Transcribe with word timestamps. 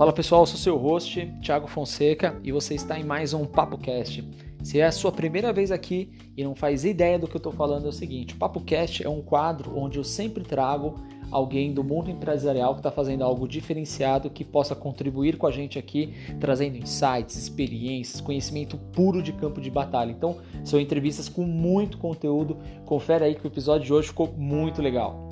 Fala 0.00 0.14
pessoal, 0.14 0.46
sou 0.46 0.56
seu 0.56 0.78
host, 0.78 1.30
Thiago 1.42 1.66
Fonseca, 1.66 2.40
e 2.42 2.50
você 2.50 2.74
está 2.74 2.98
em 2.98 3.04
mais 3.04 3.34
um 3.34 3.44
Papo 3.44 3.76
Cast. 3.76 4.26
Se 4.62 4.80
é 4.80 4.86
a 4.86 4.90
sua 4.90 5.12
primeira 5.12 5.52
vez 5.52 5.70
aqui 5.70 6.10
e 6.34 6.42
não 6.42 6.54
faz 6.54 6.86
ideia 6.86 7.18
do 7.18 7.28
que 7.28 7.36
eu 7.36 7.38
estou 7.38 7.52
falando, 7.52 7.84
é 7.84 7.90
o 7.90 7.92
seguinte: 7.92 8.32
o 8.32 8.38
Papo 8.38 8.62
Cast 8.62 9.04
é 9.04 9.08
um 9.10 9.20
quadro 9.20 9.78
onde 9.78 9.98
eu 9.98 10.02
sempre 10.02 10.42
trago 10.42 10.94
alguém 11.30 11.74
do 11.74 11.84
mundo 11.84 12.10
empresarial 12.10 12.72
que 12.72 12.80
está 12.80 12.90
fazendo 12.90 13.24
algo 13.24 13.46
diferenciado 13.46 14.30
que 14.30 14.42
possa 14.42 14.74
contribuir 14.74 15.36
com 15.36 15.46
a 15.46 15.50
gente 15.50 15.78
aqui, 15.78 16.14
trazendo 16.40 16.78
insights, 16.78 17.36
experiências, 17.36 18.22
conhecimento 18.22 18.78
puro 18.78 19.22
de 19.22 19.34
campo 19.34 19.60
de 19.60 19.70
batalha. 19.70 20.12
Então, 20.12 20.38
são 20.64 20.80
entrevistas 20.80 21.28
com 21.28 21.42
muito 21.42 21.98
conteúdo. 21.98 22.56
Confere 22.86 23.26
aí 23.26 23.34
que 23.34 23.44
o 23.44 23.48
episódio 23.48 23.84
de 23.84 23.92
hoje 23.92 24.08
ficou 24.08 24.32
muito 24.32 24.80
legal. 24.80 25.28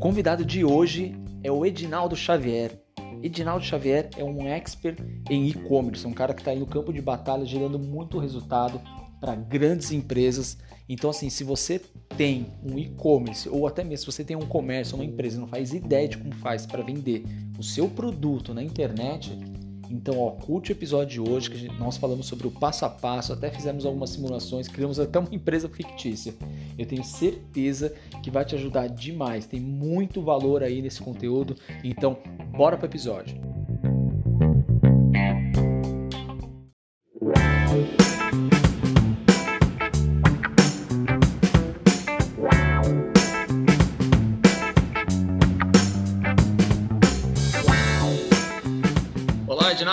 Convidado 0.00 0.46
de 0.46 0.64
hoje 0.64 1.14
é 1.44 1.52
o 1.52 1.64
Edinaldo 1.64 2.16
Xavier. 2.16 2.80
Edinaldo 3.22 3.62
Xavier 3.62 4.08
é 4.16 4.24
um 4.24 4.48
expert 4.48 4.98
em 5.28 5.46
e-commerce, 5.46 6.06
um 6.06 6.12
cara 6.14 6.32
que 6.32 6.40
está 6.40 6.52
aí 6.52 6.58
no 6.58 6.66
campo 6.66 6.90
de 6.90 7.02
batalha 7.02 7.44
gerando 7.44 7.78
muito 7.78 8.18
resultado 8.18 8.80
para 9.20 9.34
grandes 9.34 9.92
empresas. 9.92 10.56
Então, 10.88 11.10
assim, 11.10 11.28
se 11.28 11.44
você 11.44 11.78
tem 12.16 12.46
um 12.64 12.78
e-commerce 12.78 13.46
ou 13.46 13.66
até 13.66 13.84
mesmo 13.84 14.10
se 14.10 14.16
você 14.16 14.24
tem 14.24 14.36
um 14.36 14.46
comércio, 14.46 14.94
uma 14.94 15.04
empresa, 15.04 15.38
não 15.38 15.46
faz 15.46 15.74
ideia 15.74 16.08
de 16.08 16.16
como 16.16 16.34
faz 16.36 16.64
para 16.64 16.82
vender 16.82 17.22
o 17.58 17.62
seu 17.62 17.86
produto 17.86 18.54
na 18.54 18.62
internet, 18.62 19.38
então, 19.90 20.18
ó, 20.20 20.30
curte 20.30 20.70
o 20.70 20.74
episódio 20.74 21.24
de 21.24 21.30
hoje 21.30 21.50
que 21.50 21.68
nós 21.78 21.96
falamos 21.96 22.26
sobre 22.26 22.46
o 22.46 22.50
passo 22.50 22.84
a 22.84 22.88
passo, 22.88 23.32
até 23.32 23.50
fizemos 23.50 23.84
algumas 23.84 24.10
simulações, 24.10 24.68
criamos 24.68 25.00
até 25.00 25.18
uma 25.18 25.34
empresa 25.34 25.68
fictícia. 25.68 26.34
Eu 26.78 26.86
tenho 26.86 27.02
certeza 27.02 27.92
que 28.22 28.30
vai 28.30 28.44
te 28.44 28.54
ajudar 28.54 28.88
demais. 28.88 29.46
Tem 29.46 29.60
muito 29.60 30.22
valor 30.22 30.62
aí 30.62 30.80
nesse 30.80 31.02
conteúdo. 31.02 31.56
Então, 31.82 32.16
bora 32.56 32.76
para 32.76 32.86
o 32.86 32.88
episódio. 32.88 33.59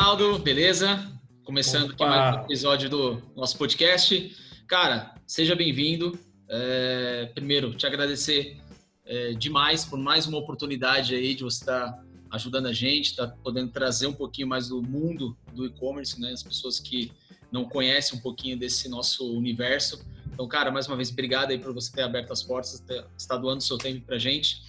Edinaldo, 0.08 0.40
beleza? 0.40 1.20
Começando 1.44 1.92
Opa. 1.92 2.06
aqui 2.06 2.06
mais 2.06 2.36
um 2.38 2.40
episódio 2.46 2.90
do 2.90 3.22
nosso 3.36 3.58
podcast. 3.58 4.34
Cara, 4.66 5.14
seja 5.28 5.54
bem-vindo. 5.54 6.18
É, 6.48 7.30
primeiro, 7.36 7.76
te 7.76 7.86
agradecer 7.86 8.56
é, 9.04 9.34
demais 9.34 9.84
por 9.84 10.00
mais 10.00 10.26
uma 10.26 10.38
oportunidade 10.38 11.14
aí 11.14 11.36
de 11.36 11.44
você 11.44 11.60
estar 11.60 12.02
ajudando 12.32 12.68
a 12.68 12.72
gente, 12.72 13.08
estar 13.08 13.28
tá 13.28 13.36
podendo 13.44 13.70
trazer 13.70 14.08
um 14.08 14.14
pouquinho 14.14 14.48
mais 14.48 14.70
do 14.70 14.82
mundo 14.82 15.38
do 15.52 15.66
e-commerce, 15.66 16.18
né? 16.22 16.32
As 16.32 16.42
pessoas 16.42 16.80
que 16.80 17.12
não 17.52 17.66
conhecem 17.66 18.18
um 18.18 18.22
pouquinho 18.22 18.58
desse 18.58 18.88
nosso 18.88 19.30
universo. 19.36 20.06
Então, 20.32 20.48
cara, 20.48 20.72
mais 20.72 20.88
uma 20.88 20.96
vez, 20.96 21.12
obrigado 21.12 21.52
aí 21.52 21.60
por 21.60 21.74
você 21.74 21.92
ter 21.92 22.04
aberto 22.04 22.32
as 22.32 22.42
portas, 22.42 22.80
ter, 22.80 23.04
estar 23.18 23.36
doando 23.36 23.62
seu 23.62 23.78
tempo 23.78 24.06
pra 24.06 24.18
gente. 24.18 24.64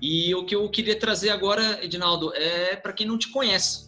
E 0.00 0.32
o 0.32 0.44
que 0.44 0.54
eu 0.54 0.68
queria 0.68 0.96
trazer 0.96 1.30
agora, 1.30 1.84
Edinaldo, 1.84 2.32
é 2.34 2.76
para 2.76 2.92
quem 2.92 3.04
não 3.04 3.18
te 3.18 3.32
conhece. 3.32 3.85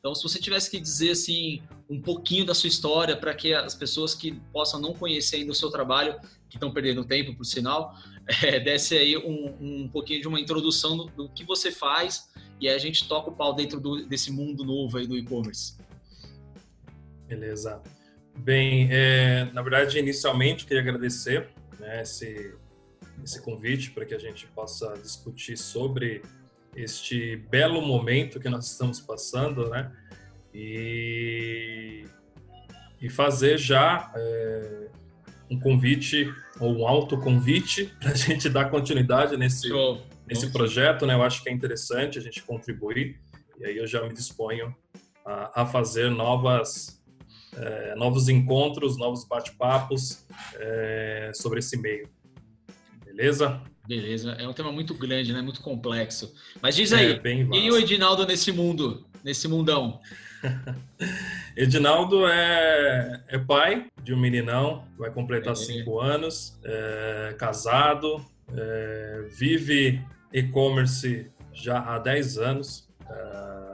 Então, 0.00 0.14
se 0.14 0.22
você 0.22 0.38
tivesse 0.38 0.70
que 0.70 0.80
dizer 0.80 1.10
assim 1.10 1.62
um 1.88 2.00
pouquinho 2.00 2.46
da 2.46 2.54
sua 2.54 2.68
história 2.68 3.14
para 3.14 3.34
que 3.34 3.52
as 3.52 3.74
pessoas 3.74 4.14
que 4.14 4.32
possam 4.50 4.80
não 4.80 4.94
conhecer 4.94 5.36
ainda 5.36 5.52
o 5.52 5.54
seu 5.54 5.70
trabalho, 5.70 6.18
que 6.48 6.56
estão 6.56 6.72
perdendo 6.72 7.04
tempo, 7.04 7.36
por 7.36 7.44
sinal, 7.44 7.94
é, 8.42 8.58
desse 8.58 8.96
aí 8.96 9.16
um, 9.18 9.56
um 9.60 9.88
pouquinho 9.88 10.22
de 10.22 10.26
uma 10.26 10.40
introdução 10.40 10.96
do, 10.96 11.06
do, 11.08 11.28
que 11.28 11.44
você 11.44 11.70
faz 11.70 12.30
e 12.58 12.66
aí 12.66 12.74
a 12.74 12.78
gente 12.78 13.06
toca 13.06 13.30
o 13.30 13.36
pau 13.36 13.54
dentro 13.54 13.78
do, 13.78 14.06
desse 14.06 14.32
mundo 14.32 14.64
novo 14.64 14.96
aí 14.96 15.06
do 15.06 15.18
e-commerce. 15.18 15.76
Beleza. 17.28 17.82
Bem, 18.38 18.88
é, 18.90 19.50
na 19.52 19.60
verdade, 19.60 19.98
inicialmente 19.98 20.64
queria 20.64 20.80
agradecer 20.80 21.50
né, 21.78 22.00
esse, 22.00 22.54
esse 23.22 23.42
convite 23.42 23.90
para 23.90 24.06
que 24.06 24.14
a 24.14 24.18
gente 24.18 24.46
possa 24.46 24.94
discutir 24.94 25.58
sobre 25.58 26.22
este 26.74 27.36
belo 27.36 27.82
momento 27.82 28.40
que 28.40 28.48
nós 28.48 28.70
estamos 28.70 29.00
passando, 29.00 29.68
né? 29.68 29.92
E, 30.54 32.04
e 33.00 33.08
fazer 33.08 33.58
já 33.58 34.12
é, 34.14 34.88
um 35.50 35.58
convite 35.58 36.32
ou 36.58 36.78
um 36.78 36.86
autoconvite 36.86 37.86
para 38.00 38.12
a 38.12 38.14
gente 38.14 38.48
dar 38.48 38.70
continuidade 38.70 39.36
nesse, 39.36 39.68
nesse 40.26 40.50
projeto, 40.50 41.06
né? 41.06 41.14
Eu 41.14 41.22
acho 41.22 41.42
que 41.42 41.48
é 41.48 41.52
interessante 41.52 42.18
a 42.18 42.22
gente 42.22 42.42
contribuir 42.42 43.20
e 43.58 43.66
aí 43.66 43.76
eu 43.76 43.86
já 43.86 44.02
me 44.02 44.12
disponho 44.12 44.74
a, 45.24 45.62
a 45.62 45.66
fazer 45.66 46.10
novas 46.10 47.00
é, 47.56 47.94
novos 47.96 48.28
encontros, 48.28 48.96
novos 48.96 49.24
bate-papos 49.24 50.26
é, 50.54 51.32
sobre 51.34 51.58
esse 51.58 51.76
meio. 51.76 52.08
Beleza? 53.04 53.60
Beleza, 53.90 54.36
é 54.38 54.46
um 54.46 54.52
tema 54.52 54.70
muito 54.70 54.94
grande, 54.94 55.32
né? 55.32 55.42
Muito 55.42 55.60
complexo. 55.60 56.32
Mas 56.62 56.76
diz 56.76 56.92
aí, 56.92 57.10
é, 57.10 57.18
quem 57.18 57.66
é 57.66 57.72
o 57.72 57.76
Edinaldo 57.76 58.24
nesse 58.24 58.52
mundo, 58.52 59.04
nesse 59.24 59.48
mundão? 59.48 60.00
Edinaldo 61.56 62.24
é, 62.28 63.20
é, 63.26 63.36
pai 63.36 63.88
de 64.00 64.14
um 64.14 64.16
meninão, 64.16 64.84
vai 64.96 65.10
completar 65.10 65.54
é. 65.54 65.56
cinco 65.56 65.98
anos, 65.98 66.56
é, 66.62 67.34
casado, 67.36 68.24
é, 68.56 69.24
vive 69.28 70.00
e-commerce 70.32 71.28
já 71.52 71.80
há 71.80 71.98
10 71.98 72.38
anos. 72.38 72.88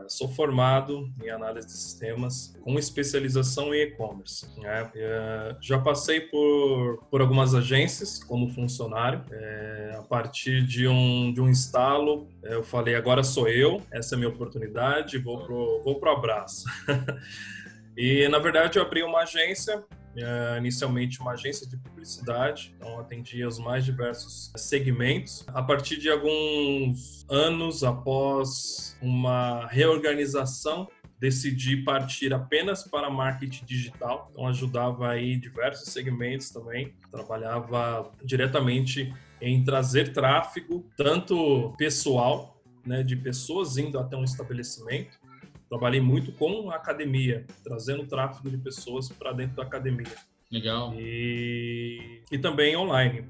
É, 0.06 0.08
sou 0.08 0.28
formado 0.28 1.10
em 1.22 1.28
análise 1.28 1.66
de 1.66 1.72
sistemas 1.72 2.56
com 2.62 2.78
especialização 2.78 3.74
em 3.74 3.82
e-commerce. 3.82 4.48
Né? 4.58 4.90
É, 4.94 5.56
já 5.60 5.78
passei 5.78 6.20
por, 6.20 7.04
por 7.10 7.20
algumas 7.20 7.54
agências 7.54 8.22
como 8.22 8.48
funcionário. 8.48 9.22
É, 9.30 9.96
a 9.98 10.02
partir 10.02 10.64
de 10.64 10.86
um, 10.88 11.32
de 11.32 11.40
um 11.40 11.48
instalo, 11.48 12.28
eu 12.42 12.62
falei, 12.62 12.94
agora 12.94 13.22
sou 13.22 13.48
eu, 13.48 13.82
essa 13.90 14.14
é 14.14 14.16
a 14.16 14.18
minha 14.18 14.30
oportunidade, 14.30 15.18
vou 15.18 15.44
pro, 15.44 15.82
vou 15.82 15.98
pro 15.98 16.10
abraço. 16.10 16.64
e, 17.96 18.26
na 18.28 18.38
verdade, 18.38 18.78
eu 18.78 18.82
abri 18.82 19.02
uma 19.02 19.20
agência 19.20 19.84
é, 20.16 20.58
inicialmente 20.58 21.20
uma 21.20 21.32
agência 21.32 21.68
de 21.68 21.76
publicidade, 21.76 22.74
então 22.76 22.98
atendia 22.98 23.46
os 23.46 23.58
mais 23.58 23.84
diversos 23.84 24.52
segmentos. 24.56 25.44
A 25.48 25.62
partir 25.62 25.98
de 25.98 26.08
alguns 26.08 27.26
anos 27.28 27.84
após 27.84 28.96
uma 29.00 29.66
reorganização 29.66 30.88
decidi 31.18 31.78
partir 31.78 32.32
apenas 32.34 32.84
para 32.84 33.10
marketing 33.10 33.64
digital, 33.64 34.28
então 34.32 34.46
ajudava 34.46 35.10
aí 35.10 35.36
diversos 35.36 35.92
segmentos 35.92 36.50
também, 36.50 36.94
trabalhava 37.10 38.10
diretamente 38.22 39.14
em 39.40 39.64
trazer 39.64 40.12
tráfego, 40.12 40.86
tanto 40.96 41.74
pessoal, 41.78 42.60
né, 42.84 43.02
de 43.02 43.16
pessoas 43.16 43.76
indo 43.78 43.98
até 43.98 44.16
um 44.16 44.24
estabelecimento, 44.24 45.18
trabalhei 45.68 46.00
muito 46.00 46.32
com 46.32 46.70
a 46.70 46.76
academia, 46.76 47.44
trazendo 47.62 48.06
tráfego 48.06 48.50
de 48.50 48.58
pessoas 48.58 49.08
para 49.08 49.32
dentro 49.32 49.56
da 49.56 49.62
academia. 49.62 50.14
Legal. 50.50 50.94
E, 50.96 52.22
e 52.30 52.38
também 52.38 52.76
online. 52.76 53.26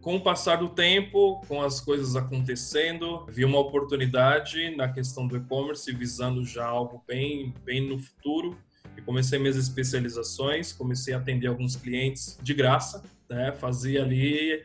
Com 0.00 0.16
o 0.16 0.20
passar 0.20 0.56
do 0.56 0.68
tempo, 0.68 1.40
com 1.48 1.62
as 1.62 1.80
coisas 1.80 2.14
acontecendo, 2.14 3.26
vi 3.26 3.44
uma 3.44 3.58
oportunidade 3.58 4.70
na 4.76 4.88
questão 4.88 5.26
do 5.26 5.36
e-commerce, 5.36 5.92
visando 5.92 6.44
já 6.44 6.64
algo 6.64 7.02
bem, 7.08 7.52
bem 7.64 7.88
no 7.88 7.98
futuro. 7.98 8.56
E 8.96 9.02
comecei 9.02 9.38
minhas 9.38 9.56
especializações, 9.56 10.72
comecei 10.72 11.12
a 11.12 11.18
atender 11.18 11.48
alguns 11.48 11.76
clientes 11.76 12.38
de 12.40 12.54
graça, 12.54 13.02
né? 13.28 13.52
Fazia 13.52 14.02
ali 14.02 14.64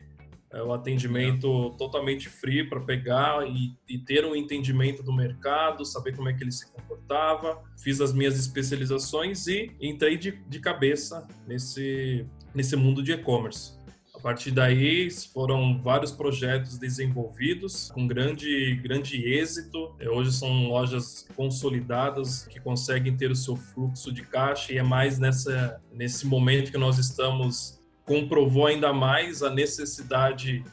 é, 0.53 0.62
o 0.62 0.74
atendimento 0.74 1.71
totalmente 1.77 2.27
free 2.27 2.68
para 2.68 2.80
pegar 2.81 3.48
e, 3.48 3.74
e, 3.88 3.98
ter 3.98 4.25
um 4.25 4.36
entendimento 4.36 5.01
do 5.01 5.13
mercado, 5.13 5.86
saber 5.86 6.15
como 6.15 6.27
é 6.27 6.33
que 6.33 6.44
ele 6.44 6.51
se 6.51 6.69
comportava. 6.71 7.63
Fiz 7.81 8.01
as 8.01 8.13
minhas 8.13 8.38
especializações 8.38 9.48
e 9.48 9.71
entrei 9.80 10.18
de, 10.18 10.31
de 10.48 10.59
cabeça 10.59 11.25
nesse, 11.48 12.25
nesse 12.53 12.75
mundo 12.75 13.01
de 13.01 13.13
e-commerce. 13.13 13.80
A 14.13 14.19
partir 14.19 14.51
daí 14.51 15.09
foram 15.33 15.81
vários 15.81 16.12
projetos 16.12 16.77
desenvolvidos 16.77 17.89
com 17.92 18.06
grande, 18.06 18.75
grande 18.75 19.18
êxito. 19.24 19.95
É, 20.00 20.09
hoje 20.09 20.33
são 20.33 20.68
lojas 20.68 21.27
consolidadas 21.36 22.45
que 22.45 22.59
conseguem 22.59 23.18
ter 23.18 23.31
o 23.31 23.36
seu 23.36 23.56
fluxo 23.56 24.13
de 24.13 24.21
caixa 24.21 24.74
e 24.74 24.77
é 24.77 24.83
mais 24.83 25.18
nessa, 25.18 25.81
nesse 25.92 26.27
momento 26.27 26.71
que 26.71 26.77
nós 26.77 27.00
estamos 27.00 27.80
comprovou 28.11 28.67
ainda 28.67 28.91
mais 28.91 29.41
a 29.41 29.49
necessidade 29.49 30.65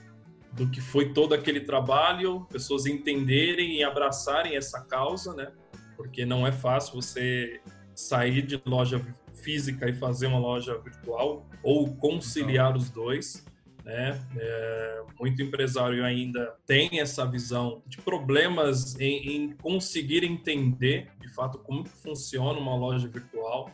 do 0.54 0.68
que 0.68 0.80
foi 0.80 1.12
todo 1.12 1.34
aquele 1.34 1.60
trabalho, 1.60 2.44
pessoas 2.50 2.84
entenderem 2.84 3.76
e 3.76 3.84
abraçarem 3.84 4.56
essa 4.56 4.80
causa, 4.80 5.32
né? 5.34 5.52
Porque 5.96 6.26
não 6.26 6.44
é 6.44 6.50
fácil 6.50 7.00
você 7.00 7.60
sair 7.94 8.42
de 8.42 8.60
loja 8.66 9.00
física 9.34 9.88
e 9.88 9.94
fazer 9.94 10.26
uma 10.26 10.40
loja 10.40 10.76
virtual 10.78 11.46
ou 11.62 11.94
conciliar 11.94 12.76
os 12.76 12.90
dois. 12.90 13.46
Né? 13.84 14.20
É, 14.36 15.02
muito 15.20 15.40
empresário 15.40 16.04
ainda 16.04 16.56
tem 16.66 16.98
essa 16.98 17.24
visão 17.24 17.82
de 17.86 17.98
problemas 17.98 18.98
em, 18.98 19.36
em, 19.36 19.52
conseguir 19.52 20.24
entender 20.24 21.08
de 21.20 21.28
fato 21.28 21.58
como 21.60 21.86
funciona 21.86 22.58
uma 22.58 22.74
loja 22.74 23.06
virtual. 23.06 23.70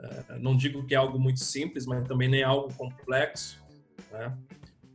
É, 0.00 0.38
não 0.38 0.56
digo 0.56 0.84
que 0.86 0.94
é 0.94 0.98
algo 0.98 1.18
muito 1.18 1.40
simples, 1.40 1.86
mas 1.86 2.06
também 2.06 2.28
nem 2.28 2.40
é 2.40 2.44
algo 2.44 2.72
complexo. 2.74 3.62
Né? 4.10 4.36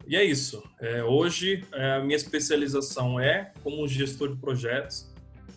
E 0.07 0.15
é 0.15 0.23
isso. 0.23 0.63
É, 0.79 1.03
hoje 1.03 1.63
é, 1.73 1.93
a 1.93 1.99
minha 1.99 2.15
especialização 2.15 3.19
é 3.19 3.51
como 3.63 3.87
gestor 3.87 4.29
de 4.29 4.37
projetos 4.39 5.11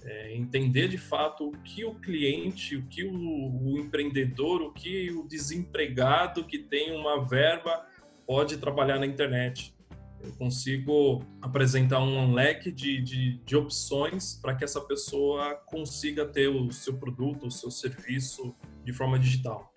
é, 0.04 0.34
entender 0.34 0.88
de 0.88 0.98
fato 0.98 1.48
o 1.48 1.52
que 1.62 1.84
o 1.84 1.94
cliente, 1.94 2.76
o 2.76 2.82
que 2.86 3.04
o, 3.04 3.12
o, 3.12 3.78
empreendedor, 3.78 4.60
o 4.60 4.70
que 4.70 5.10
o 5.10 5.26
desempregado 5.26 6.44
que 6.44 6.58
tem 6.58 6.92
uma 6.92 7.24
verba 7.24 7.86
pode 8.26 8.58
trabalhar 8.58 8.98
na 8.98 9.06
internet. 9.06 9.73
Eu 10.24 10.32
consigo 10.32 11.22
apresentar 11.42 12.00
um 12.00 12.32
leque 12.32 12.72
de, 12.72 13.00
de, 13.02 13.38
de 13.44 13.56
opções 13.56 14.38
para 14.40 14.54
que 14.54 14.64
essa 14.64 14.80
pessoa 14.80 15.54
consiga 15.66 16.24
ter 16.24 16.48
o 16.48 16.72
seu 16.72 16.96
produto, 16.96 17.46
o 17.46 17.50
seu 17.50 17.70
serviço 17.70 18.54
de 18.84 18.92
forma 18.92 19.18
digital. 19.18 19.72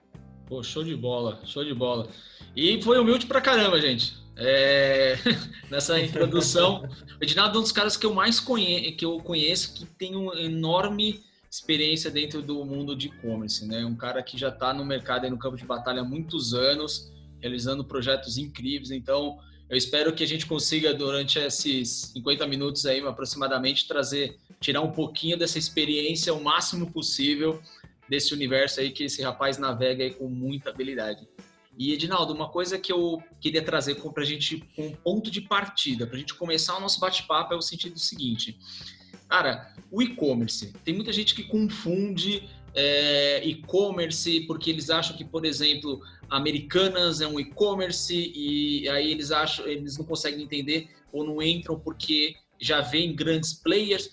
Pô, 0.45 0.63
show 0.63 0.83
de 0.83 0.95
bola, 0.95 1.41
show 1.45 1.63
de 1.63 1.73
bola. 1.73 2.09
E 2.55 2.81
foi 2.81 2.97
humilde 2.97 3.25
pra 3.25 3.41
caramba, 3.41 3.81
gente 3.81 4.27
é, 4.37 5.17
nessa 5.69 5.99
introdução. 5.99 6.87
O 7.19 7.23
Edinaldo 7.23 7.57
é 7.57 7.59
um 7.59 7.63
dos 7.63 7.71
caras 7.71 7.97
que 7.97 8.05
eu 8.05 8.13
mais 8.13 8.39
conhe 8.39 8.91
que 8.93 9.03
eu 9.03 9.17
conheço 9.19 9.73
que 9.73 9.85
tem 9.85 10.15
uma 10.15 10.39
enorme 10.39 11.21
experiência 11.49 12.11
dentro 12.11 12.41
do 12.41 12.63
mundo 12.63 12.95
de 12.95 13.07
e-commerce, 13.07 13.65
né? 13.65 13.83
Um 13.85 13.95
cara 13.95 14.21
que 14.21 14.37
já 14.37 14.49
está 14.49 14.73
no 14.73 14.85
mercado 14.85 15.25
e 15.25 15.29
no 15.29 15.37
campo 15.37 15.57
de 15.57 15.65
batalha 15.65 16.01
há 16.01 16.05
muitos 16.05 16.53
anos, 16.53 17.11
realizando 17.39 17.83
projetos 17.83 18.37
incríveis. 18.37 18.91
Então, 18.91 19.39
eu 19.69 19.77
espero 19.77 20.13
que 20.13 20.23
a 20.23 20.27
gente 20.27 20.45
consiga, 20.45 20.93
durante 20.93 21.39
esses 21.39 22.11
50 22.13 22.47
minutos 22.47 22.85
aí, 22.85 23.05
aproximadamente, 23.05 23.87
trazer, 23.87 24.37
tirar 24.61 24.81
um 24.81 24.91
pouquinho 24.91 25.37
dessa 25.37 25.59
experiência 25.59 26.33
o 26.33 26.41
máximo 26.41 26.91
possível 26.91 27.61
desse 28.07 28.33
universo 28.33 28.79
aí 28.79 28.91
que 28.91 29.03
esse 29.03 29.21
rapaz 29.21 29.57
navega 29.57 30.03
aí 30.03 30.13
com 30.13 30.29
muita 30.29 30.69
habilidade. 30.69 31.27
E, 31.77 31.93
Edinaldo, 31.93 32.33
uma 32.33 32.49
coisa 32.49 32.79
que 32.79 32.91
eu 32.91 33.21
queria 33.39 33.61
trazer 33.61 33.95
para 33.95 34.23
a 34.23 34.25
gente, 34.25 34.63
um 34.77 34.91
ponto 34.95 35.29
de 35.29 35.41
partida, 35.41 36.07
para 36.07 36.15
a 36.15 36.19
gente 36.19 36.33
começar 36.33 36.77
o 36.77 36.79
nosso 36.79 36.99
bate-papo, 36.99 37.53
é 37.53 37.57
o 37.57 37.61
sentido 37.61 37.99
seguinte. 37.99 38.57
Cara, 39.27 39.73
o 39.91 40.01
e-commerce, 40.01 40.73
tem 40.83 40.95
muita 40.95 41.11
gente 41.11 41.35
que 41.35 41.43
confunde 41.43 42.49
é, 42.79 43.43
e-commerce 43.43 44.41
porque 44.41 44.69
eles 44.69 44.91
acham 44.91 45.17
que, 45.17 45.25
por 45.25 45.43
exemplo, 45.45 45.99
Americanas 46.29 47.21
é 47.21 47.27
um 47.27 47.39
e-commerce 47.39 48.13
e 48.13 48.87
aí 48.87 49.11
eles 49.11 49.31
acham, 49.31 49.65
eles 49.67 49.97
não 49.97 50.05
conseguem 50.05 50.43
entender 50.43 50.87
ou 51.11 51.23
não 51.25 51.41
entram 51.41 51.79
porque 51.79 52.35
já 52.59 52.81
vem 52.81 53.15
grandes 53.15 53.53
players 53.53 54.11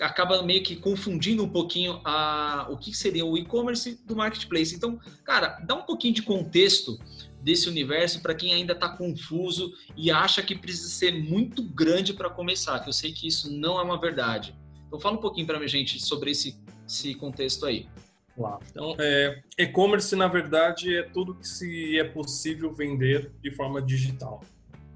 acaba 0.00 0.42
meio 0.42 0.62
que 0.62 0.76
confundindo 0.76 1.42
um 1.42 1.48
pouquinho 1.48 2.00
a, 2.04 2.66
o 2.70 2.76
que 2.76 2.94
seria 2.94 3.24
o 3.24 3.36
e-commerce 3.36 3.98
do 4.04 4.14
marketplace. 4.14 4.74
Então, 4.74 5.00
cara, 5.24 5.58
dá 5.66 5.74
um 5.74 5.82
pouquinho 5.82 6.14
de 6.14 6.22
contexto 6.22 6.98
desse 7.40 7.68
universo 7.68 8.20
para 8.20 8.34
quem 8.34 8.52
ainda 8.52 8.72
está 8.72 8.88
confuso 8.88 9.72
e 9.96 10.10
acha 10.10 10.42
que 10.42 10.54
precisa 10.54 10.88
ser 10.90 11.12
muito 11.12 11.62
grande 11.62 12.12
para 12.12 12.28
começar, 12.28 12.78
que 12.80 12.88
eu 12.88 12.92
sei 12.92 13.12
que 13.12 13.26
isso 13.26 13.50
não 13.50 13.80
é 13.80 13.82
uma 13.82 13.98
verdade. 13.98 14.54
Então, 14.86 15.00
fala 15.00 15.16
um 15.16 15.20
pouquinho 15.20 15.46
para 15.46 15.58
a 15.58 15.66
gente 15.66 15.98
sobre 15.98 16.30
esse, 16.30 16.60
esse 16.86 17.14
contexto 17.14 17.66
aí. 17.66 17.88
Claro. 18.34 18.60
Então, 18.70 18.94
é, 19.00 19.42
e-commerce, 19.58 20.14
na 20.14 20.28
verdade, 20.28 20.94
é 20.94 21.02
tudo 21.02 21.34
que 21.34 21.48
se 21.48 21.98
é 21.98 22.04
possível 22.04 22.72
vender 22.72 23.32
de 23.42 23.50
forma 23.50 23.80
digital. 23.80 24.42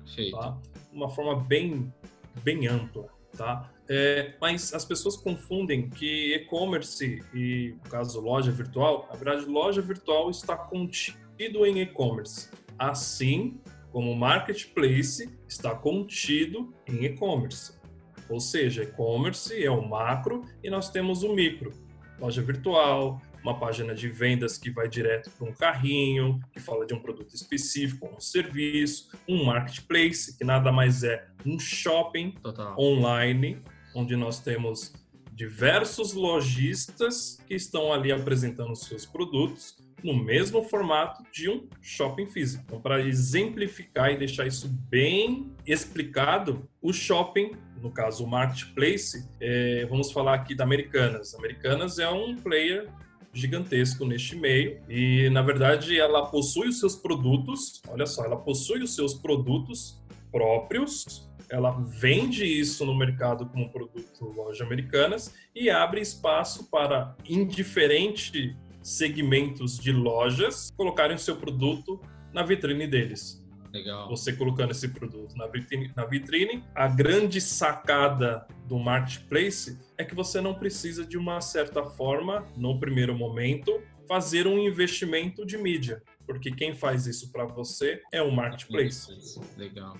Perfeito. 0.05 0.39
Tá? 0.39 0.59
Uma 0.93 1.09
forma 1.09 1.41
bem, 1.41 1.93
bem 2.43 2.67
ampla, 2.67 3.09
tá? 3.37 3.71
É, 3.89 4.35
mas 4.41 4.75
as 4.75 4.85
pessoas 4.85 5.17
confundem 5.17 5.89
que 5.89 6.35
e-commerce 6.35 7.25
e, 7.35 7.75
no 7.83 7.91
caso, 7.91 8.21
loja 8.21 8.53
virtual, 8.53 9.09
na 9.11 9.17
verdade, 9.17 9.47
loja 9.47 9.81
virtual 9.81 10.31
está 10.31 10.57
contido 10.57 11.65
em 11.67 11.81
e-commerce. 11.81 12.51
Assim 12.79 13.59
como 13.91 14.15
marketplace 14.15 15.29
está 15.49 15.75
contido 15.75 16.73
em 16.87 17.05
e-commerce. 17.05 17.80
Ou 18.31 18.41
seja, 18.41 18.85
e-commerce 18.85 19.63
é 19.63 19.71
o 19.71 19.87
macro 19.87 20.45
e 20.63 20.71
nós 20.71 20.89
temos 20.89 21.23
o 21.23 21.35
micro. 21.35 21.73
Loja 22.19 22.41
virtual, 22.41 23.21
uma 23.43 23.59
página 23.59 23.95
de 23.95 24.09
vendas 24.09 24.57
que 24.57 24.71
vai 24.71 24.89
direto 24.89 25.31
para 25.31 25.49
um 25.49 25.53
carrinho, 25.53 26.41
que 26.53 26.61
fala 26.61 26.87
de 26.87 26.95
um 26.95 27.01
produto 27.01 27.35
específico, 27.35 28.07
um 28.07 28.21
serviço, 28.21 29.11
um 29.29 29.45
marketplace, 29.45 30.37
que 30.37 30.45
nada 30.45 30.71
mais 30.71 31.03
é 31.03 31.27
um 31.45 31.59
shopping 31.59 32.33
Total. 32.43 32.79
online 32.79 33.63
onde 33.95 34.15
nós 34.17 34.41
temos 34.41 34.93
diversos 35.33 36.13
lojistas 36.13 37.39
que 37.47 37.55
estão 37.55 37.93
ali 37.93 38.13
apresentando 38.13 38.77
seus 38.77 39.07
produtos 39.07 39.77
no 40.03 40.15
mesmo 40.15 40.63
formato 40.63 41.23
de 41.33 41.49
um 41.49 41.67
shopping 41.81 42.27
físico. 42.27 42.63
Então, 42.67 42.81
para 42.81 43.01
exemplificar 43.01 44.11
e 44.13 44.19
deixar 44.19 44.47
isso 44.47 44.69
bem 44.89 45.53
explicado, 45.67 46.69
o 46.81 46.93
shopping, 46.93 47.53
no 47.81 47.91
caso 47.91 48.25
o 48.25 48.29
marketplace, 48.29 49.29
é, 49.41 49.87
vamos 49.87 50.13
falar 50.13 50.35
aqui 50.35 50.55
da 50.55 50.65
Americanas. 50.65 51.35
Americanas 51.35 51.99
é 51.99 52.09
um 52.09 52.37
player 52.37 52.89
gigantesco 53.33 54.05
neste 54.05 54.37
meio 54.37 54.83
e 54.89 55.31
na 55.31 55.41
verdade 55.41 55.99
ela 55.99 56.27
possui 56.27 56.69
os 56.69 56.81
seus 56.81 56.97
produtos, 56.97 57.81
olha 57.89 58.07
só, 58.07 58.25
ela 58.25 58.37
possui 58.37 58.83
os 58.83 58.95
seus 58.95 59.15
produtos 59.15 60.03
próprios 60.33 61.31
ela 61.51 61.73
vende 61.73 62.45
isso 62.45 62.87
no 62.87 62.95
mercado 62.95 63.45
como 63.47 63.71
produto 63.71 64.25
loja 64.25 64.65
americanas 64.65 65.35
e 65.55 65.69
abre 65.69 66.01
espaço 66.01 66.71
para 66.71 67.17
indiferentes 67.29 68.55
segmentos 68.81 69.77
de 69.77 69.93
lojas 69.93 70.71
colocarem 70.77 71.17
o 71.17 71.19
seu 71.19 71.37
produto 71.37 72.01
na 72.33 72.43
vitrine 72.43 72.87
deles. 72.87 73.45
Legal. 73.73 74.09
Você 74.09 74.33
colocando 74.33 74.73
esse 74.73 74.89
produto 74.89 75.37
na 75.37 75.47
vitrine, 75.47 75.93
na 75.97 76.05
vitrine, 76.05 76.65
a 76.75 76.89
grande 76.89 77.41
sacada 77.41 78.47
do 78.67 78.79
marketplace 78.79 79.79
é 79.97 80.05
que 80.05 80.15
você 80.15 80.41
não 80.41 80.55
precisa 80.55 81.07
de 81.07 81.17
uma 81.17 81.41
certa 81.41 81.85
forma, 81.85 82.47
no 82.57 82.79
primeiro 82.81 83.17
momento, 83.17 83.81
fazer 84.09 84.47
um 84.47 84.59
investimento 84.59 85.47
de 85.47 85.57
mídia, 85.57 86.03
porque 86.27 86.51
quem 86.51 86.75
faz 86.75 87.07
isso 87.07 87.31
para 87.31 87.45
você 87.45 88.03
é 88.13 88.21
o 88.21 88.33
marketplace. 88.33 89.09
Legal. 89.57 89.97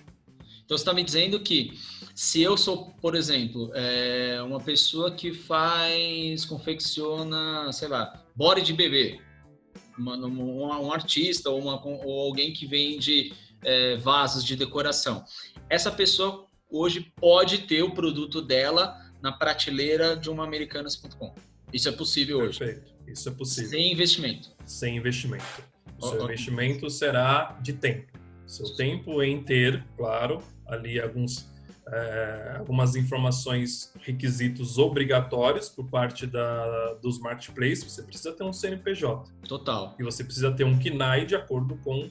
Então 0.65 0.77
você 0.77 0.83
está 0.83 0.93
me 0.93 1.03
dizendo 1.03 1.39
que 1.41 1.77
se 2.15 2.41
eu 2.41 2.57
sou, 2.57 2.91
por 3.01 3.15
exemplo, 3.15 3.71
é, 3.73 4.41
uma 4.41 4.59
pessoa 4.59 5.11
que 5.11 5.33
faz, 5.33 6.45
confecciona, 6.45 7.71
sei 7.71 7.87
lá, 7.87 8.23
body 8.35 8.61
de 8.61 8.73
bebê, 8.73 9.19
uma, 9.97 10.15
uma, 10.15 10.79
um 10.79 10.91
artista 10.91 11.49
ou, 11.49 11.59
uma, 11.59 11.85
ou, 11.85 12.27
alguém 12.27 12.53
que 12.53 12.65
vende 12.65 13.33
é, 13.63 13.97
vasos 13.97 14.43
de 14.43 14.55
decoração, 14.55 15.23
essa 15.69 15.91
pessoa 15.91 16.47
hoje 16.69 17.11
pode 17.15 17.59
ter 17.59 17.83
o 17.83 17.91
produto 17.91 18.41
dela 18.41 18.97
na 19.21 19.31
prateleira 19.31 20.15
de 20.15 20.29
uma 20.29 20.43
americanas.com. 20.43 21.35
Isso 21.73 21.87
é 21.89 21.91
possível 21.91 22.39
Perfeito. 22.39 22.81
hoje. 22.81 22.91
Isso 23.07 23.29
é 23.29 23.31
possível. 23.31 23.69
Sem 23.69 23.91
investimento. 23.91 24.49
Sem 24.65 24.97
investimento. 24.97 25.63
O 25.99 26.07
seu 26.07 26.23
investimento 26.23 26.89
será 26.89 27.57
de 27.61 27.73
tempo. 27.73 28.11
Seu 28.47 28.75
tempo 28.75 29.21
em 29.21 29.43
ter, 29.43 29.85
claro, 29.95 30.41
ali 30.65 30.99
alguns, 30.99 31.47
é, 31.87 32.55
algumas 32.57 32.95
informações, 32.95 33.93
requisitos 34.01 34.77
obrigatórios 34.77 35.69
por 35.69 35.87
parte 35.87 36.25
da, 36.25 36.95
dos 36.95 37.19
marketplaces. 37.19 37.83
Você 37.83 38.03
precisa 38.03 38.33
ter 38.33 38.43
um 38.43 38.51
CNPJ. 38.51 39.31
Total. 39.47 39.95
E 39.99 40.03
você 40.03 40.23
precisa 40.23 40.51
ter 40.51 40.63
um 40.63 40.77
KNAI 40.77 41.25
de 41.25 41.35
acordo 41.35 41.77
com 41.77 42.09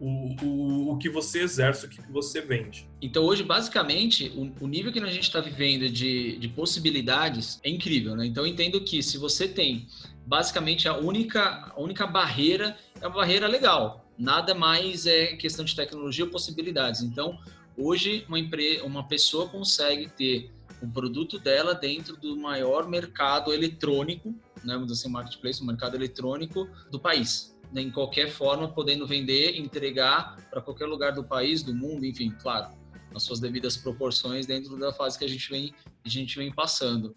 o, 0.00 0.44
o, 0.44 0.92
o 0.92 0.98
que 0.98 1.08
você 1.08 1.42
exerce, 1.42 1.86
o 1.86 1.88
que 1.88 2.00
você 2.10 2.40
vende. 2.40 2.88
Então, 3.02 3.22
hoje, 3.24 3.42
basicamente, 3.42 4.32
o, 4.34 4.64
o 4.64 4.66
nível 4.66 4.90
que 4.90 4.98
a 4.98 5.06
gente 5.06 5.24
está 5.24 5.40
vivendo 5.40 5.88
de, 5.90 6.38
de 6.38 6.48
possibilidades 6.48 7.60
é 7.62 7.70
incrível, 7.70 8.16
né? 8.16 8.26
Então, 8.26 8.44
eu 8.44 8.50
entendo 8.50 8.80
que 8.80 9.02
se 9.02 9.18
você 9.18 9.46
tem, 9.46 9.86
basicamente, 10.26 10.88
a 10.88 10.96
única, 10.96 11.72
a 11.76 11.80
única 11.80 12.06
barreira 12.06 12.76
é 13.00 13.06
uma 13.06 13.16
barreira 13.16 13.46
legal. 13.46 14.10
Nada 14.18 14.54
mais 14.54 15.06
é 15.06 15.36
questão 15.36 15.64
de 15.64 15.76
tecnologia 15.76 16.24
ou 16.24 16.30
possibilidades. 16.30 17.02
Então, 17.02 17.38
Hoje, 17.82 18.26
uma, 18.28 18.38
empresa, 18.38 18.84
uma 18.84 19.08
pessoa 19.08 19.48
consegue 19.48 20.06
ter 20.08 20.50
o 20.82 20.86
produto 20.86 21.38
dela 21.38 21.74
dentro 21.74 22.14
do 22.14 22.36
maior 22.36 22.86
mercado 22.86 23.54
eletrônico, 23.54 24.34
né, 24.62 24.74
vamos 24.74 24.88
dizer 24.88 25.00
assim, 25.00 25.10
marketplace, 25.10 25.62
o 25.62 25.66
mercado 25.66 25.94
eletrônico 25.94 26.68
do 26.90 27.00
país. 27.00 27.56
Né, 27.72 27.82
em 27.82 27.90
qualquer 27.90 28.30
forma, 28.30 28.68
podendo 28.68 29.06
vender, 29.06 29.56
entregar 29.56 30.36
para 30.50 30.60
qualquer 30.60 30.86
lugar 30.86 31.12
do 31.12 31.22
país, 31.22 31.62
do 31.62 31.72
mundo, 31.72 32.04
enfim, 32.04 32.34
claro, 32.42 32.74
nas 33.12 33.22
suas 33.22 33.38
devidas 33.38 33.76
proporções 33.76 34.46
dentro 34.46 34.76
da 34.76 34.92
fase 34.92 35.18
que 35.18 35.24
a 35.24 35.28
gente 35.28 35.48
vem, 35.48 35.72
a 36.04 36.08
gente 36.08 36.36
vem 36.36 36.52
passando. 36.52 37.14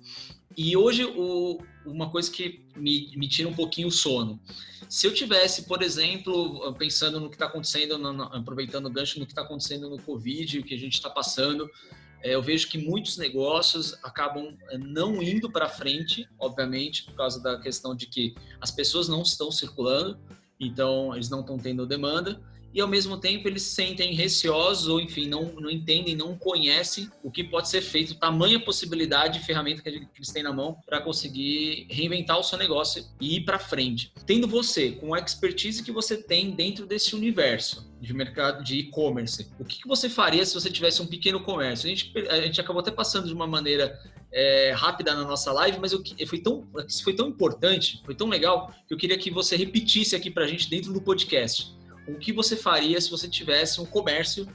E 0.55 0.77
hoje, 0.77 1.03
o, 1.05 1.59
uma 1.85 2.09
coisa 2.09 2.31
que 2.31 2.65
me, 2.75 3.11
me 3.17 3.27
tira 3.27 3.49
um 3.49 3.53
pouquinho 3.53 3.87
o 3.87 3.91
sono. 3.91 4.39
Se 4.87 5.07
eu 5.07 5.13
tivesse, 5.13 5.63
por 5.63 5.81
exemplo, 5.81 6.71
pensando 6.75 7.19
no 7.19 7.29
que 7.29 7.35
está 7.35 7.47
acontecendo, 7.47 7.97
no, 7.97 8.13
no, 8.13 8.23
aproveitando 8.25 8.85
o 8.85 8.91
gancho 8.91 9.19
no 9.19 9.25
que 9.25 9.31
está 9.31 9.41
acontecendo 9.41 9.89
no 9.89 9.99
Covid, 9.99 10.59
o 10.59 10.63
que 10.63 10.75
a 10.75 10.77
gente 10.77 10.93
está 10.93 11.09
passando, 11.09 11.67
é, 12.21 12.35
eu 12.35 12.41
vejo 12.41 12.69
que 12.69 12.77
muitos 12.77 13.17
negócios 13.17 13.95
acabam 14.03 14.55
é, 14.69 14.77
não 14.77 15.21
indo 15.21 15.51
para 15.51 15.67
frente, 15.67 16.27
obviamente, 16.39 17.03
por 17.03 17.15
causa 17.15 17.41
da 17.41 17.59
questão 17.59 17.95
de 17.95 18.05
que 18.05 18.35
as 18.61 18.69
pessoas 18.69 19.07
não 19.07 19.23
estão 19.23 19.51
circulando, 19.51 20.19
então 20.67 21.13
eles 21.13 21.29
não 21.29 21.41
estão 21.41 21.57
tendo 21.57 21.85
demanda 21.85 22.39
e 22.73 22.81
ao 22.81 22.87
mesmo 22.87 23.17
tempo 23.17 23.47
eles 23.47 23.61
se 23.61 23.83
sentem 23.83 24.13
receosos 24.13 24.87
ou 24.87 24.99
enfim 24.99 25.27
não, 25.27 25.53
não 25.59 25.69
entendem, 25.69 26.15
não 26.15 26.37
conhecem 26.37 27.09
o 27.21 27.29
que 27.29 27.43
pode 27.43 27.69
ser 27.69 27.81
feito, 27.81 28.15
tamanha 28.15 28.59
possibilidade 28.59 29.39
de 29.39 29.45
ferramenta 29.45 29.81
que 29.81 29.89
eles 29.89 30.31
têm 30.31 30.41
na 30.41 30.53
mão 30.53 30.77
para 30.85 31.01
conseguir 31.01 31.85
reinventar 31.89 32.39
o 32.39 32.43
seu 32.43 32.57
negócio 32.57 33.05
e 33.19 33.37
ir 33.37 33.41
para 33.41 33.59
frente. 33.59 34.11
Tendo 34.25 34.47
você 34.47 34.91
com 34.91 35.13
a 35.13 35.19
expertise 35.19 35.83
que 35.83 35.91
você 35.91 36.15
tem 36.15 36.51
dentro 36.51 36.85
desse 36.85 37.15
universo 37.15 37.91
de 37.99 38.13
mercado 38.13 38.63
de 38.63 38.79
e-commerce, 38.79 39.47
o 39.59 39.65
que, 39.65 39.87
você 39.87 40.09
faria 40.09 40.45
se 40.45 40.53
você 40.53 40.69
tivesse 40.69 41.01
um 41.01 41.05
pequeno 41.05 41.41
comércio? 41.41 41.87
A 41.87 41.89
gente, 41.89 42.13
a 42.29 42.41
gente 42.41 42.59
acabou 42.59 42.81
até 42.81 42.91
passando 42.91 43.27
de 43.27 43.33
uma 43.33 43.47
maneira 43.47 43.99
é, 44.31 44.71
rápida 44.71 45.13
na 45.13 45.23
nossa 45.23 45.51
live, 45.51 45.79
mas 45.79 45.91
eu, 45.91 46.01
foi 46.27 46.39
tão, 46.39 46.67
isso 46.87 47.03
foi 47.03 47.13
tão 47.13 47.27
importante, 47.27 48.01
foi 48.05 48.15
tão 48.15 48.27
legal 48.27 48.73
que 48.87 48.93
eu 48.93 48.97
queria 48.97 49.17
que 49.17 49.29
você 49.29 49.55
repetisse 49.55 50.15
aqui 50.15 50.29
para 50.29 50.45
a 50.45 50.47
gente 50.47 50.69
dentro 50.69 50.91
do 50.91 51.01
podcast 51.01 51.73
o 52.07 52.15
que 52.15 52.33
você 52.33 52.55
faria 52.55 52.99
se 52.99 53.09
você 53.09 53.27
tivesse 53.27 53.79
um 53.79 53.85
comércio 53.85 54.47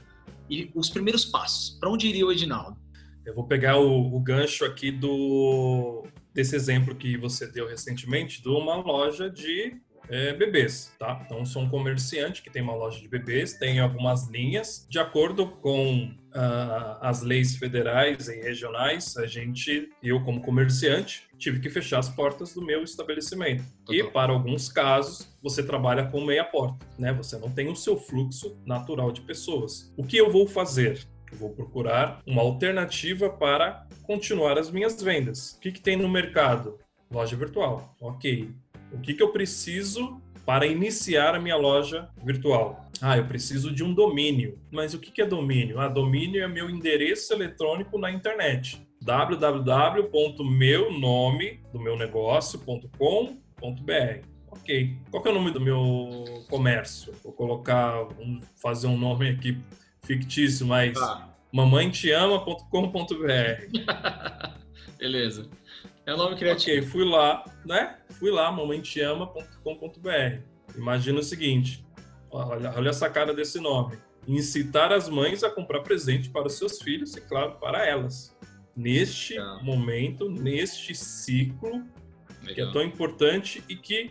e 0.49 0.71
os 0.75 0.89
primeiros 0.89 1.25
passos? 1.25 1.77
Para 1.79 1.89
onde 1.89 2.07
iria 2.07 2.25
o 2.25 2.31
Edinaldo? 2.31 2.77
Eu 3.25 3.35
vou 3.35 3.45
pegar 3.45 3.77
o, 3.77 4.15
o, 4.15 4.19
gancho 4.19 4.65
aqui 4.65 4.91
do 4.91 6.03
desse 6.33 6.55
exemplo 6.55 6.95
que 6.95 7.17
você 7.17 7.47
deu 7.47 7.67
recentemente 7.67 8.41
de 8.41 8.49
uma 8.49 8.75
loja 8.75 9.29
de 9.29 9.75
é, 10.09 10.33
bebês, 10.33 10.91
tá? 10.97 11.21
Então, 11.25 11.45
sou 11.45 11.61
um 11.61 11.69
comerciante 11.69 12.41
que 12.41 12.49
tem 12.49 12.61
uma 12.61 12.75
loja 12.75 12.99
de 12.99 13.07
bebês, 13.07 13.53
tem 13.53 13.79
algumas 13.79 14.27
linhas. 14.27 14.85
De 14.89 14.97
acordo 14.97 15.47
com 15.47 16.11
uh, 16.29 16.97
as 17.01 17.21
leis 17.21 17.55
federais 17.55 18.27
e 18.27 18.41
regionais, 18.41 19.15
a 19.17 19.27
gente, 19.27 19.89
eu 20.01 20.23
como 20.23 20.41
comerciante, 20.41 21.27
tive 21.37 21.59
que 21.59 21.69
fechar 21.69 21.99
as 21.99 22.09
portas 22.09 22.53
do 22.53 22.61
meu 22.61 22.83
estabelecimento. 22.83 23.63
Total. 23.85 23.95
E 23.95 24.11
para 24.11 24.31
alguns 24.31 24.67
casos, 24.67 25.31
você 25.41 25.63
trabalha 25.63 26.07
com 26.07 26.25
meia 26.25 26.43
porta, 26.43 26.85
né? 26.97 27.13
Você 27.13 27.37
não 27.37 27.51
tem 27.51 27.67
o 27.69 27.75
seu 27.75 27.97
fluxo 27.97 28.59
natural 28.65 29.11
de 29.11 29.21
pessoas. 29.21 29.93
O 29.95 30.03
que 30.03 30.17
eu 30.17 30.31
vou 30.31 30.47
fazer? 30.47 31.05
Eu 31.31 31.37
vou 31.37 31.51
procurar 31.51 32.21
uma 32.25 32.41
alternativa 32.41 33.29
para 33.29 33.87
continuar 34.03 34.57
as 34.57 34.71
minhas 34.71 34.99
vendas. 35.01 35.51
O 35.51 35.59
que, 35.59 35.71
que 35.71 35.81
tem 35.81 35.95
no 35.95 36.09
mercado? 36.09 36.79
Loja 37.11 37.35
virtual. 37.35 37.95
Ok. 38.01 38.51
O 38.91 38.99
que, 38.99 39.13
que 39.13 39.23
eu 39.23 39.29
preciso 39.29 40.21
para 40.45 40.65
iniciar 40.65 41.35
a 41.35 41.39
minha 41.39 41.55
loja 41.55 42.09
virtual? 42.23 42.85
Ah, 43.01 43.17
eu 43.17 43.25
preciso 43.25 43.71
de 43.71 43.83
um 43.83 43.93
domínio. 43.93 44.59
Mas 44.71 44.93
o 44.93 44.99
que, 44.99 45.11
que 45.11 45.21
é 45.21 45.25
domínio? 45.25 45.79
Ah, 45.79 45.87
domínio 45.87 46.43
é 46.43 46.47
meu 46.47 46.69
endereço 46.69 47.33
eletrônico 47.33 47.97
na 47.97 48.11
internet 48.11 48.85
www.meunome 49.01 51.61
do 51.71 51.79
meu 51.79 51.97
negócio.com.br. 51.97 54.27
Ok. 54.51 54.97
Qual 55.09 55.25
é 55.25 55.29
o 55.29 55.33
nome 55.33 55.51
do 55.51 55.61
meu 55.61 56.25
comércio? 56.49 57.13
Vou 57.23 57.31
colocar, 57.31 58.03
vamos 58.17 58.43
fazer 58.61 58.87
um 58.87 58.97
nome 58.97 59.29
aqui 59.29 59.57
fictício, 60.03 60.65
mas 60.65 60.97
ah. 60.97 61.29
mamãetiama.com.br. 61.53 63.79
Beleza. 64.97 65.49
É 66.09 66.13
o 66.13 66.17
nome 66.17 66.35
criativo. 66.35 66.79
Ok, 66.79 66.89
fui 66.89 67.05
lá, 67.05 67.45
né? 67.63 67.97
Fui 68.17 68.31
lá, 68.31 68.51
mamãetiama.com.br. 68.51 70.41
Imagina 70.75 71.19
o 71.19 71.23
seguinte, 71.23 71.85
olha, 72.31 72.73
olha 72.75 72.89
essa 72.89 73.07
cara 73.11 73.31
desse 73.31 73.59
nome. 73.59 73.95
Incitar 74.27 74.91
as 74.91 75.07
mães 75.07 75.43
a 75.43 75.51
comprar 75.51 75.81
presente 75.81 76.27
para 76.27 76.47
os 76.47 76.53
seus 76.53 76.81
filhos 76.81 77.15
e, 77.15 77.21
claro, 77.21 77.59
para 77.59 77.85
elas. 77.85 78.35
Neste 78.75 79.33
Legal. 79.35 79.63
momento, 79.63 80.27
neste 80.27 80.95
ciclo, 80.95 81.85
Legal. 82.41 82.55
que 82.55 82.61
é 82.61 82.71
tão 82.71 82.81
importante 82.81 83.63
e 83.69 83.75
que 83.75 84.09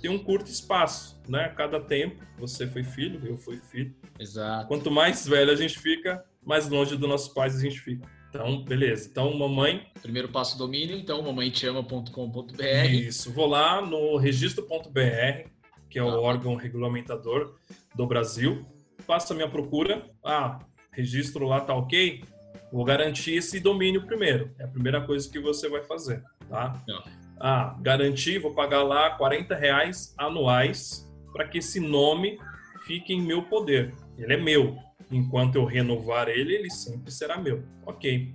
tem 0.00 0.08
um 0.08 0.22
curto 0.22 0.48
espaço, 0.48 1.20
né? 1.28 1.48
Cada 1.56 1.80
tempo, 1.80 2.24
você 2.38 2.64
foi 2.68 2.84
filho, 2.84 3.20
eu 3.26 3.36
fui 3.36 3.56
filho. 3.56 3.92
Exato. 4.20 4.68
Quanto 4.68 4.88
mais 4.88 5.26
velho 5.26 5.50
a 5.50 5.56
gente 5.56 5.76
fica, 5.80 6.24
mais 6.46 6.68
longe 6.68 6.96
dos 6.96 7.08
nossos 7.08 7.34
pais 7.34 7.56
a 7.56 7.60
gente 7.60 7.80
fica. 7.80 8.08
Então, 8.30 8.62
beleza. 8.62 9.08
Então, 9.10 9.36
mamãe. 9.36 9.86
Primeiro 10.00 10.28
passo 10.28 10.56
domínio, 10.56 10.96
então, 10.96 11.20
mamãetiama.com.br. 11.20 12.86
Isso. 12.88 13.32
Vou 13.32 13.46
lá 13.46 13.84
no 13.84 14.16
registro.br, 14.16 15.48
que 15.90 15.98
é 15.98 16.02
o 16.02 16.08
ah. 16.08 16.20
órgão 16.20 16.54
regulamentador 16.54 17.56
do 17.94 18.06
Brasil. 18.06 18.64
Faço 19.00 19.32
a 19.32 19.36
minha 19.36 19.48
procura. 19.48 20.08
Ah, 20.24 20.60
registro 20.92 21.46
lá 21.46 21.60
tá 21.60 21.74
ok? 21.74 22.22
Vou 22.72 22.84
garantir 22.84 23.32
esse 23.32 23.58
domínio 23.58 24.06
primeiro. 24.06 24.54
É 24.58 24.64
a 24.64 24.68
primeira 24.68 25.00
coisa 25.00 25.28
que 25.28 25.40
você 25.40 25.68
vai 25.68 25.82
fazer, 25.82 26.22
tá? 26.48 26.80
Não. 26.86 27.02
Ah, 27.40 27.76
garantir, 27.80 28.38
vou 28.38 28.54
pagar 28.54 28.84
lá 28.84 29.10
40 29.10 29.56
reais 29.56 30.14
anuais 30.16 31.10
para 31.32 31.48
que 31.48 31.58
esse 31.58 31.80
nome 31.80 32.38
fique 32.86 33.12
em 33.12 33.20
meu 33.20 33.42
poder. 33.42 33.92
Ele 34.20 34.34
é 34.34 34.36
meu 34.36 34.78
enquanto 35.10 35.56
eu 35.56 35.64
renovar 35.64 36.28
ele, 36.28 36.54
ele 36.54 36.70
sempre 36.70 37.10
será 37.10 37.38
meu. 37.38 37.64
Ok. 37.84 38.32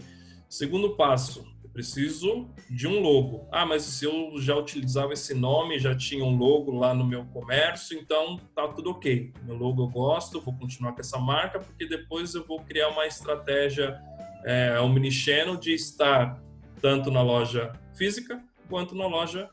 Segundo 0.50 0.96
passo, 0.96 1.46
eu 1.64 1.70
preciso 1.70 2.50
de 2.70 2.88
um 2.88 3.00
logo. 3.00 3.48
Ah, 3.52 3.66
mas 3.66 3.84
se 3.84 4.06
eu 4.06 4.34
já 4.38 4.56
utilizava 4.56 5.14
esse 5.14 5.34
nome, 5.34 5.80
já 5.80 5.96
tinha 5.96 6.24
um 6.24 6.38
logo 6.38 6.72
lá 6.72 6.94
no 6.94 7.06
meu 7.06 7.26
comércio, 7.26 7.98
então 7.98 8.38
tá 8.54 8.68
tudo 8.68 8.92
ok. 8.92 9.34
Meu 9.44 9.56
logo 9.56 9.84
eu 9.84 9.88
gosto, 9.88 10.42
vou 10.42 10.54
continuar 10.54 10.94
com 10.94 11.02
essa 11.02 11.18
marca, 11.18 11.60
porque 11.60 11.88
depois 11.88 12.34
eu 12.36 12.46
vou 12.46 12.60
criar 12.62 12.90
uma 12.90 13.06
estratégia 13.06 14.00
é, 14.44 14.80
omnichannel 14.80 15.58
de 15.58 15.74
estar 15.74 16.42
tanto 16.82 17.10
na 17.10 17.22
loja 17.22 17.74
física 17.96 18.44
quanto 18.70 18.96
na 18.96 19.08
loja 19.08 19.50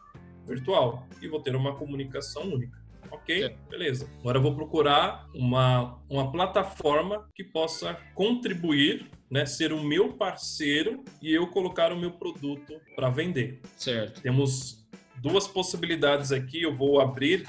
virtual. 0.47 1.07
E 1.21 1.29
vou 1.29 1.41
ter 1.41 1.55
uma 1.55 1.75
comunicação 1.75 2.43
única. 2.43 2.82
Ok, 3.12 3.45
é. 3.45 3.57
beleza. 3.69 4.09
Agora 4.21 4.38
eu 4.38 4.42
vou 4.42 4.54
procurar 4.54 5.28
uma, 5.35 5.99
uma 6.09 6.33
plataforma 6.33 7.28
que 7.35 7.45
possa 7.45 7.97
contribuir, 8.14 9.11
né, 9.31 9.47
ser 9.47 9.73
o 9.73 9.83
meu 9.83 10.14
parceiro 10.14 11.04
e 11.21 11.33
eu 11.33 11.47
colocar 11.49 11.92
o 11.92 11.99
meu 11.99 12.12
produto 12.12 12.81
para 12.97 13.11
vender. 13.11 13.61
Certo. 13.76 14.21
Temos 14.23 14.85
duas 15.19 15.47
possibilidades 15.47 16.33
aqui. 16.33 16.62
Eu 16.62 16.75
vou 16.75 17.00
abrir 17.00 17.47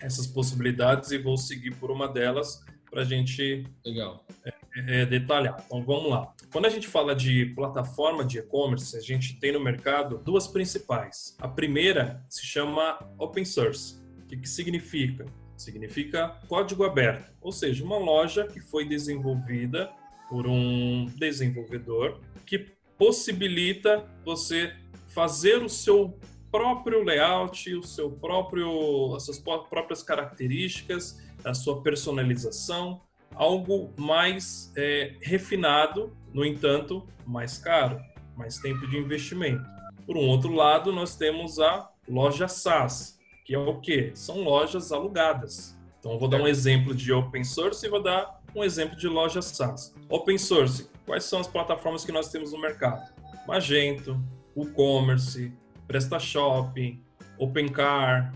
essas 0.00 0.26
possibilidades 0.26 1.10
e 1.10 1.18
vou 1.18 1.36
seguir 1.36 1.74
por 1.76 1.90
uma 1.90 2.06
delas 2.06 2.62
para 2.90 3.02
a 3.02 3.04
gente 3.04 3.64
Legal. 3.84 4.24
É, 4.44 4.52
é, 4.76 5.06
detalhar. 5.06 5.56
Então 5.66 5.82
vamos 5.82 6.10
lá. 6.10 6.32
Quando 6.52 6.66
a 6.66 6.70
gente 6.70 6.86
fala 6.86 7.14
de 7.14 7.46
plataforma 7.46 8.24
de 8.24 8.38
e-commerce, 8.38 8.96
a 8.96 9.00
gente 9.00 9.38
tem 9.40 9.52
no 9.52 9.58
mercado 9.58 10.18
duas 10.18 10.46
principais. 10.46 11.36
A 11.40 11.48
primeira 11.48 12.24
se 12.28 12.46
chama 12.46 12.98
open 13.18 13.44
source. 13.44 14.03
O 14.24 14.26
que, 14.26 14.36
que 14.38 14.48
significa? 14.48 15.26
Significa 15.56 16.40
código 16.48 16.82
aberto, 16.84 17.32
ou 17.40 17.52
seja, 17.52 17.84
uma 17.84 17.98
loja 17.98 18.46
que 18.46 18.58
foi 18.60 18.84
desenvolvida 18.84 19.92
por 20.28 20.46
um 20.46 21.06
desenvolvedor 21.16 22.20
que 22.44 22.66
possibilita 22.98 24.04
você 24.24 24.74
fazer 25.08 25.62
o 25.62 25.68
seu 25.68 26.18
próprio 26.50 27.02
layout, 27.04 27.72
o 27.74 27.82
seu 27.82 28.10
próprio, 28.10 29.14
as 29.14 29.24
suas 29.24 29.38
próprias 29.38 30.02
características, 30.02 31.22
a 31.44 31.52
sua 31.52 31.82
personalização, 31.82 33.02
algo 33.34 33.92
mais 33.96 34.72
é, 34.76 35.14
refinado, 35.20 36.16
no 36.32 36.44
entanto, 36.44 37.06
mais 37.26 37.58
caro, 37.58 38.00
mais 38.36 38.58
tempo 38.58 38.86
de 38.88 38.96
investimento. 38.96 39.64
Por 40.06 40.16
um 40.16 40.26
outro 40.28 40.52
lado, 40.52 40.92
nós 40.92 41.16
temos 41.16 41.58
a 41.58 41.90
loja 42.08 42.48
SaaS, 42.48 43.18
que 43.44 43.54
é 43.54 43.58
o 43.58 43.78
quê? 43.80 44.10
São 44.14 44.42
lojas 44.42 44.90
alugadas. 44.90 45.78
Então, 46.00 46.12
eu 46.12 46.18
vou 46.18 46.28
dar 46.28 46.40
um 46.40 46.48
exemplo 46.48 46.94
de 46.94 47.12
open 47.12 47.44
source 47.44 47.86
e 47.86 47.88
vou 47.88 48.02
dar 48.02 48.42
um 48.54 48.64
exemplo 48.64 48.96
de 48.96 49.06
loja 49.06 49.42
SaaS. 49.42 49.94
Open 50.08 50.38
source, 50.38 50.88
quais 51.06 51.24
são 51.24 51.40
as 51.40 51.46
plataformas 51.46 52.04
que 52.04 52.12
nós 52.12 52.28
temos 52.28 52.52
no 52.52 52.60
mercado? 52.60 53.02
Magento, 53.46 54.18
WooCommerce, 54.56 55.52
PrestaShop, 55.86 57.00
OpenCar 57.38 58.34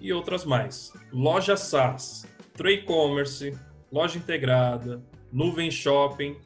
e 0.00 0.12
outras 0.12 0.44
mais. 0.44 0.92
Loja 1.12 1.56
SaaS, 1.56 2.26
Trade-commerce, 2.54 3.56
loja 3.90 4.18
integrada, 4.18 5.02
nuvem 5.32 5.70
shopping 5.70 6.36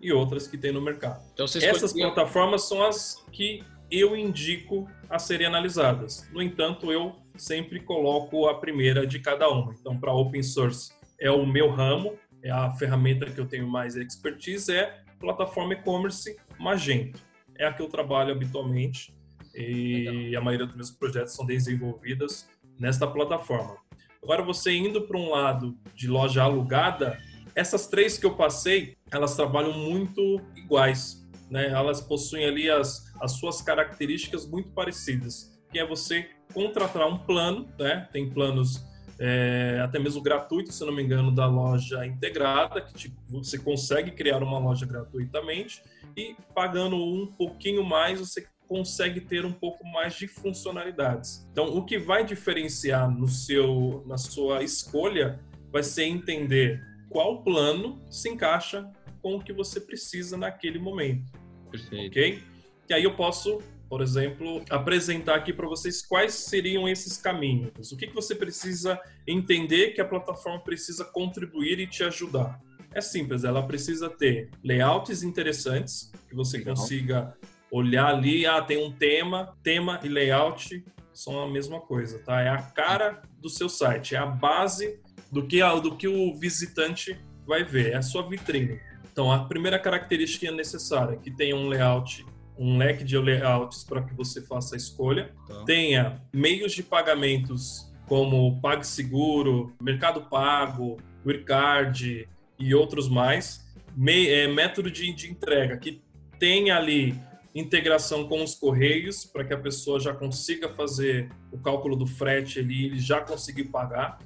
e 0.00 0.12
outras 0.12 0.46
que 0.46 0.56
tem 0.56 0.72
no 0.72 0.80
mercado. 0.80 1.20
Então, 1.34 1.46
Essas 1.46 1.92
plataformas 1.92 2.68
são 2.68 2.82
as 2.84 3.24
que 3.32 3.64
eu 3.90 4.16
indico 4.16 4.88
a 5.08 5.18
serem 5.18 5.46
analisadas. 5.46 6.28
No 6.32 6.42
entanto, 6.42 6.92
eu 6.92 7.16
sempre 7.36 7.80
coloco 7.80 8.46
a 8.48 8.58
primeira 8.58 9.06
de 9.06 9.18
cada 9.18 9.48
uma. 9.48 9.74
Então, 9.78 9.98
para 9.98 10.12
open 10.12 10.42
source 10.42 10.92
é 11.20 11.30
o 11.30 11.46
meu 11.46 11.70
ramo, 11.70 12.18
é 12.42 12.50
a 12.50 12.70
ferramenta 12.72 13.26
que 13.26 13.40
eu 13.40 13.46
tenho 13.46 13.66
mais 13.66 13.96
expertise, 13.96 14.72
é 14.72 15.02
plataforma 15.18 15.72
e-commerce 15.72 16.36
Magento. 16.58 17.20
É 17.56 17.66
a 17.66 17.72
que 17.72 17.82
eu 17.82 17.88
trabalho 17.88 18.32
habitualmente 18.32 19.14
e 19.54 20.08
Legal. 20.08 20.40
a 20.40 20.44
maioria 20.44 20.66
dos 20.66 20.76
meus 20.76 20.90
projetos 20.90 21.34
são 21.34 21.44
desenvolvidas 21.44 22.48
nesta 22.78 23.06
plataforma. 23.06 23.76
Agora, 24.22 24.42
você 24.42 24.72
indo 24.72 25.02
para 25.02 25.16
um 25.16 25.30
lado 25.30 25.76
de 25.94 26.06
loja 26.06 26.42
alugada, 26.42 27.18
essas 27.54 27.86
três 27.86 28.16
que 28.18 28.26
eu 28.26 28.34
passei, 28.36 28.96
elas 29.10 29.34
trabalham 29.34 29.72
muito 29.72 30.40
iguais. 30.54 31.27
Né? 31.50 31.68
Elas 31.68 32.00
possuem 32.00 32.44
ali 32.44 32.70
as, 32.70 33.12
as 33.20 33.32
suas 33.32 33.62
características 33.62 34.46
muito 34.46 34.70
parecidas, 34.70 35.58
que 35.70 35.78
é 35.78 35.86
você 35.86 36.28
contratar 36.52 37.06
um 37.06 37.18
plano, 37.18 37.68
né? 37.78 38.08
tem 38.12 38.28
planos 38.30 38.86
é, 39.18 39.80
até 39.82 39.98
mesmo 39.98 40.22
gratuitos, 40.22 40.76
se 40.76 40.84
não 40.84 40.94
me 40.94 41.02
engano, 41.02 41.34
da 41.34 41.46
loja 41.46 42.06
integrada, 42.06 42.80
que 42.80 42.94
tipo, 42.94 43.20
você 43.28 43.58
consegue 43.58 44.12
criar 44.12 44.42
uma 44.42 44.58
loja 44.58 44.86
gratuitamente 44.86 45.82
e 46.16 46.36
pagando 46.54 46.96
um 46.96 47.26
pouquinho 47.26 47.84
mais 47.84 48.20
você 48.20 48.46
consegue 48.68 49.20
ter 49.20 49.44
um 49.44 49.52
pouco 49.52 49.84
mais 49.86 50.14
de 50.14 50.28
funcionalidades. 50.28 51.48
Então, 51.50 51.76
o 51.76 51.84
que 51.84 51.98
vai 51.98 52.24
diferenciar 52.24 53.10
no 53.10 53.26
seu, 53.26 54.04
na 54.06 54.18
sua 54.18 54.62
escolha 54.62 55.40
vai 55.72 55.82
ser 55.82 56.04
entender 56.04 56.80
qual 57.08 57.42
plano 57.42 58.00
se 58.10 58.28
encaixa 58.28 58.88
com 59.28 59.36
o 59.36 59.44
que 59.44 59.52
você 59.52 59.78
precisa 59.78 60.38
naquele 60.38 60.78
momento. 60.78 61.30
Perfeito. 61.70 62.06
Ok? 62.06 62.42
E 62.88 62.94
aí 62.94 63.04
eu 63.04 63.14
posso, 63.14 63.58
por 63.86 64.00
exemplo, 64.00 64.64
apresentar 64.70 65.34
aqui 65.34 65.52
para 65.52 65.68
vocês 65.68 66.00
quais 66.00 66.32
seriam 66.32 66.88
esses 66.88 67.18
caminhos. 67.18 67.92
O 67.92 67.96
que, 67.98 68.06
que 68.06 68.14
você 68.14 68.34
precisa 68.34 68.98
entender 69.26 69.90
que 69.90 70.00
a 70.00 70.04
plataforma 70.06 70.60
precisa 70.60 71.04
contribuir 71.04 71.78
e 71.78 71.86
te 71.86 72.02
ajudar. 72.04 72.58
É 72.94 73.02
simples, 73.02 73.44
ela 73.44 73.62
precisa 73.62 74.08
ter 74.08 74.48
layouts 74.64 75.22
interessantes, 75.22 76.10
que 76.26 76.34
você 76.34 76.56
Legal. 76.56 76.74
consiga 76.74 77.36
olhar 77.70 78.06
ali, 78.06 78.46
ah, 78.46 78.62
tem 78.62 78.82
um 78.82 78.90
tema, 78.90 79.54
tema 79.62 80.00
e 80.02 80.08
layout 80.08 80.82
são 81.12 81.42
a 81.42 81.46
mesma 81.46 81.80
coisa, 81.82 82.18
tá? 82.20 82.40
É 82.40 82.48
a 82.48 82.62
cara 82.62 83.20
do 83.36 83.50
seu 83.50 83.68
site, 83.68 84.14
é 84.14 84.18
a 84.18 84.24
base 84.24 84.98
do 85.30 85.46
que, 85.46 85.62
do 85.82 85.96
que 85.96 86.08
o 86.08 86.34
visitante 86.34 87.20
vai 87.46 87.62
ver, 87.62 87.92
é 87.92 87.96
a 87.96 88.02
sua 88.02 88.22
vitrine. 88.22 88.80
Então, 89.18 89.32
a 89.32 89.40
primeira 89.46 89.80
característica 89.80 90.48
necessária 90.52 91.14
é 91.14 91.16
que 91.16 91.28
tenha 91.28 91.56
um 91.56 91.66
layout, 91.66 92.24
um 92.56 92.78
leque 92.78 93.02
de 93.02 93.18
layouts 93.18 93.82
para 93.82 94.00
que 94.00 94.14
você 94.14 94.40
faça 94.40 94.76
a 94.76 94.78
escolha, 94.78 95.34
tá. 95.44 95.64
tenha 95.64 96.22
meios 96.32 96.72
de 96.72 96.84
pagamentos 96.84 97.92
como 98.06 98.60
PagSeguro, 98.60 99.74
Mercado 99.82 100.22
Pago, 100.30 100.98
WeCard 101.26 102.28
e 102.60 102.74
outros 102.76 103.08
mais, 103.08 103.66
me, 103.96 104.28
é, 104.28 104.46
método 104.46 104.88
de, 104.88 105.12
de 105.12 105.28
entrega 105.28 105.76
que 105.76 106.00
tenha 106.38 106.76
ali 106.76 107.20
integração 107.52 108.28
com 108.28 108.44
os 108.44 108.54
correios 108.54 109.24
para 109.24 109.42
que 109.42 109.52
a 109.52 109.58
pessoa 109.58 109.98
já 109.98 110.14
consiga 110.14 110.68
fazer 110.68 111.28
o 111.50 111.58
cálculo 111.58 111.96
do 111.96 112.06
frete 112.06 112.60
ali, 112.60 112.84
ele 112.84 113.00
já 113.00 113.20
conseguir 113.20 113.64
pagar. 113.64 114.20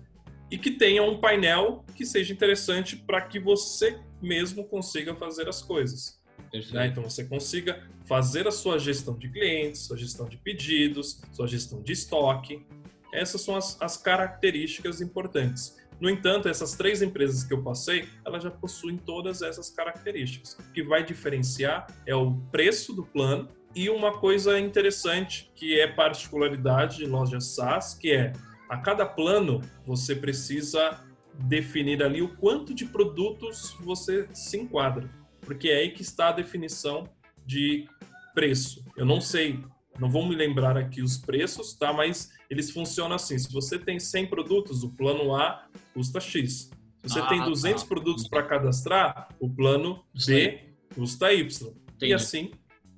E 0.51 0.59
que 0.59 0.71
tenha 0.71 1.03
um 1.03 1.17
painel 1.17 1.83
que 1.97 2.05
seja 2.05 2.31
interessante 2.31 2.95
para 2.95 3.23
que 3.23 3.41
você 3.41 3.99
mesmo 4.23 4.65
consiga 4.65 5.15
fazer 5.15 5.49
as 5.49 5.61
coisas. 5.63 6.21
Né? 6.73 6.87
Então 6.87 7.03
você 7.03 7.25
consiga 7.25 7.83
fazer 8.05 8.47
a 8.47 8.51
sua 8.51 8.79
gestão 8.79 9.17
de 9.17 9.29
clientes, 9.29 9.83
sua 9.83 9.97
gestão 9.97 10.29
de 10.29 10.37
pedidos, 10.37 11.21
sua 11.33 11.47
gestão 11.47 11.83
de 11.83 11.93
estoque. 11.93 12.65
Essas 13.13 13.41
são 13.41 13.57
as, 13.57 13.81
as 13.81 13.97
características 13.97 15.01
importantes. 15.01 15.77
No 16.01 16.11
entanto, 16.11 16.49
essas 16.49 16.75
três 16.75 17.01
empresas 17.01 17.45
que 17.45 17.55
eu 17.55 17.63
passei, 17.63 18.09
elas 18.27 18.43
já 18.43 18.51
possuem 18.51 18.97
todas 18.97 19.41
essas 19.41 19.71
características. 19.71 20.55
O 20.55 20.73
que 20.73 20.83
vai 20.83 21.05
diferenciar 21.05 21.87
é 22.05 22.15
o 22.15 22.35
preço 22.51 22.93
do 22.93 23.05
plano 23.05 23.49
e 23.75 23.89
uma 23.89 24.19
coisa 24.19 24.59
interessante 24.59 25.51
que 25.55 25.79
é 25.79 25.87
particularidade 25.87 26.99
de 26.99 27.07
lojas 27.07 27.55
SaaS, 27.55 27.95
que 27.95 28.11
é 28.11 28.33
a 28.69 28.79
cada 28.79 29.07
plano 29.07 29.61
você 29.87 30.17
precisa 30.17 30.99
definir 31.43 32.03
ali 32.03 32.23
o 32.23 32.35
quanto 32.37 32.75
de 32.75 32.85
produtos 32.85 33.77
você 33.81 34.29
se 34.33 34.59
enquadra, 34.59 35.11
porque 35.41 35.69
é 35.69 35.79
aí 35.79 35.91
que 35.91 36.03
está 36.03 36.29
a 36.29 36.33
definição 36.33 37.09
de 37.45 37.87
preço. 38.35 38.85
Eu 38.97 39.05
não 39.05 39.21
sei, 39.21 39.61
não 39.99 40.11
vou 40.11 40.27
me 40.27 40.35
lembrar 40.35 40.77
aqui 40.77 41.03
os 41.03 41.19
preços, 41.19 41.75
tá? 41.75 41.93
Mas 41.93 42.31
eles 42.49 42.71
funcionam 42.71 43.17
assim. 43.17 43.39
Se 43.39 43.53
você 43.53 43.79
tem 43.79 43.99
100 43.99 44.27
produtos, 44.27 44.83
o 44.83 44.91
plano 44.91 45.35
A 45.35 45.67
custa 45.93 46.21
X. 46.21 46.71
Se 47.03 47.09
você 47.09 47.21
ah, 47.21 47.27
tem 47.27 47.43
200 47.43 47.83
tá. 47.83 47.89
produtos 47.89 48.29
para 48.29 48.45
cadastrar, 48.45 49.29
o 49.41 49.51
plano 49.51 50.05
B 50.27 50.75
custa 50.95 51.33
Y. 51.33 51.73
Entendi. 51.97 52.13
E 52.13 52.15
assim 52.15 52.53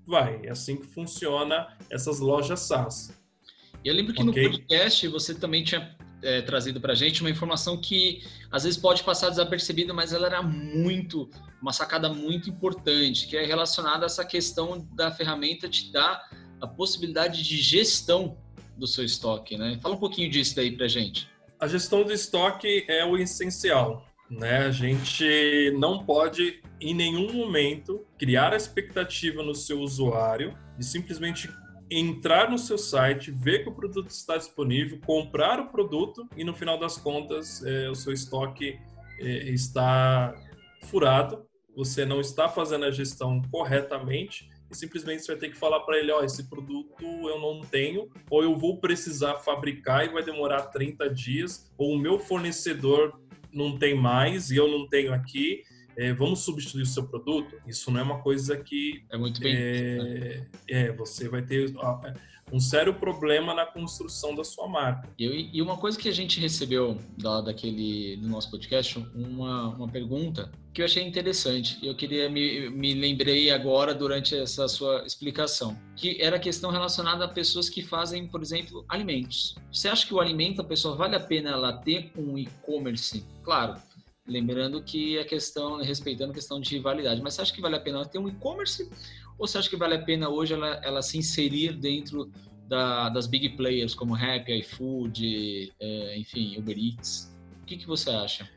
vai. 0.06 0.40
É 0.44 0.50
assim 0.50 0.76
que 0.76 0.86
funciona 0.86 1.76
essas 1.90 2.20
lojas 2.20 2.60
SaaS. 2.60 3.12
Eu 3.84 3.94
lembro 3.94 4.14
que 4.14 4.22
okay? 4.22 4.44
no 4.44 4.50
podcast 4.50 5.08
você 5.08 5.34
também 5.34 5.64
tinha 5.64 5.96
é, 6.24 6.42
trazido 6.42 6.80
para 6.80 6.92
a 6.92 6.96
gente 6.96 7.20
uma 7.20 7.30
informação 7.30 7.76
que 7.76 8.24
às 8.50 8.64
vezes 8.64 8.78
pode 8.78 9.04
passar 9.04 9.30
desapercebida, 9.30 9.92
mas 9.92 10.12
ela 10.12 10.26
era 10.26 10.42
muito, 10.42 11.30
uma 11.60 11.72
sacada 11.72 12.08
muito 12.08 12.48
importante, 12.48 13.28
que 13.28 13.36
é 13.36 13.44
relacionada 13.44 14.04
a 14.04 14.06
essa 14.06 14.24
questão 14.24 14.88
da 14.92 15.12
ferramenta 15.12 15.68
te 15.68 15.92
dar 15.92 16.28
a 16.60 16.66
possibilidade 16.66 17.42
de 17.42 17.56
gestão 17.58 18.38
do 18.76 18.86
seu 18.86 19.04
estoque, 19.04 19.56
né? 19.56 19.78
Fala 19.80 19.94
um 19.94 19.98
pouquinho 19.98 20.30
disso 20.30 20.56
daí 20.56 20.72
para 20.72 20.88
gente. 20.88 21.28
A 21.60 21.68
gestão 21.68 22.02
do 22.02 22.12
estoque 22.12 22.84
é 22.88 23.04
o 23.04 23.16
essencial, 23.16 24.04
né? 24.30 24.66
A 24.66 24.70
gente 24.70 25.72
não 25.78 26.04
pode 26.04 26.60
em 26.80 26.94
nenhum 26.94 27.32
momento 27.32 28.04
criar 28.18 28.52
a 28.52 28.56
expectativa 28.56 29.42
no 29.42 29.54
seu 29.54 29.80
usuário 29.80 30.56
de 30.76 30.84
simplesmente 30.84 31.48
entrar 31.98 32.50
no 32.50 32.58
seu 32.58 32.76
site, 32.76 33.30
ver 33.30 33.62
que 33.62 33.68
o 33.68 33.74
produto 33.74 34.08
está 34.08 34.36
disponível, 34.36 34.98
comprar 35.04 35.60
o 35.60 35.68
produto 35.68 36.28
e 36.36 36.44
no 36.44 36.54
final 36.54 36.78
das 36.78 36.96
contas 36.96 37.64
é, 37.64 37.88
o 37.88 37.94
seu 37.94 38.12
estoque 38.12 38.78
é, 39.20 39.28
está 39.50 40.34
furado, 40.82 41.46
você 41.76 42.04
não 42.04 42.20
está 42.20 42.48
fazendo 42.48 42.84
a 42.84 42.90
gestão 42.90 43.40
corretamente 43.50 44.48
e 44.70 44.76
simplesmente 44.76 45.22
você 45.22 45.32
vai 45.32 45.40
ter 45.40 45.50
que 45.50 45.56
falar 45.56 45.80
para 45.80 45.98
ele, 45.98 46.10
ó, 46.10 46.20
oh, 46.20 46.24
esse 46.24 46.48
produto 46.48 47.02
eu 47.02 47.38
não 47.38 47.60
tenho, 47.60 48.08
ou 48.30 48.42
eu 48.42 48.56
vou 48.56 48.80
precisar 48.80 49.36
fabricar 49.36 50.04
e 50.04 50.08
vai 50.08 50.22
demorar 50.22 50.62
30 50.66 51.08
dias, 51.10 51.72
ou 51.78 51.92
o 51.92 51.98
meu 51.98 52.18
fornecedor 52.18 53.20
não 53.52 53.76
tem 53.78 53.94
mais 53.94 54.50
e 54.50 54.56
eu 54.56 54.66
não 54.66 54.88
tenho 54.88 55.12
aqui, 55.12 55.62
é, 55.96 56.12
vamos 56.12 56.40
substituir 56.40 56.82
o 56.82 56.86
seu 56.86 57.06
produto? 57.06 57.56
Isso 57.66 57.90
não 57.90 58.00
é 58.00 58.02
uma 58.02 58.20
coisa 58.20 58.56
que... 58.56 59.04
É 59.10 59.16
muito 59.16 59.40
bem. 59.40 59.54
É, 59.54 59.98
né? 59.98 60.46
é 60.68 60.92
você 60.92 61.28
vai 61.28 61.42
ter 61.42 61.72
um 62.52 62.60
sério 62.60 62.94
problema 62.94 63.54
na 63.54 63.66
construção 63.66 64.34
da 64.34 64.44
sua 64.44 64.68
marca. 64.68 65.08
E, 65.18 65.50
e 65.52 65.62
uma 65.62 65.76
coisa 65.76 65.98
que 65.98 66.08
a 66.08 66.12
gente 66.12 66.40
recebeu 66.40 66.98
da, 67.16 67.40
daquele 67.40 68.16
do 68.16 68.28
nosso 68.28 68.50
podcast, 68.50 68.98
uma, 69.14 69.68
uma 69.70 69.88
pergunta 69.88 70.50
que 70.72 70.80
eu 70.80 70.84
achei 70.84 71.06
interessante. 71.06 71.78
Eu 71.82 71.94
queria 71.94 72.28
me, 72.28 72.68
me 72.70 72.94
lembrei 72.94 73.50
agora 73.50 73.94
durante 73.94 74.36
essa 74.36 74.66
sua 74.68 75.04
explicação, 75.06 75.78
que 75.96 76.20
era 76.20 76.36
a 76.36 76.38
questão 76.38 76.70
relacionada 76.70 77.24
a 77.24 77.28
pessoas 77.28 77.68
que 77.68 77.82
fazem, 77.82 78.26
por 78.26 78.42
exemplo, 78.42 78.84
alimentos. 78.88 79.54
Você 79.72 79.88
acha 79.88 80.06
que 80.06 80.12
o 80.12 80.20
alimento 80.20 80.60
a 80.60 80.64
pessoa 80.64 80.96
vale 80.96 81.14
a 81.14 81.20
pena 81.20 81.50
ela 81.50 81.72
ter 81.72 82.12
um 82.16 82.36
e-commerce? 82.36 83.24
Claro, 83.42 83.80
lembrando 84.26 84.82
que 84.82 85.18
a 85.18 85.24
questão, 85.24 85.76
respeitando 85.82 86.32
a 86.32 86.34
questão 86.34 86.60
de 86.60 86.70
rivalidade, 86.70 87.20
mas 87.22 87.34
você 87.34 87.42
acha 87.42 87.52
que 87.52 87.60
vale 87.60 87.76
a 87.76 87.80
pena 87.80 87.98
ela 87.98 88.06
ter 88.06 88.18
um 88.18 88.28
e-commerce 88.28 88.88
ou 89.38 89.46
você 89.46 89.58
acha 89.58 89.68
que 89.68 89.76
vale 89.76 89.94
a 89.94 90.02
pena 90.02 90.28
hoje 90.28 90.54
ela, 90.54 90.80
ela 90.82 91.02
se 91.02 91.18
inserir 91.18 91.72
dentro 91.74 92.30
da, 92.68 93.08
das 93.08 93.26
big 93.26 93.50
players 93.50 93.94
como 93.94 94.14
Rappi, 94.14 94.60
iFood, 94.60 95.72
é, 95.78 96.18
enfim, 96.18 96.56
Uber 96.58 96.76
Eats? 96.76 97.34
O 97.62 97.66
que, 97.66 97.76
que 97.76 97.86
você 97.86 98.10
acha? 98.10 98.48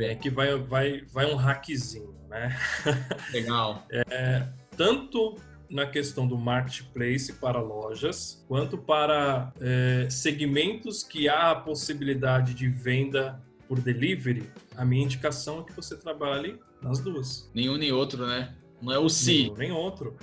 É 0.00 0.14
que 0.14 0.28
vai, 0.28 0.54
vai, 0.58 1.02
vai 1.06 1.32
um 1.32 1.36
hackzinho, 1.36 2.14
né? 2.28 2.56
Legal. 3.32 3.86
É, 3.90 4.46
tanto 4.76 5.36
na 5.70 5.86
questão 5.86 6.26
do 6.26 6.36
marketplace 6.36 7.32
para 7.34 7.60
lojas, 7.60 8.44
quanto 8.48 8.76
para 8.76 9.52
é, 9.60 10.08
segmentos 10.10 11.02
que 11.02 11.28
há 11.28 11.52
a 11.52 11.54
possibilidade 11.54 12.54
de 12.54 12.68
venda 12.68 13.40
por 13.70 13.78
delivery, 13.78 14.50
a 14.76 14.84
minha 14.84 15.04
indicação 15.04 15.60
é 15.60 15.62
que 15.62 15.72
você 15.72 15.96
trabalhe 15.96 16.58
nas 16.82 16.98
duas. 16.98 17.48
Nenhum 17.54 17.76
nem 17.76 17.92
outro, 17.92 18.26
né? 18.26 18.52
Não 18.82 18.92
é 18.92 18.98
o 18.98 19.08
se. 19.08 19.48
Nem 19.56 19.70
outro. 19.70 20.16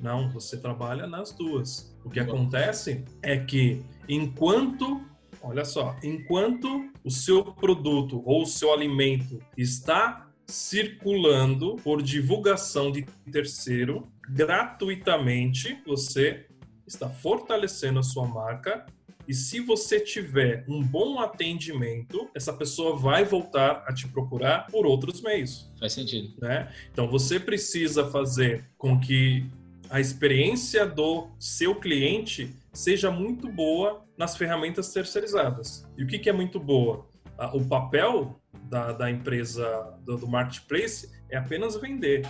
Não, 0.00 0.30
você 0.30 0.56
trabalha 0.56 1.04
nas 1.04 1.32
duas. 1.32 1.92
O 2.04 2.08
que 2.08 2.20
acontece 2.20 3.04
é 3.20 3.36
que 3.36 3.82
enquanto, 4.08 5.02
olha 5.42 5.64
só, 5.64 5.96
enquanto 6.00 6.92
o 7.02 7.10
seu 7.10 7.42
produto 7.42 8.22
ou 8.24 8.42
o 8.42 8.46
seu 8.46 8.72
alimento 8.72 9.42
está 9.58 10.30
circulando 10.46 11.74
por 11.82 12.00
divulgação 12.00 12.92
de 12.92 13.02
terceiro, 13.32 14.06
gratuitamente, 14.28 15.76
você 15.84 16.46
está 16.86 17.10
fortalecendo 17.10 17.98
a 17.98 18.04
sua 18.04 18.28
marca 18.28 18.86
e 19.26 19.34
se 19.34 19.60
você 19.60 20.00
tiver 20.00 20.64
um 20.68 20.82
bom 20.82 21.20
atendimento, 21.20 22.28
essa 22.34 22.52
pessoa 22.52 22.96
vai 22.96 23.24
voltar 23.24 23.84
a 23.86 23.94
te 23.94 24.08
procurar 24.08 24.66
por 24.66 24.86
outros 24.86 25.20
meios. 25.20 25.70
Faz 25.78 25.92
sentido. 25.92 26.34
Né? 26.40 26.72
Então 26.92 27.08
você 27.08 27.38
precisa 27.38 28.10
fazer 28.10 28.64
com 28.76 28.98
que 28.98 29.46
a 29.88 30.00
experiência 30.00 30.86
do 30.86 31.28
seu 31.38 31.74
cliente 31.74 32.56
seja 32.72 33.10
muito 33.10 33.48
boa 33.48 34.04
nas 34.16 34.36
ferramentas 34.36 34.92
terceirizadas. 34.92 35.86
E 35.96 36.02
o 36.02 36.06
que, 36.06 36.18
que 36.18 36.30
é 36.30 36.32
muito 36.32 36.58
boa? 36.58 37.06
O 37.52 37.64
papel 37.64 38.40
da, 38.64 38.92
da 38.92 39.10
empresa 39.10 39.98
do, 40.04 40.16
do 40.16 40.28
marketplace 40.28 41.10
é 41.30 41.36
apenas 41.36 41.76
vender. 41.76 42.26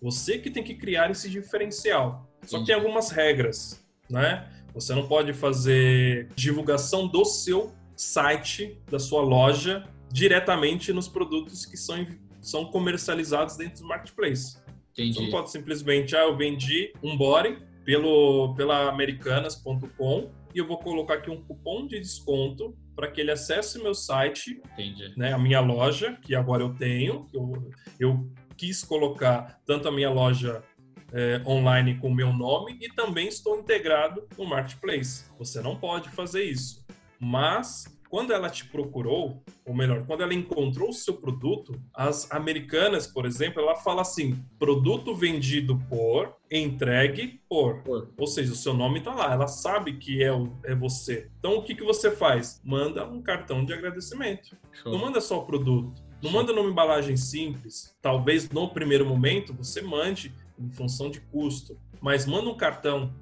Você 0.00 0.38
que 0.38 0.50
tem 0.50 0.62
que 0.62 0.74
criar 0.74 1.10
esse 1.10 1.28
diferencial. 1.28 2.28
Só 2.44 2.58
que 2.58 2.66
tem 2.66 2.74
algumas 2.74 3.10
regras, 3.10 3.84
né? 4.10 4.48
Você 4.74 4.94
não 4.94 5.06
pode 5.06 5.32
fazer 5.32 6.28
divulgação 6.34 7.06
do 7.06 7.24
seu 7.24 7.72
site, 7.96 8.78
da 8.90 8.98
sua 8.98 9.22
loja, 9.22 9.84
diretamente 10.10 10.92
nos 10.92 11.08
produtos 11.08 11.66
que 11.66 11.76
são, 11.76 12.06
são 12.40 12.64
comercializados 12.66 13.56
dentro 13.56 13.82
do 13.82 13.88
marketplace. 13.88 14.58
Entendi. 14.92 15.14
Você 15.14 15.22
não 15.22 15.30
pode 15.30 15.50
simplesmente, 15.50 16.16
ah, 16.16 16.24
eu 16.24 16.36
vendi 16.36 16.92
um 17.02 17.16
body 17.16 17.58
pelo, 17.84 18.54
pela 18.54 18.88
americanas.com 18.88 20.30
e 20.54 20.58
eu 20.58 20.66
vou 20.66 20.78
colocar 20.78 21.14
aqui 21.14 21.30
um 21.30 21.42
cupom 21.42 21.86
de 21.86 21.98
desconto 21.98 22.76
para 22.94 23.10
que 23.10 23.20
ele 23.20 23.30
acesse 23.30 23.82
meu 23.82 23.94
site, 23.94 24.60
Entendi. 24.72 25.14
né, 25.16 25.32
a 25.32 25.38
minha 25.38 25.60
loja, 25.60 26.18
que 26.22 26.34
agora 26.34 26.62
eu 26.62 26.74
tenho. 26.74 27.28
Eu, 27.32 27.70
eu 27.98 28.30
quis 28.56 28.84
colocar 28.84 29.60
tanto 29.64 29.88
a 29.88 29.92
minha 29.92 30.10
loja 30.10 30.62
é, 31.12 31.42
online 31.46 31.98
com 31.98 32.08
o 32.08 32.14
meu 32.14 32.32
nome 32.32 32.78
e 32.80 32.88
também 32.88 33.28
estou 33.28 33.58
integrado 33.58 34.26
no 34.36 34.46
Marketplace. 34.46 35.24
Você 35.38 35.60
não 35.60 35.76
pode 35.76 36.08
fazer 36.10 36.44
isso. 36.44 36.84
Mas 37.20 37.84
quando 38.12 38.30
ela 38.30 38.50
te 38.50 38.66
procurou, 38.66 39.42
ou 39.64 39.74
melhor, 39.74 40.04
quando 40.04 40.22
ela 40.22 40.34
encontrou 40.34 40.90
o 40.90 40.92
seu 40.92 41.14
produto, 41.14 41.80
as 41.94 42.30
americanas, 42.30 43.06
por 43.06 43.24
exemplo, 43.24 43.62
ela 43.62 43.74
fala 43.74 44.02
assim: 44.02 44.44
produto 44.58 45.14
vendido 45.14 45.78
por, 45.88 46.36
entregue 46.50 47.40
por. 47.48 47.82
por. 47.82 48.12
Ou 48.18 48.26
seja, 48.26 48.52
o 48.52 48.56
seu 48.56 48.74
nome 48.74 48.98
está 48.98 49.14
lá, 49.14 49.32
ela 49.32 49.46
sabe 49.46 49.94
que 49.94 50.22
é, 50.22 50.30
o, 50.30 50.54
é 50.62 50.74
você. 50.74 51.30
Então 51.38 51.56
o 51.56 51.62
que, 51.62 51.74
que 51.74 51.82
você 51.82 52.10
faz? 52.10 52.60
Manda 52.62 53.06
um 53.06 53.22
cartão 53.22 53.64
de 53.64 53.72
agradecimento. 53.72 54.58
Show. 54.72 54.92
Não 54.92 54.98
manda 54.98 55.18
só 55.18 55.38
o 55.38 55.46
produto. 55.46 56.02
Não 56.22 56.30
manda 56.30 56.52
numa 56.52 56.70
embalagem 56.70 57.16
simples. 57.16 57.96
Talvez 58.02 58.48
no 58.50 58.68
primeiro 58.68 59.06
momento 59.06 59.54
você 59.54 59.80
mande 59.80 60.34
em 60.62 60.70
função 60.70 61.10
de 61.10 61.20
custo, 61.20 61.78
mas 62.00 62.26
manda 62.26 62.48
um 62.48 62.56
cartão 62.56 63.12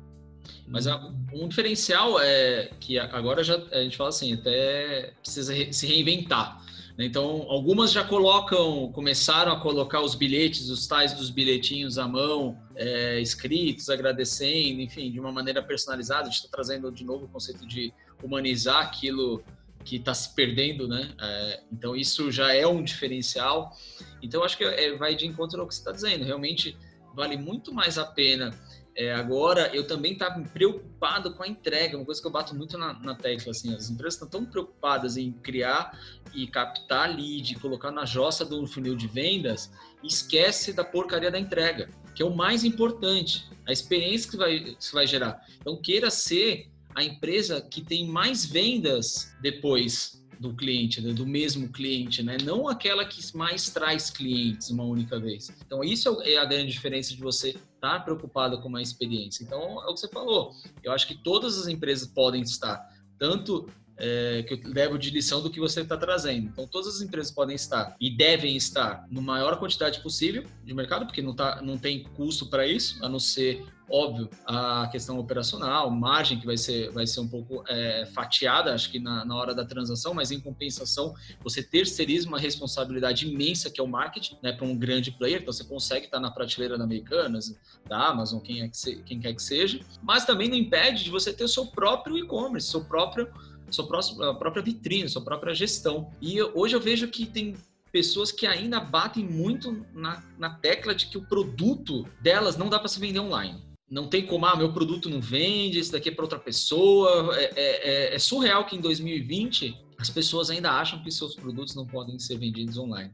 mas 0.66 0.86
um 1.32 1.48
diferencial 1.48 2.20
é 2.20 2.70
que 2.80 2.98
agora 2.98 3.42
já 3.42 3.56
a 3.72 3.82
gente 3.82 3.96
fala 3.96 4.08
assim, 4.08 4.34
até 4.34 5.12
precisa 5.20 5.52
se 5.72 5.86
reinventar. 5.86 6.64
Né? 6.96 7.06
Então, 7.06 7.46
algumas 7.48 7.92
já 7.92 8.04
colocam, 8.04 8.90
começaram 8.92 9.52
a 9.52 9.60
colocar 9.60 10.00
os 10.00 10.14
bilhetes, 10.14 10.70
os 10.70 10.86
tais 10.86 11.12
dos 11.12 11.30
bilhetinhos 11.30 11.98
à 11.98 12.06
mão, 12.06 12.56
é, 12.76 13.20
escritos, 13.20 13.88
agradecendo, 13.88 14.80
enfim, 14.80 15.10
de 15.10 15.18
uma 15.18 15.32
maneira 15.32 15.62
personalizada. 15.62 16.22
A 16.22 16.26
gente 16.26 16.36
está 16.36 16.48
trazendo 16.48 16.90
de 16.92 17.04
novo 17.04 17.24
o 17.24 17.28
conceito 17.28 17.66
de 17.66 17.92
humanizar 18.22 18.82
aquilo 18.82 19.42
que 19.84 19.96
está 19.96 20.12
se 20.12 20.34
perdendo, 20.34 20.86
né? 20.86 21.10
É, 21.20 21.60
então, 21.72 21.96
isso 21.96 22.30
já 22.30 22.54
é 22.54 22.66
um 22.66 22.82
diferencial. 22.82 23.76
Então, 24.22 24.44
acho 24.44 24.56
que 24.56 24.64
é, 24.64 24.94
vai 24.96 25.16
de 25.16 25.26
encontro 25.26 25.60
ao 25.60 25.66
que 25.66 25.74
você 25.74 25.80
está 25.80 25.90
dizendo. 25.90 26.24
Realmente, 26.24 26.76
vale 27.14 27.36
muito 27.36 27.72
mais 27.72 27.98
a 27.98 28.04
pena 28.04 28.58
é, 28.96 29.14
agora, 29.14 29.74
eu 29.74 29.86
também 29.86 30.12
estava 30.12 30.40
preocupado 30.42 31.32
com 31.34 31.42
a 31.42 31.48
entrega, 31.48 31.96
uma 31.96 32.04
coisa 32.04 32.20
que 32.20 32.26
eu 32.26 32.30
bato 32.30 32.54
muito 32.54 32.76
na, 32.76 32.92
na 33.00 33.14
tecla, 33.14 33.52
assim, 33.52 33.74
as 33.74 33.88
empresas 33.88 34.14
estão 34.14 34.28
tão 34.28 34.44
preocupadas 34.44 35.16
em 35.16 35.32
criar 35.32 35.98
e 36.34 36.46
captar 36.46 37.08
lead, 37.08 37.54
colocar 37.60 37.90
na 37.90 38.04
jossa 38.04 38.44
do 38.44 38.66
funil 38.66 38.96
de 38.96 39.06
vendas, 39.06 39.72
esquece 40.02 40.72
da 40.72 40.84
porcaria 40.84 41.30
da 41.30 41.38
entrega, 41.38 41.88
que 42.14 42.22
é 42.22 42.26
o 42.26 42.34
mais 42.34 42.64
importante, 42.64 43.48
a 43.66 43.72
experiência 43.72 44.30
que 44.30 44.36
vai, 44.36 44.60
que 44.60 44.92
vai 44.92 45.06
gerar. 45.06 45.46
Então, 45.60 45.80
queira 45.80 46.10
ser 46.10 46.68
a 46.94 47.02
empresa 47.04 47.60
que 47.60 47.80
tem 47.80 48.06
mais 48.06 48.44
vendas 48.44 49.34
depois 49.40 50.19
do 50.40 50.54
cliente, 50.54 51.02
né, 51.02 51.12
do 51.12 51.26
mesmo 51.26 51.68
cliente, 51.68 52.22
né? 52.22 52.38
Não 52.42 52.66
aquela 52.66 53.04
que 53.04 53.20
mais 53.36 53.68
traz 53.68 54.08
clientes 54.08 54.70
uma 54.70 54.84
única 54.84 55.20
vez. 55.20 55.52
Então, 55.64 55.84
isso 55.84 56.22
é, 56.22 56.32
é 56.32 56.38
a 56.38 56.46
grande 56.46 56.72
diferença 56.72 57.14
de 57.14 57.20
você 57.20 57.50
estar 57.50 57.60
tá 57.78 58.00
preocupado 58.00 58.58
com 58.62 58.68
uma 58.68 58.80
experiência. 58.80 59.44
Então, 59.44 59.60
é 59.82 59.90
o 59.90 59.92
que 59.92 60.00
você 60.00 60.08
falou. 60.08 60.54
Eu 60.82 60.92
acho 60.92 61.06
que 61.06 61.14
todas 61.14 61.58
as 61.58 61.68
empresas 61.68 62.08
podem 62.08 62.40
estar, 62.40 62.88
tanto 63.18 63.68
é, 64.00 64.42
que 64.42 64.54
eu 64.54 64.60
levo 64.64 64.98
de 64.98 65.10
lição 65.10 65.42
do 65.42 65.50
que 65.50 65.60
você 65.60 65.82
está 65.82 65.96
trazendo. 65.96 66.48
Então, 66.48 66.66
todas 66.66 66.96
as 66.96 67.02
empresas 67.02 67.30
podem 67.30 67.54
estar 67.54 67.94
e 68.00 68.10
devem 68.10 68.56
estar 68.56 69.06
no 69.10 69.22
maior 69.22 69.58
quantidade 69.58 70.00
possível 70.00 70.44
de 70.64 70.74
mercado, 70.74 71.06
porque 71.06 71.22
não, 71.22 71.34
tá, 71.34 71.60
não 71.62 71.78
tem 71.78 72.02
custo 72.02 72.48
para 72.48 72.66
isso, 72.66 73.04
a 73.04 73.08
não 73.08 73.20
ser 73.20 73.64
óbvio, 73.90 74.30
a 74.46 74.88
questão 74.90 75.18
operacional, 75.18 75.90
margem 75.90 76.38
que 76.38 76.46
vai 76.46 76.56
ser, 76.56 76.90
vai 76.92 77.06
ser 77.06 77.20
um 77.20 77.28
pouco 77.28 77.64
é, 77.68 78.06
fatiada, 78.14 78.72
acho 78.72 78.90
que 78.90 79.00
na, 79.00 79.24
na, 79.24 79.34
hora 79.34 79.54
da 79.54 79.64
transação, 79.64 80.14
mas 80.14 80.30
em 80.30 80.38
compensação, 80.38 81.14
você 81.42 81.62
terceiriza 81.62 82.28
uma 82.28 82.38
responsabilidade 82.38 83.28
imensa 83.28 83.68
que 83.68 83.80
é 83.80 83.84
o 83.84 83.88
marketing, 83.88 84.38
né, 84.42 84.52
para 84.52 84.64
um 84.64 84.78
grande 84.78 85.10
player, 85.10 85.40
então 85.40 85.52
você 85.52 85.64
consegue 85.64 86.06
estar 86.06 86.20
na 86.20 86.30
prateleira 86.30 86.78
da 86.78 86.84
Americanas, 86.84 87.56
da 87.88 88.08
Amazon, 88.08 88.38
quem, 88.38 88.62
é 88.62 88.68
que 88.68 88.76
se, 88.76 89.02
quem 89.02 89.18
quer 89.18 89.34
que 89.34 89.42
seja, 89.42 89.80
mas 90.02 90.24
também 90.24 90.48
não 90.48 90.56
impede 90.56 91.02
de 91.02 91.10
você 91.10 91.32
ter 91.32 91.44
o 91.44 91.48
seu 91.48 91.66
próprio 91.66 92.16
e-commerce, 92.16 92.68
seu 92.68 92.84
próprio 92.84 93.28
sua 93.74 93.86
própria 93.86 94.62
vitrine, 94.62 95.08
sua 95.08 95.22
própria 95.22 95.54
gestão. 95.54 96.10
E 96.20 96.40
hoje 96.42 96.76
eu 96.76 96.80
vejo 96.80 97.08
que 97.08 97.26
tem 97.26 97.54
pessoas 97.92 98.30
que 98.30 98.46
ainda 98.46 98.78
batem 98.78 99.24
muito 99.24 99.84
na, 99.92 100.22
na 100.38 100.50
tecla 100.50 100.94
de 100.94 101.06
que 101.06 101.18
o 101.18 101.26
produto 101.26 102.06
delas 102.20 102.56
não 102.56 102.68
dá 102.68 102.78
para 102.78 102.88
se 102.88 103.00
vender 103.00 103.20
online 103.20 103.70
não 103.90 104.06
tem 104.06 104.24
como, 104.24 104.46
ah, 104.46 104.54
meu 104.54 104.72
produto 104.72 105.10
não 105.10 105.20
vende, 105.20 105.80
esse 105.80 105.90
daqui 105.90 106.10
é 106.10 106.12
para 106.12 106.24
outra 106.24 106.38
pessoa. 106.38 107.36
É, 107.36 107.44
é, 107.44 107.50
é, 107.56 108.14
é, 108.14 108.18
surreal 108.20 108.64
que 108.64 108.76
em 108.76 108.80
2020 108.80 109.76
as 110.00 110.08
pessoas 110.08 110.48
ainda 110.48 110.70
acham 110.70 111.02
que 111.02 111.10
seus 111.10 111.34
produtos 111.34 111.74
não 111.74 111.86
podem 111.86 112.18
ser 112.18 112.38
vendidos 112.38 112.78
online. 112.78 113.12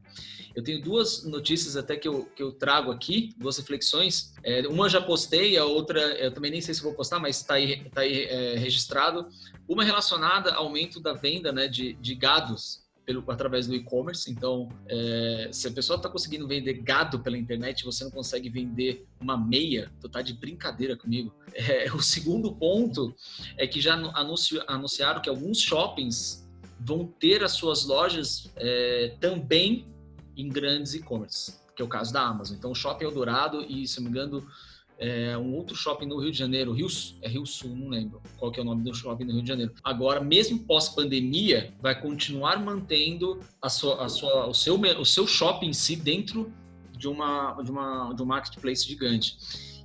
Eu 0.55 0.63
tenho 0.63 0.81
duas 0.81 1.25
notícias 1.25 1.75
até 1.75 1.97
que 1.97 2.07
eu, 2.07 2.23
que 2.33 2.41
eu 2.41 2.53
trago 2.53 2.91
aqui, 2.91 3.35
duas 3.37 3.57
reflexões. 3.57 4.33
É, 4.41 4.65
uma 4.69 4.87
já 4.87 5.01
postei, 5.01 5.57
a 5.57 5.65
outra 5.65 5.99
eu 5.99 6.31
também 6.31 6.49
nem 6.49 6.61
sei 6.61 6.73
se 6.73 6.81
vou 6.81 6.93
postar, 6.93 7.19
mas 7.19 7.41
está 7.41 7.55
aí, 7.55 7.89
tá 7.89 8.01
aí 8.01 8.23
é, 8.23 8.57
registrado. 8.57 9.27
Uma 9.67 9.83
relacionada 9.83 10.53
ao 10.53 10.67
aumento 10.67 11.01
da 11.01 11.13
venda 11.13 11.51
né, 11.51 11.67
de, 11.67 11.93
de 11.95 12.15
gados 12.15 12.87
pelo, 13.05 13.23
através 13.29 13.67
do 13.67 13.75
e-commerce. 13.75 14.31
Então, 14.31 14.69
é, 14.87 15.49
se 15.51 15.67
a 15.67 15.71
pessoa 15.71 15.97
está 15.97 16.09
conseguindo 16.09 16.47
vender 16.47 16.73
gado 16.75 17.19
pela 17.19 17.37
internet, 17.37 17.83
você 17.83 18.05
não 18.05 18.11
consegue 18.11 18.49
vender 18.49 19.05
uma 19.19 19.37
meia, 19.37 19.91
tu 19.99 20.07
tá 20.07 20.21
de 20.21 20.33
brincadeira 20.33 20.95
comigo. 20.95 21.33
É, 21.53 21.91
o 21.95 22.01
segundo 22.01 22.55
ponto 22.55 23.13
é 23.57 23.67
que 23.67 23.81
já 23.81 23.93
anuncio, 23.93 24.63
anunciaram 24.67 25.21
que 25.21 25.29
alguns 25.29 25.59
shoppings 25.59 26.46
vão 26.79 27.05
ter 27.05 27.43
as 27.43 27.53
suas 27.53 27.85
lojas 27.85 28.51
é, 28.55 29.15
também 29.19 29.85
em 30.35 30.49
grandes 30.49 30.93
e-commerce, 30.93 31.59
que 31.75 31.81
é 31.81 31.85
o 31.85 31.87
caso 31.87 32.13
da 32.13 32.21
Amazon. 32.21 32.55
Então, 32.57 32.71
o 32.71 32.75
Shopping 32.75 33.05
Eldorado 33.05 33.61
e, 33.61 33.87
se 33.87 33.99
não 33.99 34.11
me 34.11 34.17
engano, 34.17 34.47
é, 34.99 35.37
um 35.37 35.53
outro 35.53 35.75
shopping 35.75 36.07
no 36.07 36.19
Rio 36.19 36.31
de 36.31 36.37
Janeiro, 36.37 36.71
Rio, 36.71 36.87
é 37.21 37.29
Rio 37.29 37.45
Sul, 37.45 37.75
não 37.75 37.89
lembro 37.89 38.21
qual 38.37 38.51
que 38.51 38.59
é 38.59 38.63
o 38.63 38.65
nome 38.65 38.83
do 38.83 38.93
shopping 38.93 39.25
no 39.25 39.33
Rio 39.33 39.43
de 39.43 39.47
Janeiro. 39.47 39.73
Agora, 39.83 40.19
mesmo 40.19 40.59
pós-pandemia, 40.59 41.71
vai 41.79 41.99
continuar 41.99 42.59
mantendo 42.59 43.39
a 43.61 43.69
sua, 43.69 44.03
a 44.03 44.09
sua, 44.09 44.47
o, 44.47 44.53
seu, 44.53 44.75
o 44.75 45.05
seu 45.05 45.27
shopping 45.27 45.67
em 45.67 45.73
si 45.73 45.95
dentro 45.95 46.51
de, 46.97 47.07
uma, 47.07 47.61
de, 47.61 47.69
uma, 47.69 48.13
de 48.13 48.23
um 48.23 48.25
marketplace 48.25 48.87
gigante. 48.87 49.37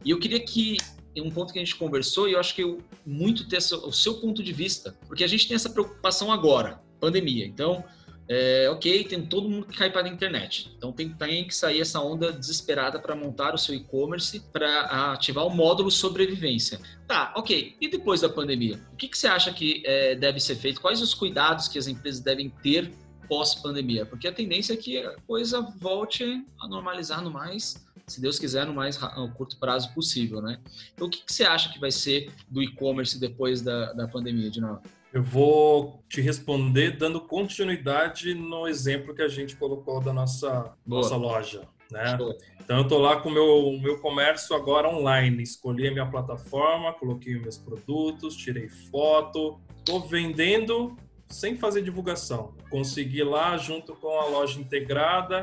E 0.02 0.11
eu 0.11 0.18
queria 0.18 0.40
que 0.40 0.78
um 1.20 1.31
ponto 1.31 1.53
que 1.53 1.59
a 1.59 1.64
gente 1.64 1.77
conversou 1.77 2.29
e 2.29 2.33
eu 2.33 2.40
acho 2.40 2.55
que 2.55 2.62
eu 2.62 2.79
muito 3.05 3.48
ter 3.48 3.59
o 3.59 3.92
seu 3.92 4.14
ponto 4.14 4.42
de 4.42 4.53
vista, 4.53 4.96
porque 5.07 5.25
a 5.25 5.27
gente 5.27 5.46
tem 5.46 5.55
essa 5.55 5.68
preocupação 5.68 6.33
agora, 6.33 6.81
pandemia. 7.01 7.44
Então, 7.44 7.85
é, 8.29 8.70
ok, 8.70 9.05
tem 9.05 9.27
todo 9.27 9.48
mundo 9.48 9.66
que 9.66 9.77
cai 9.77 9.90
para 9.90 10.07
a 10.07 10.09
internet. 10.09 10.72
Então 10.77 10.92
tem, 10.92 11.11
tem 11.11 11.46
que 11.46 11.55
sair 11.55 11.81
essa 11.81 12.01
onda 12.01 12.33
desesperada 12.33 12.98
para 12.98 13.14
montar 13.14 13.55
o 13.55 13.59
seu 13.59 13.75
e-commerce 13.75 14.40
para 14.53 15.12
ativar 15.12 15.46
o 15.46 15.51
módulo 15.51 15.90
sobrevivência. 15.90 16.81
Tá, 17.07 17.33
ok. 17.37 17.77
E 17.81 17.88
depois 17.88 18.20
da 18.20 18.29
pandemia? 18.29 18.81
O 18.92 18.96
que, 18.96 19.09
que 19.09 19.18
você 19.18 19.27
acha 19.27 19.53
que 19.53 19.83
é, 19.85 20.14
deve 20.14 20.40
ser 20.40 20.57
feito? 20.57 20.81
Quais 20.81 21.03
os 21.03 21.12
cuidados 21.12 21.68
que 21.68 21.79
as 21.79 21.87
empresas 21.87 22.22
devem 22.22 22.48
ter 22.62 22.90
pós-pandemia? 23.29 24.07
Porque 24.07 24.29
a 24.29 24.33
tendência 24.33 24.75
é 24.75 24.77
que 24.77 24.98
a 24.98 25.14
coisa 25.27 25.61
volte 25.61 26.25
a 26.61 26.68
normalizar 26.68 27.22
no 27.22 27.31
mais 27.31 27.85
se 28.07 28.21
Deus 28.21 28.38
quiser, 28.38 28.67
no 28.67 28.75
mais 28.75 28.99
curto 29.37 29.59
prazo 29.59 29.93
possível, 29.95 30.41
né? 30.41 30.59
Então, 30.95 31.07
o 31.07 31.11
que, 31.11 31.25
que 31.25 31.33
você 31.33 31.45
acha 31.45 31.73
que 31.73 31.79
vai 31.79 31.91
ser 31.91 32.33
do 32.49 32.62
e-commerce 32.62 33.19
depois 33.19 33.62
da, 33.62 33.93
da 33.93 34.09
pandemia, 34.09 34.51
de 34.51 34.61
novo? 34.61 34.83
Eu 35.12 35.23
vou 35.23 36.03
te 36.09 36.21
responder 36.21 36.97
dando 36.97 37.21
continuidade 37.21 38.35
no 38.35 38.67
exemplo 38.67 39.15
que 39.15 39.23
a 39.23 39.29
gente 39.29 39.57
colocou 39.57 40.01
da 40.01 40.12
nossa, 40.12 40.73
nossa 40.87 41.17
loja. 41.17 41.62
Né? 41.91 42.17
Então 42.59 42.79
eu 42.79 42.83
estou 42.85 42.99
lá 42.99 43.21
com 43.21 43.29
o 43.29 43.33
meu, 43.33 43.79
meu 43.79 43.99
comércio 44.01 44.57
agora 44.57 44.88
online. 44.88 45.43
Escolhi 45.43 45.88
a 45.88 45.93
minha 45.93 46.07
plataforma, 46.07 46.95
coloquei 46.95 47.38
meus 47.38 47.59
produtos, 47.59 48.35
tirei 48.35 48.71
foto, 48.71 49.61
estou 49.77 50.01
vendendo 50.01 50.97
sem 51.29 51.57
fazer 51.57 51.83
divulgação. 51.83 52.55
Consegui 52.71 53.23
lá 53.23 53.59
junto 53.59 53.95
com 53.95 54.19
a 54.19 54.27
loja 54.27 54.59
integrada 54.59 55.43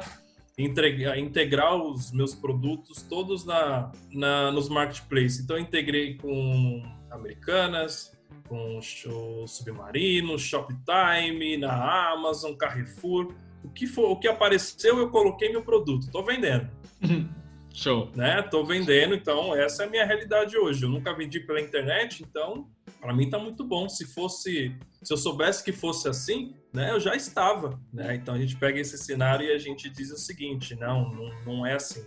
integrar, 0.59 1.17
integrar 1.17 1.75
os 1.75 2.11
meus 2.11 2.35
produtos 2.35 3.01
todos 3.01 3.45
na, 3.45 3.91
na, 4.11 4.51
nos 4.51 4.69
marketplaces. 4.69 5.39
Então, 5.39 5.57
eu 5.57 5.63
integrei 5.63 6.15
com 6.15 6.83
Americanas, 7.09 8.11
com 8.47 8.79
o 8.79 9.47
Submarino, 9.47 10.37
Shoptime, 10.37 11.57
na 11.57 12.11
Amazon, 12.11 12.53
Carrefour. 12.53 13.33
O 13.63 13.69
que, 13.69 13.87
for, 13.87 14.09
o 14.09 14.19
que 14.19 14.27
apareceu, 14.27 14.97
eu 14.97 15.09
coloquei 15.09 15.49
meu 15.49 15.61
produto. 15.61 16.03
Estou 16.03 16.23
vendendo. 16.23 16.69
Show. 17.73 18.09
Né? 18.15 18.41
Tô 18.41 18.63
vendendo, 18.63 19.13
então 19.13 19.55
essa 19.55 19.83
é 19.83 19.85
a 19.85 19.89
minha 19.89 20.05
realidade 20.05 20.57
hoje. 20.57 20.83
Eu 20.83 20.89
nunca 20.89 21.13
vendi 21.13 21.39
pela 21.39 21.61
internet, 21.61 22.23
então 22.23 22.67
para 22.99 23.13
mim 23.13 23.29
tá 23.29 23.37
muito 23.37 23.63
bom. 23.63 23.87
Se 23.87 24.05
fosse, 24.05 24.75
se 25.01 25.13
eu 25.13 25.17
soubesse 25.17 25.63
que 25.63 25.71
fosse 25.71 26.07
assim, 26.07 26.53
né, 26.73 26.91
eu 26.91 26.99
já 26.99 27.15
estava, 27.15 27.79
né? 27.91 28.15
Então 28.15 28.35
a 28.35 28.39
gente 28.39 28.55
pega 28.57 28.79
esse 28.79 28.97
cenário 28.97 29.47
e 29.47 29.51
a 29.51 29.57
gente 29.57 29.89
diz 29.89 30.11
o 30.11 30.17
seguinte, 30.17 30.75
não, 30.75 31.09
não, 31.13 31.45
não 31.45 31.65
é 31.65 31.75
assim. 31.75 32.05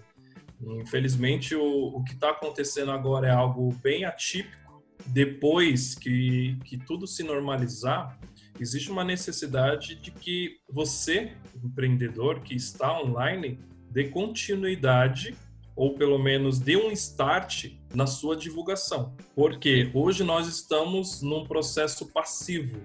Infelizmente 0.60 1.54
o, 1.54 1.96
o 1.96 2.04
que 2.04 2.12
está 2.12 2.30
acontecendo 2.30 2.90
agora 2.90 3.26
é 3.26 3.30
algo 3.30 3.72
bem 3.82 4.04
atípico. 4.04 4.82
Depois 5.06 5.94
que, 5.96 6.56
que 6.64 6.78
tudo 6.78 7.06
se 7.06 7.24
normalizar, 7.24 8.16
existe 8.60 8.90
uma 8.90 9.02
necessidade 9.02 9.96
de 9.96 10.12
que 10.12 10.60
você, 10.68 11.32
empreendedor 11.64 12.40
que 12.40 12.54
está 12.54 13.00
online, 13.00 13.58
dê 13.90 14.08
continuidade 14.08 15.34
ou 15.74 15.94
pelo 15.94 16.18
menos 16.18 16.58
dê 16.58 16.76
um 16.76 16.92
start 16.92 17.72
na 17.94 18.06
sua 18.06 18.36
divulgação. 18.36 19.14
Porque 19.34 19.90
hoje 19.94 20.24
nós 20.24 20.46
estamos 20.46 21.22
num 21.22 21.44
processo 21.44 22.06
passivo. 22.06 22.80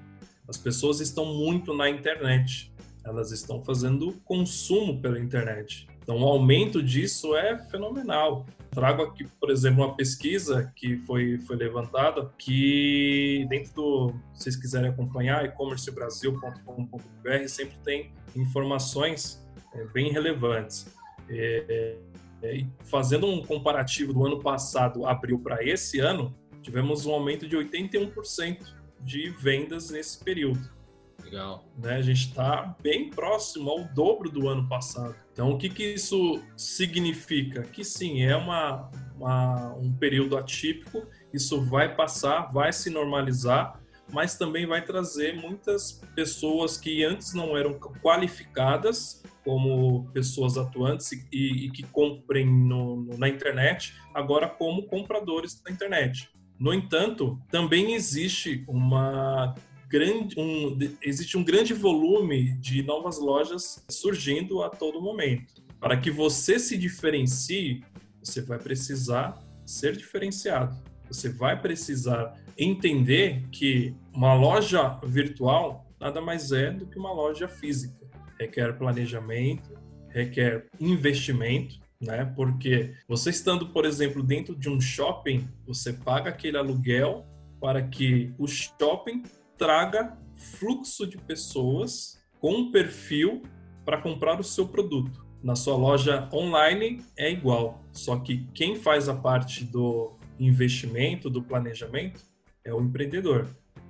As 0.47 0.57
pessoas 0.57 0.99
estão 0.99 1.25
muito 1.25 1.73
na 1.73 1.89
internet. 1.89 2.71
Elas 3.03 3.31
estão 3.31 3.63
fazendo 3.63 4.13
consumo 4.25 5.01
pela 5.01 5.19
internet. 5.19 5.87
Então, 6.01 6.21
o 6.21 6.25
aumento 6.25 6.81
disso 6.81 7.35
é 7.35 7.57
fenomenal. 7.57 8.45
Trago 8.71 9.03
aqui, 9.03 9.27
por 9.39 9.49
exemplo, 9.49 9.83
uma 9.83 9.95
pesquisa 9.95 10.71
que 10.75 10.97
foi, 10.99 11.37
foi 11.39 11.57
levantada, 11.57 12.31
que 12.37 13.45
dentro 13.49 13.73
do, 13.73 14.13
se 14.33 14.43
vocês 14.43 14.55
quiserem 14.55 14.89
acompanhar, 14.89 15.43
e-commercebrasil.com.br 15.45 17.47
sempre 17.47 17.77
tem 17.83 18.11
informações 18.35 19.43
é, 19.73 19.83
bem 19.85 20.11
relevantes. 20.11 20.87
É, 21.29 21.97
é, 22.41 22.65
fazendo 22.85 23.27
um 23.27 23.43
comparativo 23.43 24.13
do 24.13 24.25
ano 24.25 24.39
passado, 24.39 25.05
abril, 25.05 25.39
para 25.39 25.63
esse 25.63 25.99
ano, 25.99 26.35
tivemos 26.61 27.05
um 27.05 27.11
aumento 27.11 27.47
de 27.47 27.55
81% 27.55 28.59
de 29.01 29.29
vendas 29.29 29.89
nesse 29.89 30.23
período. 30.23 30.77
Legal. 31.23 31.65
Né? 31.77 31.95
A 31.95 32.01
gente 32.01 32.27
está 32.27 32.75
bem 32.81 33.09
próximo 33.09 33.69
ao 33.69 33.83
dobro 33.85 34.29
do 34.29 34.47
ano 34.47 34.67
passado. 34.67 35.15
Então, 35.33 35.51
o 35.51 35.57
que, 35.57 35.69
que 35.69 35.83
isso 35.83 36.41
significa? 36.55 37.63
Que 37.63 37.83
sim, 37.83 38.23
é 38.23 38.35
uma, 38.35 38.89
uma, 39.15 39.73
um 39.75 39.91
período 39.93 40.37
atípico, 40.37 41.05
isso 41.33 41.61
vai 41.61 41.95
passar, 41.95 42.51
vai 42.51 42.71
se 42.71 42.89
normalizar, 42.89 43.79
mas 44.11 44.37
também 44.37 44.65
vai 44.65 44.83
trazer 44.83 45.35
muitas 45.35 46.01
pessoas 46.15 46.77
que 46.77 47.03
antes 47.03 47.33
não 47.33 47.57
eram 47.57 47.79
qualificadas 48.01 49.21
como 49.43 50.09
pessoas 50.11 50.57
atuantes 50.57 51.11
e, 51.31 51.65
e 51.65 51.71
que 51.71 51.83
comprem 51.83 52.45
no, 52.45 52.97
no, 52.97 53.17
na 53.17 53.29
internet, 53.29 53.95
agora 54.13 54.47
como 54.47 54.83
compradores 54.83 55.61
da 55.61 55.71
internet. 55.71 56.29
No 56.59 56.73
entanto, 56.73 57.39
também 57.49 57.93
existe 57.93 58.65
uma 58.67 59.55
grande, 59.87 60.39
um, 60.39 60.77
existe 61.01 61.37
um 61.37 61.43
grande 61.43 61.73
volume 61.73 62.57
de 62.59 62.83
novas 62.83 63.19
lojas 63.19 63.85
surgindo 63.89 64.61
a 64.63 64.69
todo 64.69 65.01
momento. 65.01 65.63
Para 65.79 65.97
que 65.97 66.09
você 66.09 66.59
se 66.59 66.77
diferencie, 66.77 67.83
você 68.21 68.41
vai 68.41 68.57
precisar 68.57 69.41
ser 69.65 69.95
diferenciado. 69.95 70.77
Você 71.07 71.29
vai 71.29 71.59
precisar 71.61 72.33
entender 72.57 73.47
que 73.51 73.95
uma 74.13 74.33
loja 74.33 74.99
virtual 75.03 75.87
nada 75.99 76.21
mais 76.21 76.51
é 76.51 76.71
do 76.71 76.85
que 76.85 76.97
uma 76.97 77.11
loja 77.11 77.47
física 77.47 77.95
requer 78.39 78.77
planejamento, 78.77 79.77
requer 80.09 80.67
investimento, 80.79 81.79
né? 81.99 82.25
Porque 82.35 82.93
você 83.07 83.31
estando, 83.31 83.69
por 83.69 83.85
exemplo, 83.85 84.21
dentro 84.21 84.55
de 84.55 84.69
um 84.69 84.79
shopping, 84.79 85.47
você 85.65 85.93
paga 85.93 86.29
aquele 86.29 86.57
aluguel 86.57 87.25
para 87.59 87.81
que 87.81 88.33
o 88.37 88.47
shopping 88.47 89.23
traga 89.57 90.15
fluxo 90.35 91.07
de 91.07 91.17
pessoas 91.17 92.21
com 92.39 92.71
perfil 92.71 93.41
para 93.83 93.99
comprar 93.99 94.39
o 94.39 94.43
seu 94.43 94.67
produto. 94.67 95.25
Na 95.41 95.55
sua 95.55 95.75
loja 95.75 96.29
online 96.31 97.03
é 97.15 97.31
igual, 97.31 97.83
só 97.91 98.19
que 98.19 98.45
quem 98.53 98.75
faz 98.75 99.09
a 99.09 99.15
parte 99.15 99.63
do 99.63 100.15
investimento, 100.39 101.29
do 101.29 101.41
planejamento, 101.41 102.21
é 102.67 102.73
o 102.73 102.81
empreendedor 102.81 103.47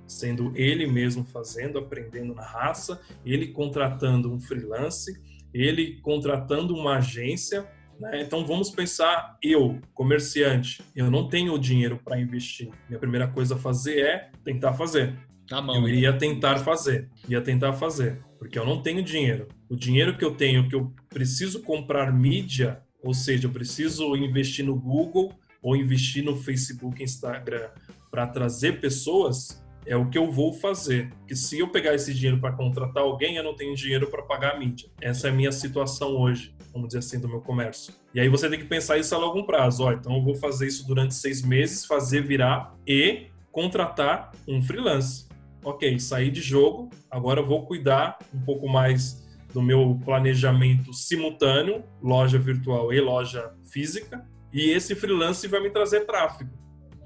sendo 0.08 0.52
ele 0.56 0.86
mesmo 0.86 1.24
fazendo, 1.24 1.78
aprendendo 1.78 2.34
na 2.34 2.42
raça, 2.42 3.00
ele 3.24 3.48
contratando 3.48 4.32
um 4.32 4.40
freelance, 4.40 5.12
ele 5.52 6.00
contratando 6.00 6.74
uma 6.74 6.96
agência. 6.96 7.68
Né? 8.00 8.22
Então 8.22 8.46
vamos 8.46 8.70
pensar, 8.70 9.36
eu, 9.42 9.78
comerciante, 9.92 10.82
eu 10.96 11.10
não 11.10 11.28
tenho 11.28 11.52
o 11.52 11.58
dinheiro 11.58 12.00
para 12.02 12.18
investir. 12.18 12.70
Minha 12.88 12.98
primeira 12.98 13.28
coisa 13.28 13.54
a 13.54 13.58
fazer 13.58 14.00
é 14.00 14.30
tentar 14.42 14.72
fazer. 14.72 15.14
Tá 15.46 15.62
mão, 15.62 15.76
eu 15.76 15.82
né? 15.82 15.88
iria 15.90 16.12
tentar 16.12 16.58
fazer, 16.58 17.08
ia 17.26 17.40
tentar 17.40 17.72
fazer, 17.72 18.22
porque 18.38 18.58
eu 18.58 18.66
não 18.66 18.82
tenho 18.82 19.02
dinheiro. 19.02 19.48
O 19.68 19.76
dinheiro 19.76 20.16
que 20.16 20.24
eu 20.24 20.34
tenho, 20.34 20.68
que 20.68 20.74
eu 20.74 20.92
preciso 21.08 21.62
comprar 21.62 22.12
mídia, 22.12 22.82
ou 23.02 23.14
seja, 23.14 23.46
eu 23.46 23.52
preciso 23.52 24.14
investir 24.16 24.64
no 24.64 24.78
Google 24.78 25.34
ou 25.62 25.76
investir 25.76 26.24
no 26.24 26.36
Facebook, 26.36 27.02
Instagram 27.02 27.68
para 28.10 28.26
trazer 28.26 28.80
pessoas, 28.80 29.62
é 29.86 29.96
o 29.96 30.08
que 30.08 30.18
eu 30.18 30.30
vou 30.30 30.52
fazer. 30.52 31.10
Que 31.26 31.34
se 31.34 31.58
eu 31.58 31.68
pegar 31.68 31.94
esse 31.94 32.12
dinheiro 32.12 32.40
para 32.40 32.52
contratar 32.52 33.02
alguém, 33.02 33.36
eu 33.36 33.42
não 33.42 33.54
tenho 33.54 33.74
dinheiro 33.74 34.08
para 34.10 34.22
pagar 34.22 34.54
a 34.54 34.58
mídia. 34.58 34.88
Essa 35.00 35.28
é 35.28 35.30
a 35.30 35.34
minha 35.34 35.50
situação 35.50 36.16
hoje, 36.16 36.54
vamos 36.72 36.88
dizer 36.88 36.98
assim, 36.98 37.18
do 37.18 37.28
meu 37.28 37.40
comércio. 37.40 37.94
E 38.14 38.20
aí 38.20 38.28
você 38.28 38.48
tem 38.48 38.58
que 38.58 38.66
pensar 38.66 38.98
isso 38.98 39.14
a 39.14 39.18
longo 39.18 39.44
prazo. 39.44 39.84
Ó, 39.84 39.92
então 39.92 40.16
eu 40.16 40.22
vou 40.22 40.34
fazer 40.34 40.66
isso 40.66 40.86
durante 40.86 41.14
seis 41.14 41.42
meses, 41.42 41.86
fazer 41.86 42.22
virar 42.22 42.74
e 42.86 43.26
contratar 43.50 44.32
um 44.46 44.62
freelance. 44.62 45.26
Ok, 45.64 45.98
saí 45.98 46.30
de 46.30 46.40
jogo, 46.40 46.88
agora 47.10 47.40
eu 47.40 47.46
vou 47.46 47.66
cuidar 47.66 48.18
um 48.32 48.40
pouco 48.40 48.68
mais 48.68 49.26
do 49.52 49.60
meu 49.60 49.98
planejamento 50.04 50.92
simultâneo, 50.92 51.82
loja 52.00 52.38
virtual 52.38 52.92
e 52.92 53.00
loja 53.00 53.52
física, 53.64 54.24
e 54.52 54.70
esse 54.70 54.94
freelance 54.94 55.46
vai 55.46 55.60
me 55.60 55.70
trazer 55.70 56.06
tráfego 56.06 56.58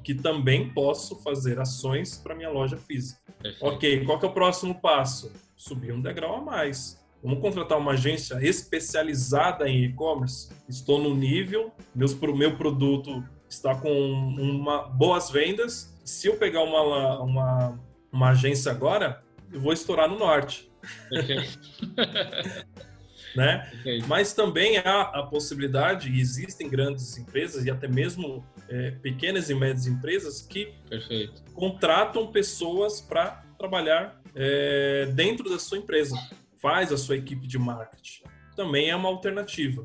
que 0.02 0.14
também 0.14 0.68
posso 0.68 1.16
fazer 1.22 1.58
ações 1.60 2.18
para 2.18 2.34
minha 2.34 2.50
loja 2.50 2.76
física. 2.76 3.20
Perfeito. 3.40 3.64
Ok, 3.64 4.04
qual 4.04 4.18
que 4.18 4.26
é 4.26 4.28
o 4.28 4.32
próximo 4.32 4.74
passo? 4.80 5.32
Subir 5.56 5.92
um 5.92 6.00
degrau 6.00 6.36
a 6.36 6.40
mais. 6.40 7.00
Vamos 7.22 7.40
contratar 7.40 7.78
uma 7.78 7.92
agência 7.92 8.36
especializada 8.42 9.68
em 9.68 9.84
e-commerce. 9.84 10.52
Estou 10.68 11.00
no 11.00 11.14
nível, 11.14 11.72
meus, 11.94 12.14
meu 12.14 12.56
produto 12.56 13.22
está 13.48 13.76
com 13.76 13.90
uma, 13.90 14.88
boas 14.88 15.30
vendas. 15.30 15.96
Se 16.04 16.26
eu 16.26 16.36
pegar 16.36 16.64
uma, 16.64 17.20
uma, 17.22 17.80
uma 18.10 18.30
agência 18.30 18.72
agora, 18.72 19.22
eu 19.52 19.60
vou 19.60 19.72
estourar 19.72 20.08
no 20.08 20.18
norte. 20.18 20.68
né? 23.34 23.70
Okay. 23.80 24.02
Mas 24.06 24.32
também 24.32 24.78
há 24.78 25.02
a 25.02 25.22
possibilidade, 25.22 26.10
e 26.10 26.20
existem 26.20 26.68
grandes 26.68 27.16
empresas 27.16 27.64
e 27.64 27.70
até 27.70 27.88
mesmo 27.88 28.44
é, 28.68 28.90
pequenas 28.90 29.50
e 29.50 29.54
médias 29.54 29.86
empresas 29.86 30.42
que 30.42 30.72
Perfeito. 30.88 31.42
contratam 31.54 32.30
pessoas 32.30 33.00
para 33.00 33.42
trabalhar 33.58 34.20
é, 34.34 35.06
dentro 35.14 35.48
da 35.48 35.58
sua 35.58 35.78
empresa, 35.78 36.16
faz 36.58 36.92
a 36.92 36.96
sua 36.96 37.16
equipe 37.16 37.46
de 37.46 37.58
marketing. 37.58 38.22
Também 38.56 38.90
é 38.90 38.96
uma 38.96 39.08
alternativa, 39.08 39.84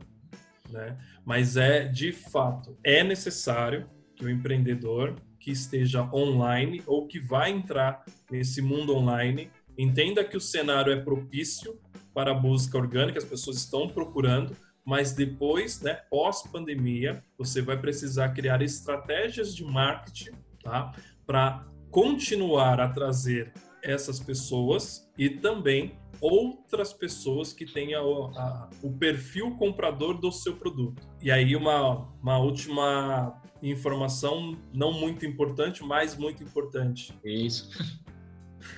né? 0.69 0.97
Mas 1.25 1.57
é 1.57 1.85
de 1.85 2.11
fato 2.11 2.77
é 2.83 3.03
necessário 3.03 3.89
que 4.15 4.25
o 4.25 4.29
empreendedor 4.29 5.15
que 5.39 5.51
esteja 5.51 6.03
online 6.13 6.83
ou 6.85 7.07
que 7.07 7.19
vai 7.19 7.51
entrar 7.51 8.03
nesse 8.29 8.61
mundo 8.61 8.95
online 8.95 9.49
entenda 9.77 10.23
que 10.23 10.35
o 10.35 10.41
cenário 10.41 10.91
é 10.91 10.99
propício 10.99 11.79
para 12.13 12.31
a 12.31 12.33
busca 12.33 12.77
orgânica, 12.77 13.19
as 13.19 13.25
pessoas 13.25 13.57
estão 13.57 13.87
procurando, 13.87 14.55
mas 14.83 15.13
depois, 15.13 15.81
né, 15.81 15.95
pós-pandemia, 16.09 17.23
você 17.37 17.61
vai 17.61 17.77
precisar 17.77 18.29
criar 18.29 18.61
estratégias 18.61 19.53
de 19.55 19.63
marketing, 19.63 20.31
tá? 20.63 20.93
Para 21.25 21.67
continuar 21.91 22.79
a 22.79 22.89
trazer 22.89 23.53
essas 23.83 24.19
pessoas 24.19 25.09
e 25.17 25.29
também 25.29 25.97
outras 26.19 26.93
pessoas 26.93 27.53
que 27.53 27.65
tenham 27.65 28.31
a, 28.35 28.69
o 28.81 28.91
perfil 28.91 29.55
comprador 29.57 30.19
do 30.19 30.31
seu 30.31 30.55
produto. 30.55 31.07
E 31.21 31.29
aí 31.31 31.55
uma, 31.55 32.07
uma 32.21 32.37
última 32.39 33.41
informação 33.61 34.57
não 34.73 34.91
muito 34.91 35.25
importante, 35.25 35.83
mas 35.83 36.15
muito 36.15 36.43
importante. 36.43 37.13
Isso. 37.23 37.69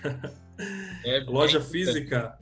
é, 1.06 1.20
Loja 1.28 1.62
física 1.62 2.38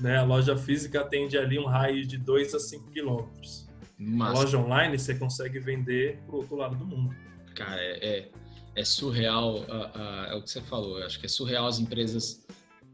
né? 0.00 0.16
A 0.16 0.24
loja 0.24 0.56
física 0.56 1.00
atende 1.02 1.36
ali 1.36 1.58
um 1.58 1.66
raio 1.66 2.04
de 2.06 2.16
2 2.16 2.54
a 2.54 2.58
5 2.58 2.90
quilômetros. 2.90 3.68
Loja 3.98 4.58
online 4.58 4.98
você 4.98 5.14
consegue 5.14 5.58
vender 5.58 6.18
para 6.24 6.34
o 6.34 6.38
outro 6.38 6.56
lado 6.56 6.74
do 6.74 6.86
mundo. 6.86 7.14
Cara, 7.54 7.80
é, 7.80 8.06
é, 8.06 8.30
é 8.74 8.84
surreal, 8.84 9.58
uh, 9.58 9.62
uh, 9.62 10.24
é 10.30 10.34
o 10.34 10.42
que 10.42 10.50
você 10.50 10.62
falou. 10.62 10.98
Eu 10.98 11.06
acho 11.06 11.20
que 11.20 11.26
é 11.26 11.28
surreal 11.28 11.66
as 11.66 11.78
empresas 11.78 12.46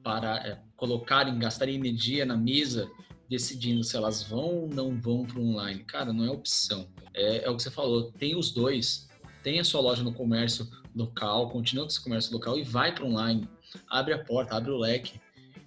para 0.02 0.36
é, 0.38 0.58
colocarem, 0.76 1.38
gastarem 1.38 1.76
energia 1.76 2.26
na 2.26 2.36
mesa 2.36 2.90
decidindo 3.28 3.82
se 3.82 3.96
elas 3.96 4.22
vão 4.22 4.62
ou 4.62 4.68
não 4.68 5.00
vão 5.00 5.24
para 5.24 5.38
o 5.38 5.48
online. 5.48 5.84
Cara, 5.84 6.12
não 6.12 6.24
é 6.24 6.30
opção. 6.30 6.88
É, 7.14 7.44
é, 7.44 7.50
o 7.50 7.56
que 7.56 7.62
você 7.62 7.70
falou, 7.70 8.10
tem 8.12 8.36
os 8.36 8.50
dois. 8.50 9.08
Tem 9.44 9.60
a 9.60 9.64
sua 9.64 9.80
loja 9.80 10.02
no 10.02 10.12
comércio 10.12 10.68
local, 10.94 11.50
continua 11.50 11.84
com 11.84 11.90
esse 11.90 12.02
comércio 12.02 12.32
local 12.32 12.58
e 12.58 12.64
vai 12.64 12.92
para 12.92 13.04
online. 13.04 13.48
Abre 13.88 14.14
a 14.14 14.18
porta, 14.18 14.56
abre 14.56 14.70
o 14.70 14.78
leque. 14.78 15.20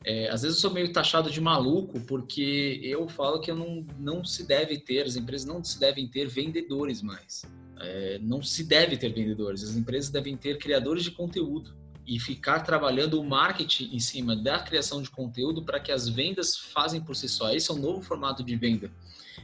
É, 0.06 0.30
às 0.30 0.44
vezes 0.44 0.58
eu 0.58 0.62
sou 0.62 0.72
meio 0.72 0.92
taxado 0.94 1.30
de 1.30 1.42
maluco 1.42 2.00
porque 2.02 2.80
eu 2.84 3.08
falo 3.10 3.42
que 3.42 3.52
não, 3.52 3.86
não 3.98 4.24
se 4.24 4.48
deve 4.48 4.78
ter, 4.78 5.06
as 5.06 5.16
empresas 5.16 5.46
não 5.46 5.64
se 5.64 5.80
devem 5.80 6.08
ter 6.08 6.28
vendedores 6.28 7.02
mais. 7.02 7.44
É, 7.82 8.20
não 8.22 8.42
se 8.42 8.64
deve 8.64 8.98
ter 8.98 9.14
vendedores, 9.14 9.64
as 9.64 9.76
empresas 9.76 10.10
devem 10.10 10.36
ter 10.36 10.58
criadores 10.58 11.04
de 11.04 11.12
conteúdo 11.12 11.78
e 12.10 12.20
ficar 12.20 12.62
trabalhando 12.62 13.22
o 13.22 13.24
marketing 13.24 13.92
em 13.94 14.00
cima 14.00 14.36
da 14.36 14.58
criação 14.58 15.00
de 15.00 15.12
conteúdo 15.12 15.62
para 15.62 15.80
que 15.80 15.92
as 15.92 16.10
vendas 16.10 16.58
fazem 16.58 17.00
por 17.00 17.16
si 17.16 17.30
só. 17.30 17.54
Esse 17.54 17.70
é 17.70 17.74
um 17.76 17.78
novo 17.78 18.02
formato 18.02 18.44
de 18.44 18.56
venda. 18.56 18.92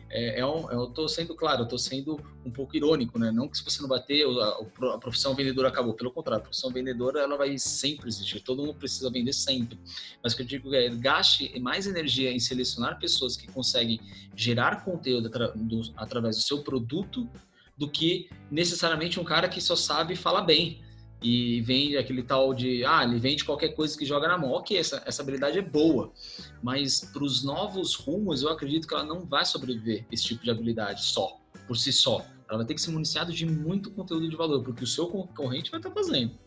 É, 0.10 0.40
é 0.40 0.46
um, 0.46 0.72
eu 0.72 0.86
estou 0.86 1.08
sendo 1.08 1.36
claro, 1.36 1.64
estou 1.64 1.78
sendo 1.78 2.20
um 2.44 2.50
pouco 2.50 2.76
irônico, 2.76 3.20
né? 3.20 3.32
Não 3.32 3.48
que 3.48 3.56
se 3.56 3.64
você 3.64 3.82
não 3.84 3.88
bater, 3.88 4.26
a, 4.26 4.96
a 4.96 4.98
profissão 4.98 5.36
vendedora 5.36 5.68
acabou. 5.68 5.94
Pelo 5.94 6.10
contrário, 6.10 6.42
a 6.42 6.44
profissão 6.44 6.72
vendedora 6.72 7.20
ela 7.20 7.38
vai 7.38 7.56
sempre 7.60 8.08
existir. 8.08 8.40
Todo 8.40 8.64
mundo 8.64 8.74
precisa 8.74 9.12
vender 9.12 9.34
sempre. 9.34 9.78
Mas 10.24 10.34
o 10.34 10.36
que 10.36 10.42
eu 10.42 10.48
digo 10.48 10.74
é 10.74 10.90
gaste 10.90 11.60
mais 11.60 11.86
energia 11.86 12.32
em 12.32 12.40
selecionar 12.40 12.98
pessoas 12.98 13.38
que 13.38 13.46
conseguem 13.48 14.00
gerar 14.36 14.84
conteúdo 14.84 15.28
atra, 15.28 15.52
do, 15.56 15.82
através 15.98 16.38
do 16.38 16.42
seu 16.42 16.64
produto 16.64 17.30
do 17.78 17.88
que 17.88 18.28
necessariamente 18.50 19.20
um 19.20 19.24
cara 19.24 19.48
que 19.48 19.62
só 19.62 19.76
sabe 19.76 20.16
falar 20.16 20.42
bem 20.42 20.84
e 21.26 21.60
vende 21.62 21.98
aquele 21.98 22.22
tal 22.22 22.54
de, 22.54 22.86
ah, 22.86 23.04
ele 23.04 23.18
vende 23.18 23.44
qualquer 23.44 23.70
coisa 23.70 23.98
que 23.98 24.06
joga 24.06 24.28
na 24.28 24.38
mão. 24.38 24.52
Ok, 24.52 24.78
essa, 24.78 25.02
essa 25.08 25.24
habilidade 25.24 25.58
é 25.58 25.62
boa, 25.62 26.14
mas 26.62 27.00
para 27.12 27.24
os 27.24 27.44
novos 27.44 27.96
rumos, 27.96 28.44
eu 28.44 28.50
acredito 28.50 28.88
que 28.88 28.94
ela 28.94 29.04
não 29.04 29.26
vai 29.26 29.44
sobreviver 29.44 30.06
esse 30.12 30.24
tipo 30.24 30.44
de 30.44 30.52
habilidade 30.52 31.04
só, 31.04 31.42
por 31.68 31.76
si 31.78 31.92
só. 31.92 32.24
Ela 32.48 32.60
vai 32.60 32.68
ter 32.68 32.76
que 32.76 32.82
ser 32.82 32.92
municiada 32.92 33.34
de 33.34 33.44
muito 33.44 33.90
conteúdo 33.90 34.30
de 34.30 34.36
valor, 34.36 34.64
porque 34.64 34.84
o 34.84 34.88
seu 34.88 35.08
concorrente 35.08 35.72
vai 35.72 35.80
estar 35.80 35.90
fazendo. 35.90 36.38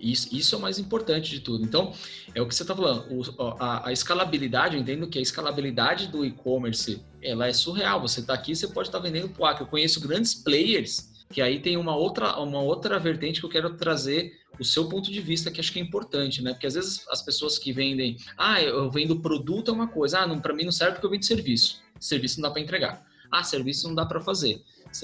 Isso, 0.00 0.34
isso 0.34 0.54
é 0.54 0.58
o 0.58 0.60
mais 0.60 0.78
importante 0.78 1.30
de 1.30 1.40
tudo. 1.40 1.62
Então, 1.62 1.92
é 2.34 2.40
o 2.40 2.48
que 2.48 2.54
você 2.54 2.62
está 2.62 2.74
falando. 2.74 3.06
O, 3.10 3.62
a, 3.62 3.88
a, 3.88 3.92
escalabilidade, 3.92 4.74
eu 4.74 4.80
entendo 4.80 5.06
que 5.06 5.18
a 5.18 5.22
escalabilidade 5.22 6.08
do 6.08 6.24
e-commerce 6.24 7.02
ela 7.22 7.46
é 7.46 7.52
surreal. 7.52 8.00
Você 8.00 8.20
está 8.20 8.32
aqui, 8.32 8.56
você 8.56 8.68
pode 8.68 8.88
estar 8.88 8.98
tá 8.98 9.04
vendendo 9.04 9.28
pro 9.28 9.44
Acre. 9.44 9.64
Eu 9.64 9.68
conheço 9.68 10.00
grandes 10.00 10.34
players 10.34 11.13
que 11.30 11.42
aí 11.42 11.60
tem 11.60 11.76
uma 11.76 11.96
outra, 11.96 12.38
uma 12.40 12.60
outra 12.60 12.98
vertente 12.98 13.40
que 13.40 13.46
eu 13.46 13.50
quero 13.50 13.74
trazer 13.74 14.38
o 14.58 14.64
seu 14.64 14.88
ponto 14.88 15.10
de 15.10 15.20
vista, 15.20 15.50
que 15.50 15.60
acho 15.60 15.72
que 15.72 15.80
é 15.80 15.82
importante, 15.82 16.42
né? 16.42 16.52
Porque 16.52 16.66
às 16.66 16.74
vezes 16.74 17.04
as 17.10 17.22
pessoas 17.22 17.58
que 17.58 17.72
vendem, 17.72 18.16
ah, 18.36 18.62
eu 18.62 18.90
vendo 18.90 19.20
produto 19.20 19.70
é 19.70 19.74
uma 19.74 19.88
coisa, 19.88 20.20
ah, 20.20 20.40
para 20.40 20.54
mim 20.54 20.64
não 20.64 20.72
serve 20.72 20.94
porque 20.94 21.06
eu 21.06 21.10
vendo 21.10 21.24
serviço. 21.24 21.82
Serviço 21.98 22.40
não 22.40 22.48
dá 22.48 22.52
para 22.52 22.62
entregar. 22.62 23.04
Ah, 23.30 23.42
serviço 23.42 23.88
não 23.88 23.94
dá 23.94 24.06
para 24.06 24.20
fazer. 24.20 24.62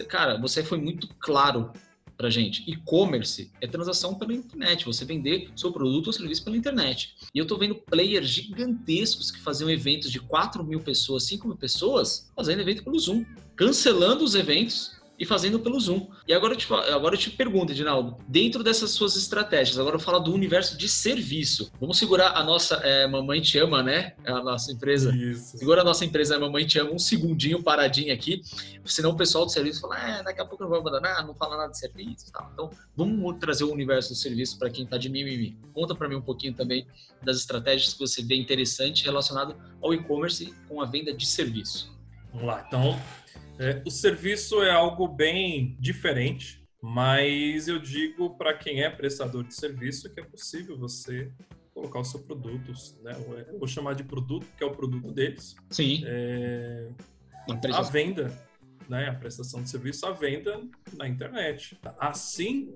Cara, 0.09 0.39
você 0.39 0.63
foi 0.63 0.79
muito 0.79 1.09
claro 1.19 1.73
para 2.21 2.29
gente. 2.29 2.63
E-commerce 2.71 3.51
é 3.63 3.67
transação 3.67 4.15
pela 4.15 4.35
internet, 4.35 4.85
você 4.85 5.07
vender 5.07 5.51
seu 5.57 5.73
produto 5.73 6.09
ou 6.09 6.13
serviço 6.13 6.45
pela 6.45 6.57
internet. 6.57 7.15
E 7.35 7.39
eu 7.39 7.45
estou 7.45 7.59
vendo 7.59 7.75
players 7.75 8.29
gigantescos 8.29 9.31
que 9.31 9.41
faziam 9.41 9.71
eventos 9.71 10.13
de 10.13 10.21
4 10.21 10.63
mil 10.63 10.81
pessoas, 10.81 11.25
5 11.25 11.49
mil 11.49 11.57
pessoas, 11.57 12.31
fazendo 12.37 12.61
evento 12.61 12.85
pelo 12.85 12.99
Zoom, 12.99 13.25
cancelando 13.57 14.23
os 14.23 14.35
eventos 14.35 15.00
e 15.21 15.27
fazendo 15.27 15.61
pelo 15.61 15.79
Zoom. 15.79 16.09
E 16.27 16.33
agora 16.33 16.55
eu 16.55 16.57
te, 16.57 16.73
agora 16.73 17.15
eu 17.15 17.19
te 17.19 17.29
pergunto, 17.31 17.73
Edinaldo, 17.73 18.17
dentro 18.27 18.65
dessas 18.65 18.93
suas 18.93 19.17
estratégias, 19.17 19.79
agora 19.79 19.97
eu 19.97 20.01
falo 20.01 20.19
do 20.19 20.33
universo 20.33 20.79
de 20.79 20.89
serviço. 20.89 21.71
Vamos 21.79 21.99
segurar 21.99 22.39
a 22.39 22.43
nossa 22.43 22.77
é, 22.77 23.07
Mamãe 23.07 23.43
Te 23.43 23.59
Ama, 23.59 23.83
né? 23.83 24.15
A 24.25 24.43
nossa 24.43 24.73
empresa. 24.73 25.15
Isso. 25.15 25.59
Segura 25.59 25.83
a 25.83 25.85
nossa 25.85 26.07
empresa 26.07 26.39
Mamãe 26.39 26.67
Te 26.67 26.79
Ama 26.79 26.93
um 26.93 26.99
segundinho 26.99 27.63
paradinho 27.63 28.15
aqui, 28.15 28.41
senão 28.87 29.11
o 29.11 29.17
pessoal 29.17 29.45
do 29.45 29.53
serviço 29.53 29.83
fala, 29.83 29.99
é, 29.99 30.23
daqui 30.23 30.41
a 30.41 30.45
pouco 30.47 30.63
não 30.65 30.71
vou 30.71 30.79
abandonar, 30.79 31.27
não 31.27 31.35
fala 31.35 31.59
nada 31.59 31.71
de 31.71 31.79
serviço. 31.79 32.33
Tá? 32.33 32.49
Então, 32.55 32.71
vamos 32.97 33.39
trazer 33.39 33.65
o 33.65 33.71
universo 33.71 34.09
do 34.09 34.15
serviço 34.15 34.59
para 34.59 34.71
quem 34.71 34.85
está 34.85 34.97
de 34.97 35.11
mimimi. 35.11 35.59
Conta 35.75 35.95
para 35.95 36.09
mim 36.09 36.15
um 36.15 36.23
pouquinho 36.23 36.55
também 36.55 36.87
das 37.23 37.37
estratégias 37.37 37.93
que 37.93 37.99
você 37.99 38.23
vê 38.23 38.37
interessante 38.37 39.05
relacionado 39.05 39.55
ao 39.83 39.93
e-commerce 39.93 40.55
com 40.67 40.81
a 40.81 40.87
venda 40.87 41.13
de 41.13 41.27
serviço. 41.27 41.95
Vamos 42.33 42.47
lá, 42.47 42.65
então 42.67 42.99
é, 43.61 43.83
o 43.85 43.91
serviço 43.91 44.63
é 44.63 44.71
algo 44.71 45.07
bem 45.07 45.77
diferente, 45.79 46.67
mas 46.83 47.69
eu 47.69 47.79
digo 47.79 48.31
para 48.31 48.55
quem 48.55 48.83
é 48.83 48.89
prestador 48.89 49.45
de 49.45 49.55
serviço 49.55 50.09
que 50.09 50.19
é 50.19 50.25
possível 50.25 50.79
você 50.79 51.31
colocar 51.75 52.01
o 52.01 52.05
seu 52.05 52.21
produto, 52.21 52.73
né? 53.03 53.15
Eu 53.49 53.59
vou 53.59 53.69
chamar 53.69 53.95
de 53.95 54.03
produto, 54.03 54.47
que 54.57 54.65
é 54.65 54.67
o 54.67 54.71
produto 54.71 55.13
deles. 55.13 55.57
Sim. 55.69 56.03
É, 56.07 56.89
a 57.75 57.83
venda, 57.83 58.33
né? 58.89 59.09
A 59.09 59.15
prestação 59.15 59.63
de 59.63 59.69
serviço, 59.69 60.07
a 60.07 60.13
venda 60.13 60.59
na 60.95 61.07
internet. 61.07 61.79
Assim, 61.99 62.75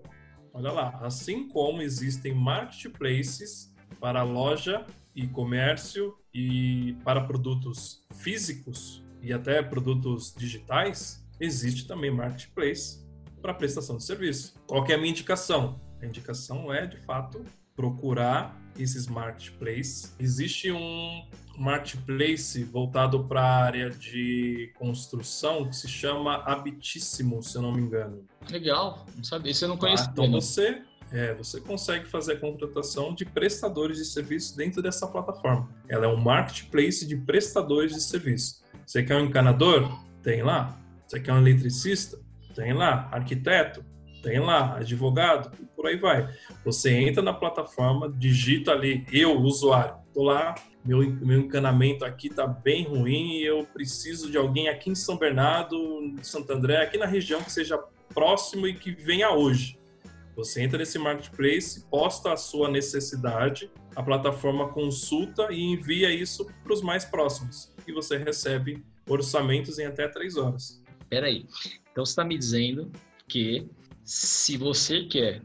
olha 0.53 0.71
lá, 0.71 0.99
assim 1.03 1.49
como 1.49 1.81
existem 1.81 2.35
marketplaces 2.35 3.75
para 3.99 4.23
loja 4.23 4.85
e 5.15 5.27
comércio 5.27 6.15
e 6.33 6.95
para 7.05 7.23
produtos 7.23 8.05
físicos, 8.13 9.04
e 9.25 9.33
até 9.33 9.63
produtos 9.63 10.35
digitais, 10.37 11.27
existe 11.41 11.87
também 11.87 12.11
marketplace 12.11 13.03
para 13.41 13.55
prestação 13.55 13.97
de 13.97 14.05
serviço. 14.05 14.55
Qual 14.67 14.87
é 14.87 14.95
a 14.95 14.99
minha 14.99 15.11
indicação? 15.11 15.81
A 16.01 16.07
indicação 16.07 16.73
é, 16.73 16.87
de 16.87 16.99
fato, 16.99 17.43
procurar 17.75 18.61
esses 18.79 19.07
marketplaces. 19.07 20.15
Existe 20.19 20.71
um 20.71 21.27
marketplace 21.57 22.65
voltado 22.65 23.25
para 23.25 23.41
a 23.41 23.65
área 23.65 23.91
de 23.91 24.73
construção 24.77 25.69
que 25.69 25.77
se 25.77 25.89
chama 25.89 26.37
Habitíssimo, 26.45 27.43
se 27.43 27.57
eu 27.57 27.63
não 27.63 27.73
me 27.73 27.81
engano. 27.81 28.27
Legal, 28.51 29.07
não 29.17 29.25
sabia, 29.25 29.53
isso 29.53 29.65
eu 29.65 29.69
não 29.69 29.77
conheço. 29.77 30.05
Ah, 30.05 30.11
então 30.13 30.31
você, 30.31 30.83
é, 31.13 31.33
você 31.35 31.61
consegue 31.61 32.07
fazer 32.07 32.35
a 32.35 32.41
contratação 32.41 33.15
de 33.15 33.25
prestadores 33.25 33.99
de 33.99 34.05
serviço 34.05 34.57
dentro 34.57 34.83
dessa 34.83 35.07
plataforma. 35.07 35.69
Ela 35.89 36.07
é 36.07 36.09
um 36.09 36.21
marketplace 36.21 37.07
de 37.07 37.17
prestadores 37.17 37.95
de 37.95 38.03
serviço. 38.03 38.64
Você 38.87 39.03
quer 39.03 39.17
um 39.17 39.25
encanador? 39.25 39.99
Tem 40.23 40.43
lá. 40.43 40.79
Você 41.07 41.21
quer 41.21 41.33
um 41.33 41.39
eletricista? 41.39 42.19
Tem 42.55 42.73
lá. 42.73 43.09
Arquiteto? 43.13 43.85
Tem 44.23 44.39
lá. 44.39 44.77
Advogado? 44.77 45.51
E 45.61 45.67
por 45.67 45.87
aí 45.87 45.97
vai. 45.97 46.29
Você 46.65 46.91
entra 46.93 47.23
na 47.23 47.33
plataforma, 47.33 48.11
digita 48.11 48.73
ali, 48.73 49.07
eu, 49.13 49.39
usuário, 49.41 49.97
tô 50.13 50.23
lá, 50.23 50.55
meu, 50.85 50.99
meu 50.99 51.41
encanamento 51.41 52.05
aqui 52.05 52.29
tá 52.29 52.47
bem 52.47 52.85
ruim 52.85 53.39
e 53.39 53.45
eu 53.45 53.65
preciso 53.65 54.31
de 54.31 54.37
alguém 54.37 54.69
aqui 54.69 54.91
em 54.91 54.95
São 54.95 55.17
Bernardo, 55.17 55.77
em 55.77 56.23
Santo 56.23 56.53
André, 56.53 56.83
aqui 56.83 56.99
na 56.99 57.07
região 57.07 57.43
que 57.43 57.51
seja 57.51 57.79
próximo 58.13 58.67
e 58.67 58.75
que 58.75 58.93
venha 58.93 59.31
hoje. 59.31 59.79
Você 60.37 60.63
entra 60.63 60.79
nesse 60.79 60.99
marketplace, 60.99 61.85
posta 61.89 62.33
a 62.33 62.37
sua 62.37 62.69
necessidade, 62.69 63.71
a 63.95 64.03
plataforma 64.03 64.69
consulta 64.69 65.49
e 65.51 65.61
envia 65.61 66.13
isso 66.13 66.47
para 66.63 66.73
os 66.73 66.83
mais 66.83 67.05
próximos 67.05 67.73
e 67.87 67.93
você 67.93 68.17
recebe 68.17 68.85
orçamentos 69.09 69.79
em 69.79 69.87
até 69.87 70.09
três 70.09 70.37
horas. 70.37 70.83
Peraí, 71.09 71.47
então 71.93 72.05
você 72.05 72.13
está 72.13 72.25
me 72.25 72.37
dizendo 72.37 72.91
que 73.29 73.67
se 74.05 74.57
você 74.57 75.05
quer 75.05 75.43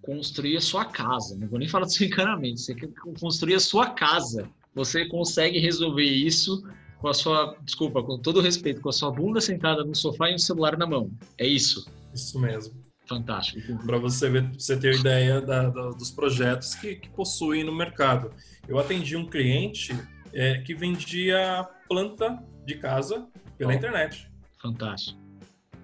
construir 0.00 0.56
a 0.56 0.60
sua 0.60 0.84
casa, 0.84 1.36
não 1.36 1.46
vou 1.46 1.58
nem 1.58 1.68
falar 1.68 1.86
do 1.86 1.92
seu 1.92 2.06
encanamento, 2.08 2.60
você 2.60 2.74
quer 2.74 2.88
construir 3.20 3.54
a 3.54 3.60
sua 3.60 3.90
casa, 3.90 4.48
você 4.74 5.06
consegue 5.06 5.58
resolver 5.58 6.04
isso 6.04 6.62
com 6.98 7.08
a 7.08 7.14
sua, 7.14 7.56
desculpa, 7.62 8.02
com 8.02 8.18
todo 8.18 8.40
respeito, 8.40 8.80
com 8.80 8.88
a 8.88 8.92
sua 8.92 9.10
bunda 9.10 9.40
sentada 9.40 9.84
no 9.84 9.94
sofá 9.94 10.30
e 10.30 10.34
um 10.34 10.38
celular 10.38 10.76
na 10.76 10.86
mão. 10.86 11.10
É 11.36 11.46
isso? 11.46 11.86
Isso 12.14 12.38
mesmo. 12.38 12.74
Fantástico. 13.06 13.84
Para 13.84 13.98
você 13.98 14.30
ver, 14.30 14.50
você 14.52 14.76
ter 14.76 14.94
ideia 14.94 15.40
da, 15.40 15.68
da, 15.68 15.90
dos 15.90 16.10
projetos 16.10 16.74
que, 16.74 16.96
que 16.96 17.10
possuem 17.10 17.64
no 17.64 17.74
mercado. 17.74 18.30
Eu 18.68 18.78
atendi 18.78 19.16
um 19.16 19.26
cliente 19.26 19.92
é, 20.32 20.58
que 20.58 20.74
vendia 20.74 21.68
planta 21.88 22.42
de 22.64 22.76
casa 22.76 23.26
pela 23.58 23.72
oh, 23.72 23.74
internet. 23.74 24.30
Fantástico. 24.60 25.20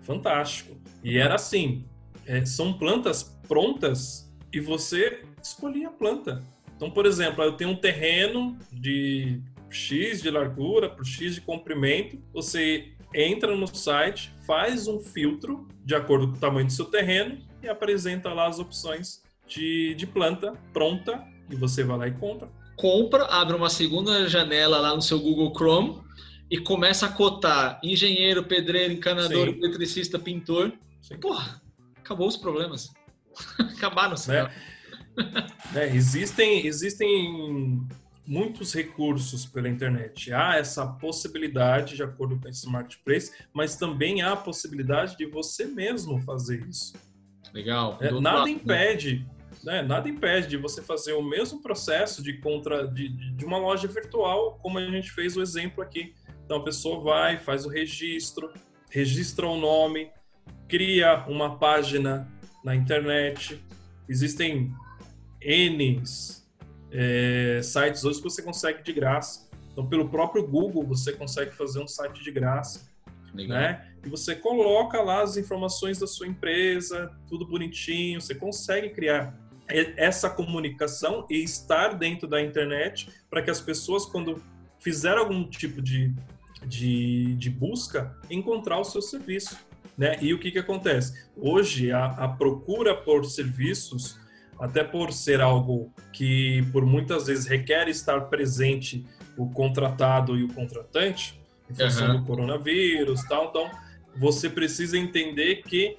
Fantástico. 0.02 0.80
E 1.02 1.18
era 1.18 1.34
assim: 1.34 1.84
é, 2.24 2.44
são 2.44 2.72
plantas 2.72 3.38
prontas 3.46 4.32
e 4.52 4.60
você 4.60 5.22
escolhia 5.42 5.88
a 5.88 5.92
planta. 5.92 6.42
Então, 6.76 6.90
por 6.90 7.06
exemplo, 7.06 7.42
eu 7.42 7.52
tenho 7.52 7.70
um 7.70 7.76
terreno 7.76 8.56
de 8.72 9.42
X 9.68 10.22
de 10.22 10.30
largura 10.30 10.88
por 10.88 11.04
X 11.04 11.34
de 11.34 11.40
comprimento. 11.40 12.22
Você 12.32 12.92
entra 13.14 13.56
no 13.56 13.66
site, 13.66 14.32
faz 14.46 14.86
um 14.86 15.00
filtro 15.00 15.66
de 15.84 15.94
acordo 15.94 16.28
com 16.28 16.34
o 16.34 16.38
tamanho 16.38 16.66
do 16.66 16.72
seu 16.72 16.86
terreno 16.86 17.38
e 17.62 17.68
apresenta 17.68 18.32
lá 18.32 18.46
as 18.46 18.58
opções 18.58 19.22
de, 19.46 19.94
de 19.94 20.06
planta 20.06 20.52
pronta 20.72 21.22
e 21.50 21.56
você 21.56 21.82
vai 21.82 21.98
lá 21.98 22.08
e 22.08 22.12
compra 22.12 22.48
compra, 22.78 23.24
abre 23.24 23.56
uma 23.56 23.68
segunda 23.68 24.26
janela 24.28 24.78
lá 24.78 24.94
no 24.94 25.02
seu 25.02 25.18
Google 25.18 25.52
Chrome 25.54 26.00
e 26.50 26.58
começa 26.58 27.06
a 27.06 27.08
cotar 27.10 27.78
engenheiro, 27.82 28.44
pedreiro, 28.44 28.94
encanador, 28.94 29.48
Sim. 29.48 29.58
eletricista, 29.58 30.18
pintor. 30.18 30.72
Sim. 31.02 31.18
Porra, 31.18 31.60
acabou 31.96 32.26
os 32.26 32.36
problemas. 32.36 32.90
Acabaram-se. 33.58 34.28
Né? 34.30 34.50
né? 35.72 35.94
Existem, 35.94 36.66
existem 36.66 37.86
muitos 38.28 38.74
recursos 38.74 39.46
pela 39.46 39.70
internet. 39.70 40.30
Há 40.34 40.56
essa 40.56 40.86
possibilidade, 40.86 41.96
de 41.96 42.02
acordo 42.02 42.38
com 42.38 42.46
esse 42.46 42.68
marketplace, 42.68 43.32
mas 43.54 43.74
também 43.74 44.20
há 44.20 44.32
a 44.32 44.36
possibilidade 44.36 45.16
de 45.16 45.24
você 45.24 45.64
mesmo 45.64 46.20
fazer 46.20 46.62
isso. 46.68 46.92
Legal. 47.54 47.96
É, 48.02 48.10
nada 48.10 48.40
lado, 48.40 48.44
né? 48.44 48.50
impede, 48.50 49.26
né? 49.64 49.80
né? 49.80 49.82
Nada 49.82 50.10
impede 50.10 50.46
de 50.46 50.58
você 50.58 50.82
fazer 50.82 51.14
o 51.14 51.22
mesmo 51.22 51.62
processo 51.62 52.22
de 52.22 52.34
contra 52.34 52.86
de, 52.86 53.08
de 53.08 53.44
uma 53.46 53.56
loja 53.56 53.88
virtual, 53.88 54.58
como 54.62 54.78
a 54.78 54.84
gente 54.84 55.10
fez 55.10 55.34
o 55.34 55.40
exemplo 55.40 55.82
aqui. 55.82 56.12
Então 56.44 56.58
a 56.58 56.64
pessoa 56.64 57.00
vai, 57.00 57.38
faz 57.38 57.64
o 57.64 57.70
registro, 57.70 58.52
registra 58.90 59.46
o 59.46 59.58
nome, 59.58 60.10
cria 60.68 61.24
uma 61.26 61.58
página 61.58 62.30
na 62.62 62.76
internet. 62.76 63.58
Existem 64.06 64.70
N 65.40 66.02
é, 66.90 67.60
sites 67.62 68.04
hoje 68.04 68.18
que 68.18 68.24
você 68.24 68.42
consegue 68.42 68.82
de 68.82 68.92
graça. 68.92 69.48
Então, 69.72 69.86
pelo 69.86 70.08
próprio 70.08 70.46
Google, 70.46 70.84
você 70.84 71.12
consegue 71.12 71.52
fazer 71.52 71.80
um 71.80 71.86
site 71.86 72.22
de 72.22 72.30
graça. 72.30 72.88
Legal. 73.32 73.58
Né? 73.58 73.92
E 74.04 74.08
você 74.08 74.34
coloca 74.34 75.00
lá 75.02 75.22
as 75.22 75.36
informações 75.36 75.98
da 75.98 76.06
sua 76.06 76.26
empresa, 76.26 77.12
tudo 77.28 77.46
bonitinho, 77.46 78.20
você 78.20 78.34
consegue 78.34 78.90
criar 78.90 79.36
essa 79.96 80.30
comunicação 80.30 81.26
e 81.28 81.42
estar 81.42 81.94
dentro 81.94 82.26
da 82.26 82.40
internet 82.40 83.10
para 83.28 83.42
que 83.42 83.50
as 83.50 83.60
pessoas, 83.60 84.06
quando 84.06 84.42
fizer 84.80 85.16
algum 85.18 85.48
tipo 85.48 85.82
de, 85.82 86.14
de, 86.64 87.34
de 87.34 87.50
busca, 87.50 88.16
encontrar 88.30 88.78
o 88.78 88.84
seu 88.84 89.02
serviço. 89.02 89.58
Né? 89.96 90.16
E 90.22 90.32
o 90.32 90.38
que, 90.38 90.50
que 90.50 90.58
acontece? 90.58 91.26
Hoje, 91.36 91.92
a, 91.92 92.06
a 92.06 92.28
procura 92.28 92.94
por 92.94 93.24
serviços, 93.26 94.18
até 94.60 94.82
por 94.82 95.12
ser 95.12 95.40
algo 95.40 95.92
que 96.12 96.62
por 96.72 96.84
muitas 96.84 97.26
vezes 97.26 97.46
requer 97.46 97.88
estar 97.88 98.22
presente 98.22 99.06
o 99.36 99.48
contratado 99.50 100.36
e 100.36 100.42
o 100.42 100.48
contratante, 100.52 101.40
em 101.70 101.74
função 101.74 102.08
uhum. 102.08 102.20
do 102.20 102.26
coronavírus 102.26 103.22
tal, 103.24 103.50
então 103.50 103.70
você 104.16 104.50
precisa 104.50 104.98
entender 104.98 105.62
que 105.62 105.96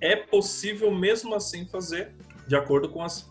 é 0.00 0.16
possível 0.16 0.94
mesmo 0.94 1.34
assim 1.34 1.66
fazer 1.66 2.12
de 2.46 2.56
acordo 2.56 2.88
com 2.88 3.02
as, 3.02 3.30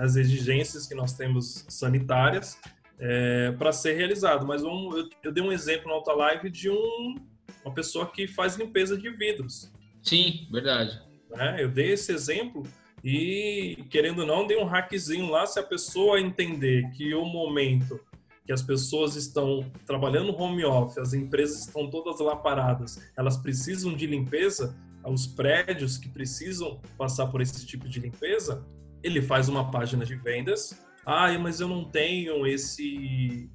as 0.00 0.16
exigências 0.16 0.86
que 0.86 0.94
nós 0.94 1.12
temos 1.12 1.66
sanitárias 1.68 2.58
é, 2.98 3.52
para 3.52 3.72
ser 3.72 3.94
realizado. 3.94 4.46
Mas 4.46 4.62
vamos, 4.62 4.96
eu, 4.96 5.08
eu, 5.24 5.32
dei 5.32 5.42
um 5.42 5.52
exemplo 5.52 5.88
na 5.88 5.94
outra 5.94 6.14
live 6.14 6.48
de 6.48 6.70
um, 6.70 7.16
uma 7.64 7.74
pessoa 7.74 8.10
que 8.10 8.26
faz 8.26 8.56
limpeza 8.56 8.96
de 8.96 9.10
vidros. 9.10 9.70
Sim, 10.02 10.48
verdade. 10.50 10.98
Né? 11.30 11.56
Eu 11.58 11.68
dei 11.68 11.92
esse 11.92 12.12
exemplo 12.12 12.62
e, 13.08 13.84
querendo 13.88 14.22
ou 14.22 14.26
não, 14.26 14.44
dei 14.44 14.58
um 14.58 14.64
hackzinho 14.64 15.30
lá. 15.30 15.46
Se 15.46 15.60
a 15.60 15.62
pessoa 15.62 16.20
entender 16.20 16.90
que 16.90 17.14
o 17.14 17.24
momento 17.24 18.00
que 18.44 18.52
as 18.52 18.62
pessoas 18.62 19.14
estão 19.14 19.64
trabalhando 19.86 20.36
home 20.36 20.64
office, 20.64 20.98
as 20.98 21.14
empresas 21.14 21.66
estão 21.66 21.88
todas 21.88 22.18
lá 22.18 22.34
paradas, 22.34 23.00
elas 23.16 23.36
precisam 23.36 23.94
de 23.94 24.08
limpeza, 24.08 24.76
os 25.04 25.24
prédios 25.24 25.96
que 25.98 26.08
precisam 26.08 26.80
passar 26.98 27.28
por 27.28 27.40
esse 27.40 27.64
tipo 27.64 27.88
de 27.88 28.00
limpeza, 28.00 28.66
ele 29.04 29.22
faz 29.22 29.48
uma 29.48 29.70
página 29.70 30.04
de 30.04 30.16
vendas. 30.16 30.76
Ah, 31.04 31.32
mas 31.38 31.60
eu 31.60 31.68
não 31.68 31.84
tenho 31.84 32.44
esse 32.44 33.48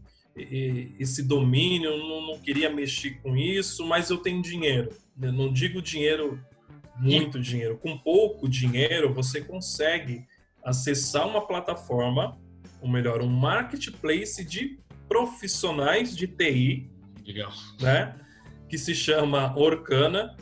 esse 0.98 1.24
domínio, 1.24 1.98
não, 1.98 2.28
não 2.28 2.40
queria 2.40 2.70
mexer 2.70 3.20
com 3.22 3.36
isso, 3.36 3.86
mas 3.86 4.10
eu 4.10 4.18
tenho 4.18 4.42
dinheiro. 4.42 4.90
Eu 5.22 5.34
não 5.34 5.52
digo 5.52 5.82
dinheiro, 5.82 6.40
muito 7.02 7.40
dinheiro. 7.40 7.78
Com 7.78 7.98
pouco 7.98 8.48
dinheiro, 8.48 9.14
você 9.14 9.42
consegue 9.42 10.26
acessar 10.64 11.28
uma 11.28 11.46
plataforma 11.48 12.40
ou 12.82 12.90
melhor, 12.90 13.22
um 13.22 13.30
marketplace 13.30 14.44
de 14.44 14.80
profissionais 15.08 16.16
de 16.16 16.28
TI, 16.28 16.90
Legal. 17.26 17.52
né? 17.80 18.16
Que 18.68 18.78
se 18.78 18.96
chama 18.96 19.56
Orkana. 19.56 20.36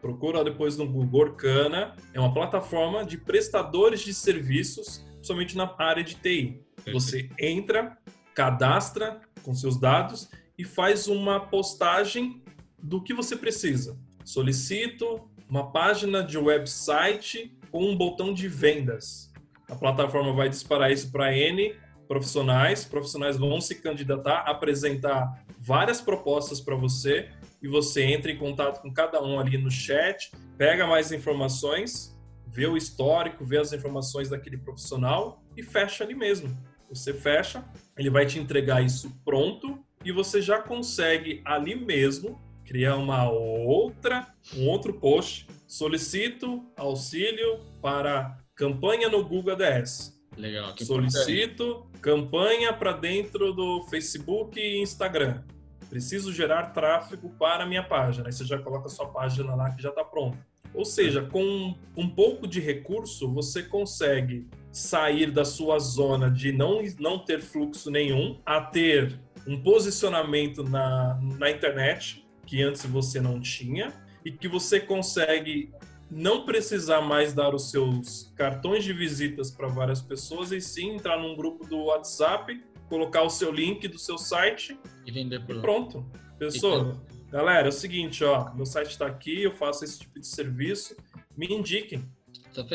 Procura 0.00 0.44
depois 0.44 0.76
no 0.76 0.86
Google 0.86 1.20
Orkana. 1.20 1.96
É 2.14 2.20
uma 2.20 2.32
plataforma 2.32 3.04
de 3.04 3.18
prestadores 3.18 4.00
de 4.00 4.14
serviços, 4.14 5.04
somente 5.20 5.56
na 5.56 5.74
área 5.78 6.04
de 6.04 6.14
TI. 6.14 6.62
Você 6.92 7.28
entra, 7.38 7.98
cadastra 8.34 9.20
com 9.42 9.54
seus 9.54 9.78
dados 9.78 10.30
e 10.56 10.64
faz 10.64 11.08
uma 11.08 11.40
postagem 11.40 12.42
do 12.80 13.02
que 13.02 13.12
você 13.12 13.36
precisa. 13.36 13.98
Solicito 14.24 15.28
uma 15.52 15.70
página 15.70 16.24
de 16.24 16.38
website 16.38 17.54
com 17.70 17.84
um 17.84 17.94
botão 17.94 18.32
de 18.32 18.48
vendas 18.48 19.30
a 19.72 19.74
plataforma 19.74 20.34
vai 20.34 20.50
disparar 20.50 20.92
isso 20.92 21.10
para 21.10 21.34
N 21.34 21.74
profissionais, 22.06 22.84
profissionais 22.84 23.38
vão 23.38 23.58
se 23.58 23.76
candidatar, 23.76 24.40
apresentar 24.40 25.44
várias 25.58 25.98
propostas 25.98 26.60
para 26.60 26.74
você 26.74 27.30
e 27.62 27.68
você 27.68 28.02
entra 28.02 28.30
em 28.30 28.36
contato 28.36 28.82
com 28.82 28.92
cada 28.92 29.22
um 29.22 29.40
ali 29.40 29.56
no 29.56 29.70
chat, 29.70 30.30
pega 30.58 30.86
mais 30.86 31.10
informações, 31.10 32.14
vê 32.46 32.66
o 32.66 32.76
histórico, 32.76 33.46
vê 33.46 33.58
as 33.58 33.72
informações 33.72 34.28
daquele 34.28 34.58
profissional 34.58 35.42
e 35.56 35.62
fecha 35.62 36.04
ali 36.04 36.14
mesmo. 36.14 36.54
Você 36.90 37.14
fecha, 37.14 37.64
ele 37.96 38.10
vai 38.10 38.26
te 38.26 38.38
entregar 38.38 38.84
isso 38.84 39.10
pronto 39.24 39.82
e 40.04 40.12
você 40.12 40.42
já 40.42 40.60
consegue 40.60 41.40
ali 41.46 41.74
mesmo 41.74 42.38
criar 42.72 42.96
uma 42.96 43.28
outra, 43.28 44.26
um 44.56 44.66
outro 44.66 44.94
post. 44.94 45.46
Solicito 45.68 46.64
auxílio 46.74 47.60
para 47.82 48.38
campanha 48.54 49.10
no 49.10 49.22
Google 49.22 49.52
ADS. 49.52 50.18
Legal. 50.38 50.74
Solicito 50.78 51.86
campanha 52.00 52.72
para 52.72 52.92
dentro 52.92 53.52
do 53.52 53.82
Facebook 53.90 54.58
e 54.58 54.80
Instagram. 54.80 55.42
Preciso 55.90 56.32
gerar 56.32 56.72
tráfego 56.72 57.28
para 57.38 57.64
a 57.64 57.66
minha 57.66 57.82
página. 57.82 58.26
Aí 58.28 58.32
você 58.32 58.46
já 58.46 58.58
coloca 58.58 58.86
a 58.86 58.90
sua 58.90 59.06
página 59.08 59.54
lá 59.54 59.70
que 59.70 59.82
já 59.82 59.90
está 59.90 60.02
pronta. 60.02 60.38
Ou 60.72 60.86
seja, 60.86 61.20
com 61.20 61.74
um 61.94 62.08
pouco 62.08 62.46
de 62.46 62.58
recurso, 62.58 63.30
você 63.30 63.62
consegue 63.62 64.48
sair 64.72 65.30
da 65.30 65.44
sua 65.44 65.78
zona 65.78 66.30
de 66.30 66.52
não, 66.52 66.80
não 66.98 67.18
ter 67.18 67.42
fluxo 67.42 67.90
nenhum 67.90 68.40
a 68.46 68.62
ter 68.62 69.20
um 69.46 69.62
posicionamento 69.62 70.64
na, 70.64 71.20
na 71.38 71.50
internet 71.50 72.22
que 72.52 72.62
antes 72.62 72.84
você 72.84 73.18
não 73.18 73.40
tinha 73.40 73.90
e 74.22 74.30
que 74.30 74.46
você 74.46 74.78
consegue 74.78 75.72
não 76.10 76.44
precisar 76.44 77.00
mais 77.00 77.32
dar 77.32 77.54
os 77.54 77.70
seus 77.70 78.30
cartões 78.36 78.84
de 78.84 78.92
visitas 78.92 79.50
para 79.50 79.68
várias 79.68 80.02
pessoas 80.02 80.52
e 80.52 80.60
sim 80.60 80.96
entrar 80.96 81.18
num 81.18 81.34
grupo 81.34 81.66
do 81.66 81.84
WhatsApp, 81.84 82.62
colocar 82.90 83.22
o 83.22 83.30
seu 83.30 83.50
link 83.50 83.88
do 83.88 83.98
seu 83.98 84.18
site 84.18 84.78
e 85.06 85.10
vender 85.10 85.46
por 85.46 85.56
e 85.56 85.60
pronto. 85.62 86.04
Pessoa, 86.38 87.02
galera, 87.30 87.68
é 87.68 87.70
o 87.70 87.72
seguinte, 87.72 88.22
ó, 88.22 88.52
meu 88.52 88.66
site 88.66 88.90
está 88.90 89.06
aqui, 89.06 89.44
eu 89.44 89.54
faço 89.54 89.82
esse 89.82 90.00
tipo 90.00 90.20
de 90.20 90.26
serviço, 90.26 90.94
me 91.34 91.46
indiquem. 91.46 92.06
Tá 92.54 92.66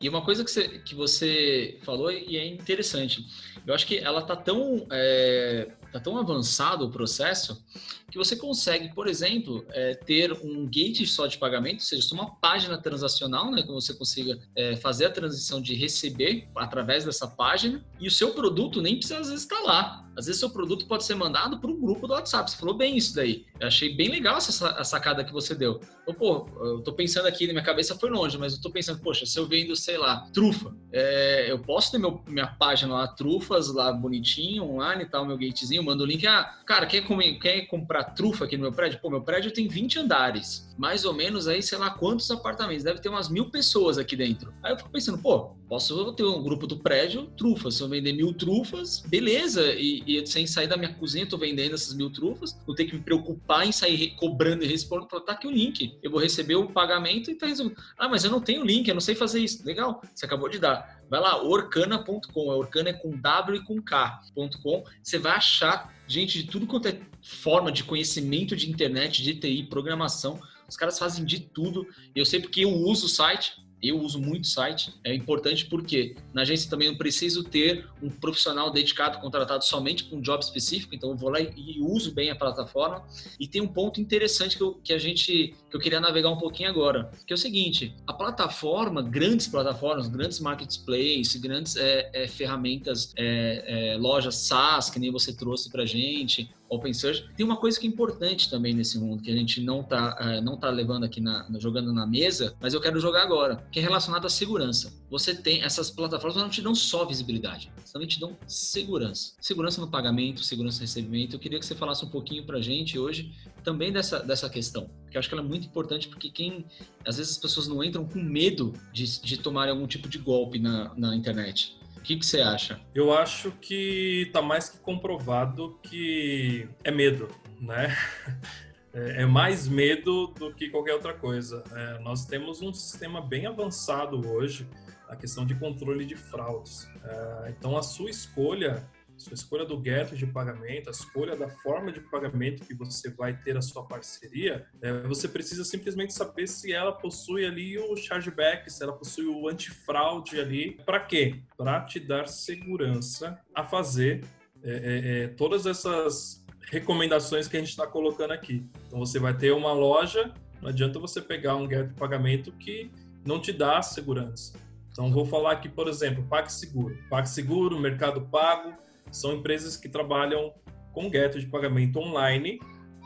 e 0.00 0.08
uma 0.08 0.24
coisa 0.24 0.42
que 0.44 0.50
você, 0.50 0.80
que 0.80 0.96
você 0.96 1.78
falou 1.84 2.10
e 2.10 2.36
é 2.36 2.44
interessante, 2.44 3.24
eu 3.64 3.72
acho 3.72 3.86
que 3.86 3.96
ela 3.96 4.22
tá 4.22 4.34
tão 4.34 4.88
é, 4.90 5.68
tá 5.92 6.00
tão 6.00 6.16
avançado 6.18 6.84
o 6.84 6.90
processo 6.90 7.64
que 8.10 8.18
você 8.18 8.34
consegue, 8.36 8.92
por 8.94 9.06
exemplo, 9.06 9.64
é, 9.70 9.94
ter 9.94 10.32
um 10.32 10.66
gate 10.66 11.06
só 11.06 11.26
de 11.26 11.38
pagamento, 11.38 11.76
ou 11.76 11.80
seja, 11.80 12.12
uma 12.14 12.34
página 12.36 12.76
transacional, 12.76 13.50
né, 13.50 13.62
que 13.62 13.68
você 13.68 13.94
consiga 13.94 14.38
é, 14.56 14.76
fazer 14.76 15.06
a 15.06 15.10
transição 15.10 15.60
de 15.62 15.74
receber 15.74 16.48
através 16.56 17.04
dessa 17.04 17.28
página 17.28 17.84
e 18.00 18.08
o 18.08 18.10
seu 18.10 18.32
produto 18.32 18.82
nem 18.82 18.96
precisa 18.96 19.20
às 19.20 19.28
vezes 19.28 19.44
estar 19.44 19.60
lá. 19.60 20.04
Às 20.16 20.26
vezes 20.26 20.40
seu 20.40 20.50
produto 20.50 20.86
pode 20.86 21.04
ser 21.04 21.14
mandado 21.14 21.58
para 21.58 21.70
um 21.70 21.80
grupo 21.80 22.06
do 22.06 22.12
WhatsApp. 22.12 22.50
Você 22.50 22.56
falou 22.56 22.76
bem 22.76 22.96
isso 22.96 23.14
daí. 23.14 23.46
Eu 23.58 23.68
achei 23.68 23.94
bem 23.94 24.08
legal 24.08 24.36
essa 24.36 24.84
sacada 24.84 25.24
que 25.24 25.32
você 25.32 25.54
deu. 25.54 25.80
Então, 26.02 26.14
pô, 26.14 26.48
eu 26.62 26.82
tô 26.82 26.92
pensando 26.92 27.26
aqui, 27.26 27.46
na 27.46 27.52
minha 27.52 27.64
cabeça 27.64 27.96
foi 27.96 28.10
longe, 28.10 28.36
mas 28.36 28.54
eu 28.54 28.60
tô 28.60 28.70
pensando, 28.70 29.00
poxa, 29.00 29.24
se 29.24 29.38
eu 29.38 29.46
vendo, 29.46 29.74
sei 29.76 29.96
lá, 29.96 30.28
trufa, 30.32 30.74
é, 30.92 31.50
eu 31.50 31.58
posso 31.60 31.92
ter 31.92 31.98
meu, 31.98 32.22
minha 32.26 32.48
página 32.48 32.92
lá, 32.92 33.08
trufas, 33.08 33.72
lá 33.72 33.92
bonitinho, 33.92 34.64
online 34.64 35.04
e 35.04 35.06
tal, 35.06 35.24
meu 35.24 35.38
gatezinho, 35.38 35.79
rapidinho, 35.80 35.84
manda 35.84 36.02
o 36.02 36.06
link. 36.06 36.26
Ah, 36.26 36.58
cara, 36.66 36.86
quer, 36.86 37.02
comer, 37.02 37.38
quer 37.38 37.62
comprar 37.62 38.04
trufa 38.04 38.44
aqui 38.44 38.56
no 38.56 38.62
meu 38.62 38.72
prédio? 38.72 39.00
Pô, 39.00 39.10
meu 39.10 39.22
prédio 39.22 39.50
tem 39.52 39.66
20 39.66 40.00
andares. 40.00 40.68
Mais 40.78 41.04
ou 41.04 41.12
menos 41.12 41.48
aí, 41.48 41.62
sei 41.62 41.78
lá 41.78 41.90
quantos 41.90 42.30
apartamentos. 42.30 42.84
Deve 42.84 43.00
ter 43.00 43.08
umas 43.08 43.28
mil 43.28 43.50
pessoas 43.50 43.98
aqui 43.98 44.16
dentro. 44.16 44.52
Aí 44.62 44.72
eu 44.72 44.76
fico 44.76 44.90
pensando, 44.90 45.18
pô, 45.18 45.50
posso 45.68 46.12
ter 46.12 46.24
um 46.24 46.42
grupo 46.42 46.66
do 46.66 46.78
prédio, 46.78 47.26
trufas. 47.36 47.74
Se 47.74 47.82
eu 47.82 47.88
vender 47.88 48.12
mil 48.12 48.32
trufas, 48.32 49.00
beleza. 49.06 49.62
E, 49.74 50.02
e 50.06 50.26
sem 50.26 50.46
sair 50.46 50.66
da 50.66 50.76
minha 50.76 50.94
cozinha, 50.94 51.26
tô 51.26 51.36
vendendo 51.36 51.74
essas 51.74 51.94
mil 51.94 52.10
trufas. 52.10 52.58
Vou 52.66 52.74
ter 52.74 52.84
que 52.84 52.94
me 52.94 53.02
preocupar 53.02 53.66
em 53.66 53.72
sair 53.72 54.14
cobrando 54.16 54.64
e 54.64 54.66
respondendo. 54.66 55.20
Tá 55.20 55.32
aqui 55.32 55.46
o 55.46 55.50
link. 55.50 55.98
Eu 56.02 56.10
vou 56.10 56.20
receber 56.20 56.54
o 56.54 56.68
pagamento 56.68 57.30
e 57.30 57.34
tá 57.34 57.46
resolvido. 57.46 57.80
Ah, 57.98 58.08
mas 58.08 58.24
eu 58.24 58.30
não 58.30 58.40
tenho 58.40 58.64
link, 58.64 58.88
eu 58.88 58.94
não 58.94 59.00
sei 59.00 59.14
fazer 59.14 59.40
isso. 59.40 59.64
Legal, 59.66 60.00
você 60.14 60.24
acabou 60.24 60.48
de 60.48 60.58
dar. 60.58 61.00
Vai 61.10 61.20
lá, 61.20 61.42
orkana.com. 61.42 62.48
Orkana 62.48 62.90
é 62.90 62.92
com 62.92 63.10
W 63.10 63.56
e 63.56 63.64
com 63.64 63.82
K.com. 63.82 64.84
Você 65.02 65.18
vai 65.18 65.32
achar 65.32 65.69
gente 66.10 66.42
de 66.42 66.48
tudo 66.48 66.66
quanto 66.66 66.88
é 66.88 67.00
forma 67.22 67.70
de 67.70 67.84
conhecimento 67.84 68.56
de 68.56 68.68
internet, 68.68 69.22
de 69.22 69.34
TI, 69.34 69.62
programação. 69.64 70.40
Os 70.68 70.76
caras 70.76 70.98
fazem 70.98 71.24
de 71.24 71.40
tudo. 71.40 71.86
Eu 72.14 72.24
sei 72.24 72.40
porque 72.40 72.64
eu 72.64 72.72
uso 72.72 73.06
o 73.06 73.08
site 73.08 73.59
eu 73.82 74.00
uso 74.00 74.20
muito 74.20 74.46
site. 74.46 74.94
É 75.04 75.14
importante 75.14 75.66
porque 75.66 76.16
na 76.32 76.42
agência 76.42 76.68
também 76.68 76.88
eu 76.88 76.96
preciso 76.96 77.42
ter 77.44 77.86
um 78.02 78.10
profissional 78.10 78.70
dedicado, 78.70 79.18
contratado 79.18 79.64
somente 79.64 80.04
para 80.04 80.18
um 80.18 80.20
job 80.20 80.42
específico. 80.42 80.94
Então 80.94 81.10
eu 81.10 81.16
vou 81.16 81.30
lá 81.30 81.40
e 81.40 81.78
uso 81.80 82.12
bem 82.12 82.30
a 82.30 82.36
plataforma. 82.36 83.04
E 83.38 83.46
tem 83.46 83.60
um 83.60 83.68
ponto 83.68 84.00
interessante 84.00 84.56
que, 84.56 84.62
eu, 84.62 84.74
que 84.82 84.92
a 84.92 84.98
gente 84.98 85.54
que 85.68 85.76
eu 85.76 85.80
queria 85.80 86.00
navegar 86.00 86.30
um 86.30 86.38
pouquinho 86.38 86.68
agora, 86.68 87.10
que 87.26 87.32
é 87.32 87.34
o 87.34 87.38
seguinte: 87.38 87.94
a 88.06 88.12
plataforma, 88.12 89.02
grandes 89.02 89.46
plataformas, 89.46 90.08
grandes 90.08 90.40
marketplaces, 90.40 91.36
grandes 91.36 91.76
é, 91.76 92.10
é, 92.12 92.28
ferramentas, 92.28 93.12
é, 93.16 93.92
é 93.92 93.96
lojas 93.96 94.36
SaaS 94.36 94.90
que 94.90 94.98
nem 94.98 95.10
você 95.10 95.32
trouxe 95.32 95.70
para 95.70 95.84
gente, 95.86 96.50
open 96.70 96.94
source. 96.94 97.24
Tem 97.36 97.44
uma 97.44 97.56
coisa 97.56 97.78
que 97.78 97.86
é 97.86 97.90
importante 97.90 98.48
também 98.48 98.72
nesse 98.72 98.98
mundo, 98.98 99.22
que 99.22 99.30
a 99.30 99.34
gente 99.34 99.60
não 99.60 99.80
está 99.80 100.16
uh, 100.20 100.40
não 100.40 100.56
tá 100.56 100.70
levando 100.70 101.04
aqui, 101.04 101.20
na, 101.20 101.46
jogando 101.58 101.92
na 101.92 102.06
mesa, 102.06 102.54
mas 102.60 102.72
eu 102.72 102.80
quero 102.80 102.98
jogar 103.00 103.22
agora, 103.22 103.66
que 103.70 103.80
é 103.80 103.82
relacionado 103.82 104.26
à 104.26 104.30
segurança. 104.30 104.92
Você 105.10 105.34
tem, 105.34 105.62
essas 105.62 105.90
plataformas 105.90 106.36
não 106.36 106.48
te 106.48 106.62
dão 106.62 106.74
só 106.74 107.04
visibilidade, 107.04 107.70
também 107.92 108.06
te 108.06 108.20
dão 108.20 108.36
segurança. 108.46 109.32
Segurança 109.40 109.80
no 109.80 109.88
pagamento, 109.88 110.44
segurança 110.44 110.78
no 110.78 110.82
recebimento. 110.82 111.34
Eu 111.34 111.40
queria 111.40 111.58
que 111.58 111.66
você 111.66 111.74
falasse 111.74 112.04
um 112.04 112.08
pouquinho 112.08 112.44
para 112.46 112.58
a 112.58 112.62
gente 112.62 112.98
hoje 112.98 113.32
também 113.64 113.92
dessa, 113.92 114.20
dessa 114.20 114.48
questão, 114.48 114.88
que 115.10 115.16
eu 115.16 115.18
acho 115.18 115.28
que 115.28 115.34
ela 115.34 115.44
é 115.44 115.46
muito 115.46 115.66
importante, 115.66 116.08
porque 116.08 116.30
quem, 116.30 116.64
às 117.04 117.16
vezes 117.16 117.32
as 117.32 117.38
pessoas 117.38 117.68
não 117.68 117.82
entram 117.82 118.06
com 118.06 118.20
medo 118.20 118.72
de, 118.92 119.20
de 119.20 119.36
tomarem 119.36 119.72
algum 119.72 119.86
tipo 119.86 120.08
de 120.08 120.18
golpe 120.18 120.58
na, 120.58 120.94
na 120.94 121.14
internet. 121.14 121.76
O 122.00 122.02
que, 122.02 122.16
você 122.16 122.40
acha? 122.40 122.80
Eu 122.94 123.12
acho 123.12 123.52
que 123.52 124.24
está 124.26 124.40
mais 124.40 124.70
que 124.70 124.78
comprovado 124.78 125.78
que 125.82 126.66
é 126.82 126.90
medo, 126.90 127.28
né? 127.60 127.94
É, 128.92 129.22
é 129.22 129.24
mais 129.24 129.68
medo 129.68 130.26
do 130.36 130.52
que 130.52 130.68
qualquer 130.68 130.94
outra 130.94 131.14
coisa. 131.14 131.62
É, 131.70 132.00
nós 132.00 132.26
temos 132.26 132.60
um 132.60 132.74
sistema 132.74 133.20
bem 133.20 133.46
avançado 133.46 134.28
hoje, 134.28 134.66
a 135.08 135.14
questão 135.14 135.46
de 135.46 135.54
controle 135.54 136.04
de 136.04 136.16
fraudes. 136.16 136.90
É, 137.04 137.50
então, 137.56 137.76
a 137.76 137.84
sua 137.84 138.10
escolha 138.10 138.84
sua 139.20 139.34
escolha 139.34 139.64
do 139.64 139.78
gateway 139.78 140.18
de 140.18 140.26
pagamento, 140.26 140.88
a 140.88 140.90
escolha 140.90 141.36
da 141.36 141.48
forma 141.48 141.92
de 141.92 142.00
pagamento 142.00 142.64
que 142.64 142.74
você 142.74 143.10
vai 143.10 143.36
ter 143.36 143.56
a 143.56 143.62
sua 143.62 143.84
parceria, 143.84 144.66
é, 144.82 145.02
você 145.02 145.28
precisa 145.28 145.64
simplesmente 145.64 146.12
saber 146.12 146.46
se 146.46 146.72
ela 146.72 146.92
possui 146.92 147.44
ali 147.44 147.78
o 147.78 147.96
chargeback, 147.96 148.70
se 148.72 148.82
ela 148.82 148.92
possui 148.92 149.26
o 149.26 149.48
antifraude 149.48 150.40
ali. 150.40 150.78
Para 150.84 151.00
quê? 151.00 151.42
Para 151.56 151.82
te 151.82 152.00
dar 152.00 152.26
segurança 152.28 153.38
a 153.54 153.62
fazer 153.62 154.24
é, 154.62 154.70
é, 154.70 155.22
é, 155.24 155.28
todas 155.28 155.66
essas 155.66 156.44
recomendações 156.70 157.48
que 157.48 157.56
a 157.56 157.60
gente 157.60 157.70
está 157.70 157.86
colocando 157.86 158.32
aqui. 158.32 158.66
Então 158.86 158.98
você 158.98 159.18
vai 159.18 159.36
ter 159.36 159.52
uma 159.52 159.72
loja, 159.72 160.32
não 160.60 160.68
adianta 160.68 160.98
você 160.98 161.20
pegar 161.20 161.56
um 161.56 161.66
gateway 161.66 161.88
de 161.88 161.94
pagamento 161.94 162.52
que 162.52 162.90
não 163.24 163.40
te 163.40 163.52
dá 163.52 163.82
segurança. 163.82 164.58
Então 164.90 165.10
vou 165.10 165.24
falar 165.24 165.52
aqui, 165.52 165.68
por 165.68 165.88
exemplo, 165.88 166.24
PagSeguro. 166.24 166.96
PagSeguro, 167.08 167.78
Mercado 167.78 168.22
Pago, 168.22 168.74
são 169.10 169.34
empresas 169.34 169.76
que 169.76 169.88
trabalham 169.88 170.54
com 170.92 171.08
gateway 171.08 171.44
de 171.44 171.50
pagamento 171.50 171.98
online, 171.98 172.58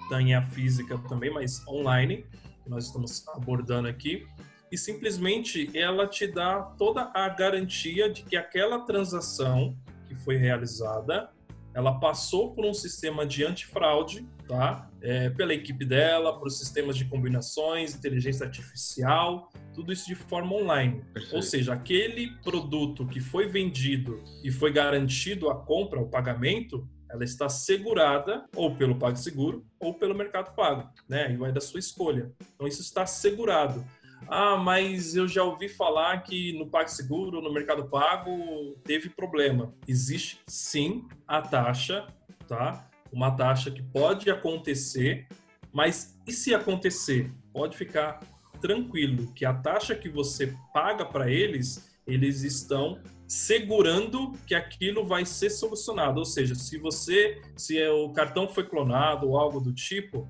tem 0.09 0.35
a 0.35 0.43
física 0.43 0.99
também, 1.09 1.31
mas 1.31 1.67
online, 1.67 2.25
nós 2.67 2.87
estamos 2.87 3.27
abordando 3.29 3.89
aqui, 3.89 4.27
e 4.71 4.79
simplesmente 4.79 5.71
ela 5.77 6.07
te 6.07 6.27
dá 6.27 6.63
toda 6.63 7.11
a 7.15 7.29
garantia 7.29 8.11
de 8.11 8.23
que 8.23 8.37
aquela 8.37 8.81
transação 8.81 9.77
que 10.09 10.15
foi 10.15 10.37
realizada, 10.37 11.31
ela 11.75 11.99
passou 11.99 12.55
por 12.55 12.65
um 12.65 12.75
sistema 12.75 13.27
de 13.27 13.45
antifraude, 13.45 14.27
tá? 14.47 14.91
É, 15.01 15.31
pela 15.31 15.53
equipe 15.53 15.85
dela, 15.85 16.39
por 16.39 16.51
sistemas 16.51 16.97
de 16.97 17.05
combinações, 17.05 17.95
inteligência 17.95 18.47
artificial, 18.47 19.51
tudo 19.75 19.93
isso 19.93 20.07
de 20.07 20.15
forma 20.15 20.55
online. 20.55 21.03
Perfeito. 21.13 21.37
Ou 21.37 21.43
seja, 21.43 21.75
aquele 21.75 22.31
produto 22.43 23.07
que 23.07 23.21
foi 23.21 23.47
vendido 23.47 24.23
e 24.43 24.51
foi 24.51 24.73
garantido 24.73 25.51
a 25.51 25.57
compra, 25.57 26.01
o 26.01 26.09
pagamento, 26.09 26.89
ela 27.11 27.25
está 27.25 27.49
segurada 27.49 28.47
ou 28.57 28.75
pelo 28.75 28.97
PagSeguro 28.97 29.65
ou 29.79 29.95
pelo 29.95 30.15
Mercado 30.15 30.55
Pago, 30.55 30.91
né? 31.09 31.33
E 31.33 31.37
vai 31.37 31.53
da 31.53 31.61
sua 31.61 31.79
escolha. 31.79 32.33
Então 32.55 32.67
isso 32.67 32.83
está 32.83 33.07
segurado. 33.07 33.85
Ah, 34.27 34.57
mas 34.57 35.15
eu 35.15 35.29
já 35.29 35.45
ouvi 35.45 35.69
falar 35.69 36.23
que 36.23 36.59
no 36.59 36.69
PagSeguro, 36.69 37.43
no 37.43 37.53
Mercado 37.53 37.89
Pago, 37.89 38.77
teve 38.83 39.11
problema. 39.11 39.75
Existe 39.87 40.41
sim 40.47 41.07
a 41.29 41.43
taxa, 41.43 42.07
tá? 42.49 42.89
Uma 43.15 43.31
taxa 43.31 43.71
que 43.71 43.81
pode 43.81 44.29
acontecer, 44.29 45.29
mas 45.73 46.19
e 46.27 46.33
se 46.33 46.53
acontecer? 46.53 47.33
Pode 47.53 47.77
ficar 47.77 48.19
tranquilo 48.61 49.33
que 49.35 49.45
a 49.45 49.55
taxa 49.55 49.95
que 49.95 50.09
você 50.09 50.53
paga 50.73 51.05
para 51.05 51.31
eles, 51.31 51.97
eles 52.05 52.43
estão 52.43 52.99
segurando 53.29 54.33
que 54.49 54.55
aquilo 54.55 55.05
vai 55.05 55.25
ser 55.25 55.49
solucionado. 55.51 56.19
Ou 56.19 56.25
seja, 56.25 56.57
se 56.57 56.77
você, 56.77 57.41
se 57.57 57.79
é 57.79 57.89
o 57.89 58.11
cartão 58.11 58.49
foi 58.49 58.65
clonado 58.65 59.29
ou 59.29 59.39
algo 59.39 59.61
do 59.61 59.73
tipo, 59.73 60.29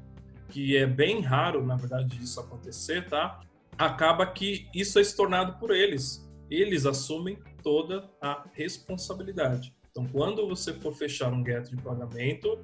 que 0.51 0.76
é 0.76 0.87
bem 0.87 1.22
raro, 1.22 1.64
na 1.64 1.76
verdade, 1.76 2.22
isso 2.22 2.39
acontecer, 2.39 3.09
tá? 3.09 3.41
Acaba 3.78 4.26
que 4.26 4.68
isso 4.74 4.99
é 4.99 5.03
estornado 5.03 5.59
por 5.59 5.70
eles. 5.70 6.30
Eles 6.51 6.85
assumem 6.85 7.39
toda 7.62 8.11
a 8.20 8.45
responsabilidade. 8.53 9.74
Então, 9.91 10.07
quando 10.07 10.47
você 10.47 10.74
for 10.74 10.93
fechar 10.93 11.32
um 11.32 11.45
get 11.45 11.70
de 11.70 11.76
pagamento, 11.76 12.59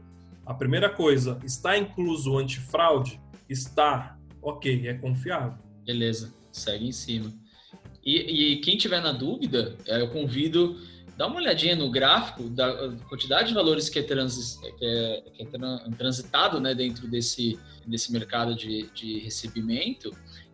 a 0.44 0.54
primeira 0.54 0.88
coisa, 0.88 1.38
está 1.44 1.76
incluso 1.76 2.32
o 2.32 2.38
antifraude? 2.38 3.20
Está 3.48 4.18
ok, 4.42 4.88
é 4.88 4.94
confiável. 4.94 5.58
Beleza, 5.84 6.34
segue 6.52 6.86
em 6.86 6.92
cima. 6.92 7.32
E, 8.04 8.54
e 8.54 8.56
quem 8.60 8.76
tiver 8.76 9.02
na 9.02 9.12
dúvida, 9.12 9.76
é, 9.86 10.00
eu 10.00 10.08
convido 10.08 10.76
dá 11.20 11.26
uma 11.26 11.36
olhadinha 11.36 11.76
no 11.76 11.90
gráfico 11.90 12.48
da 12.48 12.96
quantidade 13.06 13.48
de 13.48 13.54
valores 13.54 13.90
que 13.90 13.98
é, 13.98 14.02
que 14.02 14.14
é, 14.14 15.22
que 15.34 15.42
é 15.42 15.96
transitado 15.98 16.58
né, 16.58 16.74
dentro 16.74 17.06
desse, 17.06 17.58
desse 17.86 18.10
mercado 18.10 18.54
de, 18.54 18.90
de 18.92 19.18
recebimento 19.18 20.10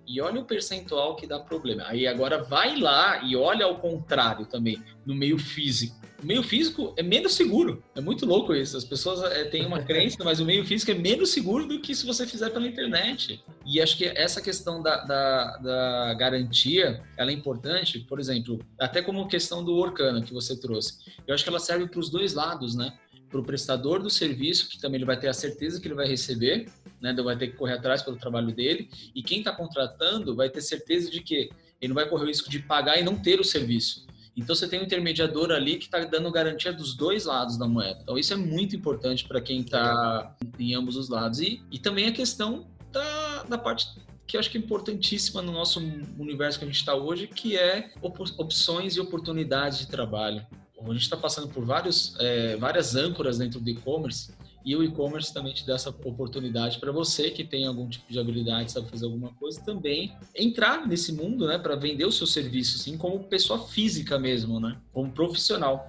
e 0.06 0.20
olha 0.20 0.40
o 0.40 0.44
percentual 0.44 1.16
que 1.16 1.26
dá 1.26 1.38
problema. 1.38 1.84
Aí 1.86 2.06
agora 2.06 2.42
vai 2.42 2.78
lá 2.78 3.22
e 3.24 3.36
olha 3.36 3.66
ao 3.66 3.78
contrário 3.78 4.46
também, 4.46 4.82
no 5.04 5.14
meio 5.14 5.38
físico 5.38 6.06
o 6.22 6.26
meio 6.26 6.42
físico 6.42 6.94
é 6.96 7.02
menos 7.02 7.34
seguro. 7.34 7.82
É 7.94 8.00
muito 8.00 8.24
louco 8.24 8.54
isso. 8.54 8.76
As 8.76 8.84
pessoas 8.84 9.22
é, 9.32 9.44
têm 9.44 9.66
uma 9.66 9.82
crença, 9.82 10.16
mas 10.24 10.40
o 10.40 10.44
meio 10.44 10.64
físico 10.64 10.90
é 10.90 10.94
menos 10.94 11.30
seguro 11.30 11.66
do 11.66 11.80
que 11.80 11.94
se 11.94 12.06
você 12.06 12.26
fizer 12.26 12.50
pela 12.50 12.66
internet. 12.66 13.42
E 13.64 13.80
acho 13.80 13.96
que 13.96 14.06
essa 14.06 14.40
questão 14.40 14.82
da, 14.82 15.04
da, 15.04 15.56
da 15.58 16.14
garantia, 16.14 17.02
ela 17.16 17.30
é 17.30 17.34
importante, 17.34 18.00
por 18.00 18.18
exemplo, 18.18 18.58
até 18.80 19.02
como 19.02 19.28
questão 19.28 19.62
do 19.62 19.74
Orkana 19.74 20.22
que 20.22 20.32
você 20.32 20.58
trouxe. 20.58 20.98
Eu 21.26 21.34
acho 21.34 21.44
que 21.44 21.50
ela 21.50 21.60
serve 21.60 21.86
para 21.86 22.00
os 22.00 22.08
dois 22.08 22.32
lados, 22.34 22.74
né? 22.74 22.94
Para 23.28 23.40
o 23.40 23.44
prestador 23.44 24.02
do 24.02 24.08
serviço, 24.08 24.68
que 24.68 24.80
também 24.80 24.98
ele 24.98 25.04
vai 25.04 25.18
ter 25.18 25.28
a 25.28 25.34
certeza 25.34 25.80
que 25.80 25.86
ele 25.86 25.94
vai 25.94 26.06
receber, 26.06 26.66
né? 27.06 27.12
Não 27.12 27.24
vai 27.24 27.36
ter 27.36 27.48
que 27.48 27.56
correr 27.56 27.74
atrás 27.74 28.02
pelo 28.02 28.16
trabalho 28.16 28.52
dele. 28.52 28.90
E 29.14 29.22
quem 29.22 29.38
está 29.38 29.52
contratando 29.52 30.34
vai 30.34 30.50
ter 30.50 30.60
certeza 30.60 31.10
de 31.10 31.20
que 31.20 31.50
ele 31.80 31.88
não 31.88 31.94
vai 31.94 32.08
correr 32.08 32.24
o 32.24 32.26
risco 32.26 32.50
de 32.50 32.58
pagar 32.58 32.98
e 32.98 33.04
não 33.04 33.16
ter 33.16 33.40
o 33.40 33.44
serviço. 33.44 34.06
Então 34.36 34.54
você 34.54 34.68
tem 34.68 34.80
um 34.80 34.82
intermediador 34.82 35.50
ali 35.50 35.76
que 35.76 35.86
está 35.86 36.00
dando 36.04 36.30
garantia 36.30 36.72
dos 36.72 36.94
dois 36.94 37.24
lados 37.24 37.56
da 37.56 37.66
moeda. 37.66 38.00
Então 38.02 38.18
isso 38.18 38.34
é 38.34 38.36
muito 38.36 38.76
importante 38.76 39.26
para 39.26 39.40
quem 39.40 39.60
está 39.60 40.36
em 40.58 40.74
ambos 40.74 40.96
os 40.96 41.08
lados. 41.08 41.40
E, 41.40 41.62
e 41.70 41.78
também 41.78 42.06
a 42.06 42.12
questão 42.12 42.66
da, 42.92 43.44
da 43.44 43.58
parte 43.58 43.86
que 44.26 44.36
eu 44.36 44.40
acho 44.40 44.50
que 44.50 44.58
é 44.58 44.60
importantíssima 44.60 45.40
no 45.40 45.52
nosso 45.52 45.78
universo 46.18 46.58
que 46.58 46.64
a 46.64 46.68
gente 46.68 46.78
está 46.78 46.94
hoje, 46.94 47.28
que 47.28 47.56
é 47.56 47.92
opções 48.02 48.96
e 48.96 49.00
oportunidades 49.00 49.78
de 49.78 49.86
trabalho. 49.86 50.44
A 50.78 50.92
gente 50.92 51.02
está 51.02 51.16
passando 51.16 51.48
por 51.48 51.64
vários, 51.64 52.14
é, 52.18 52.56
várias 52.56 52.94
âncoras 52.94 53.38
dentro 53.38 53.60
do 53.60 53.70
e-commerce 53.70 54.32
e 54.66 54.74
o 54.74 54.82
e-commerce 54.82 55.32
também 55.32 55.54
te 55.54 55.64
dá 55.64 55.76
essa 55.76 55.90
oportunidade 55.90 56.80
para 56.80 56.90
você 56.90 57.30
que 57.30 57.44
tem 57.44 57.66
algum 57.66 57.88
tipo 57.88 58.12
de 58.12 58.18
habilidade, 58.18 58.72
sabe 58.72 58.90
fazer 58.90 59.04
alguma 59.04 59.32
coisa, 59.34 59.64
também 59.64 60.12
entrar 60.34 60.84
nesse 60.88 61.12
mundo, 61.12 61.46
né, 61.46 61.56
para 61.56 61.76
vender 61.76 62.04
o 62.04 62.10
seu 62.10 62.26
serviço, 62.26 62.80
assim, 62.80 62.98
como 62.98 63.22
pessoa 63.22 63.60
física 63.60 64.18
mesmo, 64.18 64.58
né, 64.58 64.76
como 64.92 65.12
profissional. 65.12 65.88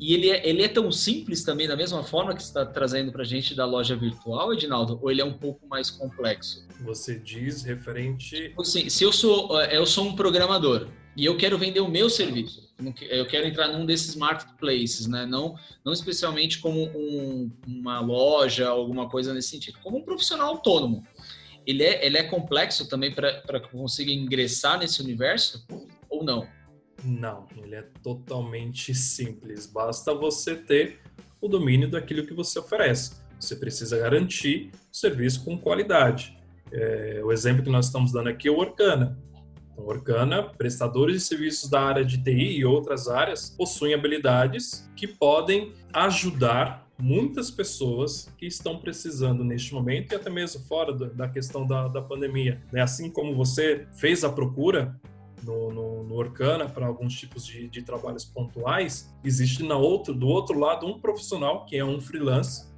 E 0.00 0.14
ele 0.14 0.30
é, 0.30 0.48
ele 0.48 0.62
é 0.62 0.68
tão 0.68 0.90
simples 0.90 1.44
também, 1.44 1.68
da 1.68 1.76
mesma 1.76 2.02
forma 2.02 2.34
que 2.34 2.42
você 2.42 2.48
está 2.48 2.64
trazendo 2.64 3.12
para 3.12 3.22
a 3.22 3.26
gente 3.26 3.54
da 3.54 3.66
loja 3.66 3.94
virtual, 3.94 4.52
Edinaldo? 4.52 4.98
Ou 5.02 5.10
ele 5.10 5.20
é 5.20 5.24
um 5.24 5.34
pouco 5.34 5.68
mais 5.68 5.90
complexo? 5.90 6.66
Você 6.80 7.18
diz 7.18 7.62
referente. 7.62 8.48
Tipo 8.48 8.62
assim, 8.62 8.88
se 8.88 9.04
eu 9.04 9.12
sou, 9.12 9.60
eh, 9.60 9.76
eu 9.76 9.86
sou 9.86 10.06
um 10.06 10.16
programador 10.16 10.88
e 11.16 11.24
eu 11.24 11.36
quero 11.36 11.56
vender 11.56 11.80
o 11.80 11.88
meu 11.88 12.10
serviço, 12.10 12.63
eu 13.08 13.26
quero 13.26 13.46
entrar 13.46 13.68
num 13.68 13.86
desses 13.86 14.16
marketplaces, 14.16 15.06
né? 15.06 15.24
Não, 15.26 15.56
não 15.84 15.92
especialmente 15.92 16.58
como 16.60 16.80
um, 16.80 17.50
uma 17.66 18.00
loja, 18.00 18.68
alguma 18.68 19.08
coisa 19.08 19.32
nesse 19.32 19.50
sentido, 19.50 19.78
como 19.82 19.98
um 19.98 20.02
profissional 20.02 20.48
autônomo. 20.48 21.06
Ele 21.66 21.82
é, 21.82 22.04
ele 22.04 22.18
é 22.18 22.24
complexo 22.24 22.88
também 22.88 23.14
para 23.14 23.60
que 23.60 23.66
eu 23.66 23.80
consiga 23.80 24.10
ingressar 24.10 24.78
nesse 24.78 25.00
universo 25.00 25.64
ou 26.10 26.24
não? 26.24 26.46
Não, 27.02 27.46
ele 27.56 27.74
é 27.74 27.82
totalmente 28.02 28.94
simples. 28.94 29.66
Basta 29.66 30.14
você 30.14 30.56
ter 30.56 31.00
o 31.40 31.48
domínio 31.48 31.90
daquilo 31.90 32.26
que 32.26 32.34
você 32.34 32.58
oferece. 32.58 33.22
Você 33.38 33.56
precisa 33.56 33.98
garantir 33.98 34.70
o 34.92 34.96
serviço 34.96 35.44
com 35.44 35.58
qualidade. 35.58 36.36
É, 36.72 37.20
o 37.22 37.30
exemplo 37.30 37.62
que 37.62 37.70
nós 37.70 37.86
estamos 37.86 38.10
dando 38.10 38.28
aqui 38.28 38.48
é 38.48 38.50
o 38.50 38.58
Orkana. 38.58 39.18
Então, 39.74 39.86
Orkana, 39.86 40.42
prestadores 40.42 41.16
de 41.16 41.22
serviços 41.22 41.68
da 41.68 41.82
área 41.82 42.04
de 42.04 42.22
TI 42.22 42.58
e 42.58 42.64
outras 42.64 43.08
áreas, 43.08 43.50
possuem 43.50 43.92
habilidades 43.92 44.88
que 44.96 45.06
podem 45.06 45.74
ajudar 45.92 46.88
muitas 46.96 47.50
pessoas 47.50 48.32
que 48.38 48.46
estão 48.46 48.78
precisando 48.78 49.42
neste 49.42 49.74
momento 49.74 50.12
e 50.12 50.14
até 50.14 50.30
mesmo 50.30 50.62
fora 50.64 50.92
da 50.92 51.28
questão 51.28 51.66
da, 51.66 51.88
da 51.88 52.00
pandemia. 52.00 52.62
Né? 52.72 52.80
Assim 52.80 53.10
como 53.10 53.34
você 53.34 53.86
fez 53.96 54.22
a 54.22 54.30
procura, 54.30 54.98
no, 55.42 55.70
no, 55.70 56.04
no 56.04 56.30
para 56.72 56.86
alguns 56.86 57.14
tipos 57.14 57.44
de, 57.44 57.68
de, 57.68 57.82
trabalhos 57.82 58.24
pontuais, 58.24 59.14
existe 59.22 59.62
na 59.62 59.76
outro, 59.76 60.14
do 60.14 60.26
outro 60.26 60.58
lado 60.58 60.86
um 60.86 60.98
profissional 60.98 61.66
que 61.66 61.76
é 61.76 61.84
um 61.84 62.00
freelance 62.00 62.72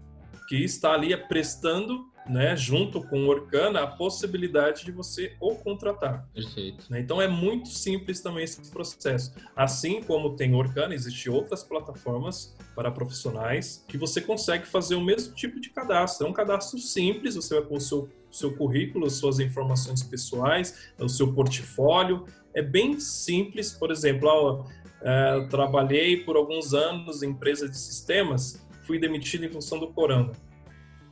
que 0.48 0.56
está 0.64 0.92
ali 0.92 1.16
prestando, 1.28 2.06
né, 2.28 2.56
junto 2.56 3.02
com 3.02 3.24
o 3.24 3.28
Orkana, 3.28 3.82
a 3.82 3.86
possibilidade 3.86 4.84
de 4.84 4.92
você 4.92 5.36
o 5.40 5.54
contratar. 5.54 6.28
Perfeito. 6.34 6.84
Né? 6.90 7.00
Então 7.00 7.20
é 7.20 7.28
muito 7.28 7.68
simples 7.68 8.20
também 8.20 8.44
esse 8.44 8.70
processo. 8.70 9.34
Assim 9.54 10.02
como 10.02 10.36
tem 10.36 10.54
o 10.54 10.58
Orkana, 10.58 10.94
existem 10.94 11.32
outras 11.32 11.62
plataformas 11.62 12.54
para 12.74 12.90
profissionais 12.90 13.84
que 13.88 13.96
você 13.96 14.20
consegue 14.20 14.66
fazer 14.66 14.94
o 14.96 15.00
mesmo 15.00 15.34
tipo 15.34 15.60
de 15.60 15.70
cadastro. 15.70 16.26
É 16.26 16.30
um 16.30 16.32
cadastro 16.32 16.78
simples, 16.78 17.36
você 17.36 17.54
vai 17.54 17.64
pôr 17.64 17.76
o 17.76 17.80
seu 17.80 18.08
seu 18.30 18.54
currículo, 18.54 19.08
suas 19.08 19.38
informações 19.38 20.02
pessoais, 20.02 20.90
o 20.98 21.08
seu 21.08 21.32
portfólio. 21.32 22.26
É 22.54 22.62
bem 22.62 23.00
simples, 23.00 23.72
por 23.72 23.90
exemplo, 23.90 24.28
ó, 24.28 24.64
é, 25.02 25.46
trabalhei 25.48 26.18
por 26.18 26.36
alguns 26.36 26.74
anos 26.74 27.22
em 27.22 27.30
empresa 27.30 27.68
de 27.68 27.76
sistemas, 27.76 28.66
fui 28.82 28.98
demitido 28.98 29.44
em 29.44 29.48
função 29.48 29.78
do 29.78 29.88
corona. 29.88 30.32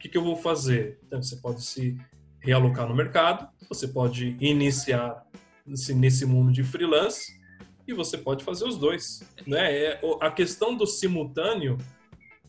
Que, 0.04 0.10
que 0.10 0.18
eu 0.18 0.22
vou 0.22 0.36
fazer? 0.36 0.98
Então, 1.06 1.22
você 1.22 1.34
pode 1.36 1.62
se 1.62 1.96
realocar 2.38 2.86
no 2.86 2.94
mercado, 2.94 3.48
você 3.66 3.88
pode 3.88 4.36
iniciar 4.38 5.24
nesse, 5.64 5.94
nesse 5.94 6.26
mundo 6.26 6.52
de 6.52 6.62
freelance 6.62 7.40
e 7.88 7.94
você 7.94 8.18
pode 8.18 8.44
fazer 8.44 8.66
os 8.66 8.76
dois. 8.76 9.22
Né? 9.46 9.74
É, 9.74 10.00
a 10.20 10.30
questão 10.30 10.76
do 10.76 10.86
simultâneo 10.86 11.78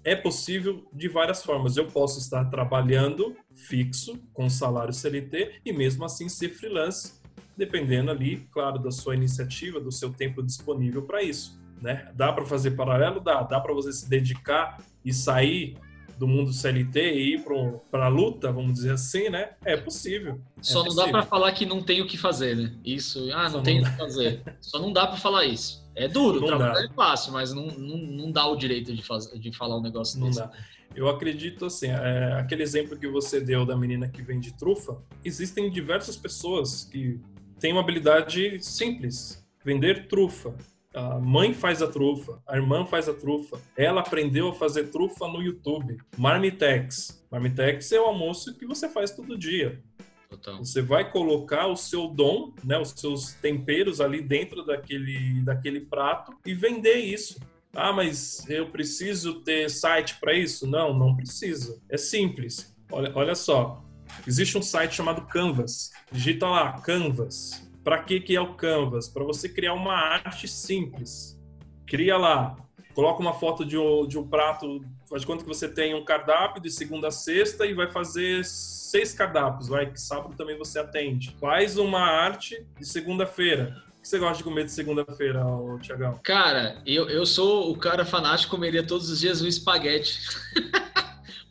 é 0.04 0.18
possível 0.18 0.86
de 0.92 1.08
várias 1.08 1.46
formas. 1.46 1.78
Eu 1.78 1.88
posso 1.88 2.20
estar 2.20 2.44
trabalhando 2.50 3.38
fixo, 3.54 4.20
com 4.34 4.50
salário 4.50 4.94
CLT, 4.94 5.62
e 5.64 5.72
mesmo 5.72 6.04
assim 6.04 6.28
ser 6.28 6.50
freelance, 6.50 7.22
dependendo 7.56 8.12
ali, 8.12 8.46
claro, 8.52 8.80
da 8.80 8.92
sua 8.92 9.16
iniciativa, 9.16 9.80
do 9.80 9.94
seu 9.94 10.12
tempo 10.12 10.44
disponível 10.44 11.04
para 11.04 11.24
isso. 11.24 11.58
Né? 11.82 12.12
Dá 12.16 12.34
para 12.34 12.44
fazer 12.44 12.72
paralelo? 12.72 13.22
Dá. 13.22 13.44
Dá 13.44 13.62
para 13.62 13.74
você 13.74 13.94
se 13.94 14.10
dedicar 14.10 14.84
e 15.06 15.14
sair 15.14 15.78
do 16.18 16.28
mundo 16.28 16.54
CLT 16.54 17.00
e 17.14 17.36
ir 17.36 17.44
para 17.92 18.06
a 18.06 18.08
luta, 18.08 18.52
vamos 18.52 18.74
dizer 18.74 18.94
assim, 18.94 19.30
né? 19.30 19.52
É 19.64 19.76
possível. 19.76 20.40
É 20.58 20.64
Só 20.64 20.84
não 20.84 20.96
dá 20.96 21.08
para 21.08 21.24
falar 21.24 21.52
que 21.52 21.66
não 21.66 21.82
tem 21.82 22.02
o 22.02 22.08
que 22.08 22.18
fazer, 22.18 22.56
né? 22.56 22.74
Isso, 22.84 23.30
ah, 23.34 23.44
não 23.44 23.52
Só 23.52 23.62
tem 23.62 23.82
o 23.82 23.84
que 23.84 23.98
fazer. 23.98 24.42
Só 24.62 24.80
não 24.80 24.94
dá 24.94 25.08
para 25.08 25.18
falar 25.18 25.46
isso. 25.46 25.86
É 25.96 26.08
duro, 26.08 26.42
não 26.42 26.48
trabalho 26.48 26.74
dá. 26.74 26.84
é 26.86 26.96
fácil, 26.96 27.34
mas 27.34 27.54
não, 27.54 27.68
não, 27.68 27.98
não 27.98 28.32
dá 28.32 28.46
o 28.48 28.56
direito 28.56 28.94
de, 28.94 29.02
fazer, 29.02 29.38
de 29.40 29.52
falar 29.52 29.78
um 29.78 29.82
negócio 29.82 30.20
não 30.20 30.28
desse. 30.28 30.40
Dá. 30.40 30.52
Eu 30.96 31.10
acredito 31.10 31.66
assim, 31.66 31.88
é, 31.88 32.34
aquele 32.40 32.64
exemplo 32.64 32.98
que 32.98 33.08
você 33.08 33.42
deu 33.42 33.66
da 33.66 33.76
menina 33.76 34.08
que 34.08 34.22
vende 34.22 34.54
trufa, 34.54 34.98
existem 35.24 35.70
diversas 35.70 36.16
pessoas 36.16 36.86
que 36.86 37.20
têm 37.60 37.72
uma 37.74 37.82
habilidade 37.82 38.64
simples, 38.64 39.46
vender 39.64 40.08
trufa. 40.08 40.56
A 40.96 41.20
mãe 41.20 41.54
faz 41.54 41.82
a 41.82 41.88
trufa, 41.88 42.42
a 42.48 42.56
irmã 42.56 42.86
faz 42.86 43.10
a 43.10 43.14
trufa. 43.14 43.60
Ela 43.76 44.00
aprendeu 44.00 44.48
a 44.48 44.54
fazer 44.54 44.86
trufa 44.86 45.28
no 45.28 45.42
YouTube. 45.42 45.98
Marmitex. 46.18 47.22
Marmitex 47.30 47.92
é 47.92 48.00
o 48.00 48.06
almoço 48.06 48.56
que 48.56 48.66
você 48.66 48.88
faz 48.88 49.12
todo 49.12 49.38
dia. 49.38 49.84
Total. 50.30 50.58
Você 50.60 50.82
vai 50.82 51.12
colocar 51.12 51.68
o 51.68 51.76
seu 51.76 52.08
dom, 52.08 52.54
né, 52.64 52.80
os 52.80 52.92
seus 52.92 53.34
temperos 53.34 54.00
ali 54.00 54.22
dentro 54.22 54.66
daquele, 54.66 55.42
daquele 55.42 55.82
prato 55.82 56.34
e 56.46 56.54
vender 56.54 57.00
isso. 57.00 57.42
Ah, 57.74 57.92
mas 57.92 58.50
eu 58.50 58.70
preciso 58.70 59.42
ter 59.42 59.70
site 59.70 60.18
para 60.22 60.34
isso? 60.34 60.66
Não, 60.66 60.98
não 60.98 61.14
precisa. 61.14 61.78
É 61.90 61.98
simples. 61.98 62.74
Olha, 62.90 63.12
olha 63.14 63.36
só. 63.36 63.84
Existe 64.26 64.58
um 64.58 64.62
site 64.62 64.96
chamado 64.96 65.28
Canvas. 65.28 65.92
Digita 66.10 66.48
lá, 66.48 66.80
Canvas. 66.80 67.70
Para 67.86 68.00
que, 68.02 68.20
que 68.20 68.36
é 68.36 68.42
o 68.42 68.56
Canvas? 68.56 69.08
Para 69.08 69.24
você 69.24 69.48
criar 69.48 69.76
uma 69.76 69.94
arte 69.94 70.48
simples. 70.48 71.40
Cria 71.86 72.18
lá. 72.18 72.58
Coloca 72.96 73.22
uma 73.22 73.34
foto 73.34 73.64
de 73.64 73.78
um, 73.78 74.08
de 74.08 74.18
um 74.18 74.28
prato. 74.28 74.84
Faz 75.08 75.22
de 75.22 75.28
conta 75.28 75.44
que 75.44 75.48
você 75.48 75.70
tem 75.70 75.94
um 75.94 76.04
cardápio 76.04 76.60
de 76.60 76.72
segunda 76.72 77.10
a 77.10 77.12
sexta 77.12 77.64
e 77.64 77.76
vai 77.76 77.88
fazer 77.88 78.44
seis 78.44 79.14
cardápios. 79.14 79.68
Vai, 79.68 79.92
que 79.92 80.02
sábado 80.02 80.34
também 80.36 80.58
você 80.58 80.80
atende. 80.80 81.36
Faz 81.40 81.78
uma 81.78 82.02
arte 82.02 82.66
de 82.80 82.88
segunda-feira 82.88 83.86
que 84.02 84.10
você 84.10 84.20
gosta 84.20 84.38
de 84.38 84.44
comer 84.44 84.66
de 84.66 84.72
segunda-feira, 84.72 85.44
Tiagão? 85.82 86.20
Cara, 86.24 86.80
eu, 86.86 87.10
eu 87.10 87.26
sou 87.26 87.72
o 87.72 87.76
cara 87.76 88.06
fanático, 88.06 88.52
comeria 88.52 88.86
todos 88.86 89.10
os 89.10 89.20
dias 89.20 89.42
um 89.42 89.48
espaguete. 89.48 90.20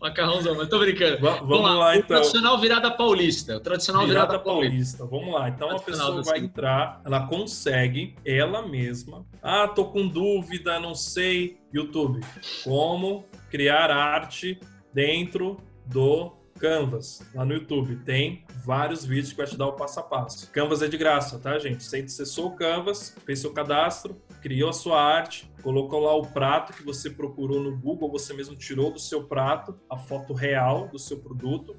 Macarrãozão, 0.05 0.55
mas 0.55 0.69
tô 0.69 0.79
brincando. 0.79 1.19
Va 1.19 1.37
vamos, 1.37 1.49
vamos, 1.49 1.79
lá, 1.79 1.97
então. 1.97 2.05
O 2.05 2.21
tradicional 2.21 2.61
virada 2.61 2.91
paulista. 2.91 3.57
O 3.57 3.61
tradicional 3.61 4.07
virada, 4.07 4.27
virada 4.27 4.45
paulista. 4.45 4.99
paulista. 4.99 5.07
Vamos 5.07 5.35
lá. 5.35 5.49
Então 5.49 5.71
a 5.71 5.81
pessoa 5.81 6.23
vai 6.23 6.41
entrar, 6.41 7.01
ela 7.07 7.27
consegue, 7.27 8.15
ela 8.23 8.61
mesma. 8.69 9.25
Ah, 9.43 9.67
tô 9.67 9.87
com 9.87 10.07
dúvida, 10.07 10.79
não 10.79 10.95
sei. 10.95 11.57
YouTube. 11.73 12.21
Como 12.63 13.25
criar 13.51 13.91
arte 13.91 14.61
dentro 14.93 15.57
do 15.87 16.33
Canvas, 16.59 17.23
lá 17.35 17.45
no 17.45 17.55
YouTube. 17.55 17.97
Tem 18.05 18.45
vários 18.65 19.07
vídeos 19.07 19.31
que 19.31 19.39
vai 19.39 19.47
te 19.47 19.57
dar 19.57 19.69
o 19.69 19.73
passo 19.73 20.01
a 20.01 20.03
passo. 20.03 20.51
Canvas 20.51 20.83
é 20.83 20.87
de 20.89 20.99
graça, 20.99 21.39
tá, 21.39 21.59
gente? 21.59 21.83
Você 21.83 22.01
acessou 22.01 22.49
o 22.49 22.57
Canvas, 22.57 23.17
fez 23.25 23.39
seu 23.39 23.53
cadastro, 23.53 24.21
criou 24.45 24.69
a 24.69 24.75
sua 24.75 25.03
arte, 25.03 25.51
colocou 25.63 26.01
lá 26.01 26.15
o 26.15 26.27
prato 26.27 26.75
que 26.75 26.83
você 26.83 27.09
procurou 27.09 27.63
no 27.63 27.75
Google, 27.75 28.11
você 28.11 28.35
mesmo 28.35 28.55
tirou 28.55 28.91
do 28.91 28.99
seu 28.99 29.25
prato 29.25 29.75
a 29.89 29.97
foto 29.97 30.35
real 30.35 30.87
do 30.89 30.99
seu 30.99 31.19
produto, 31.19 31.75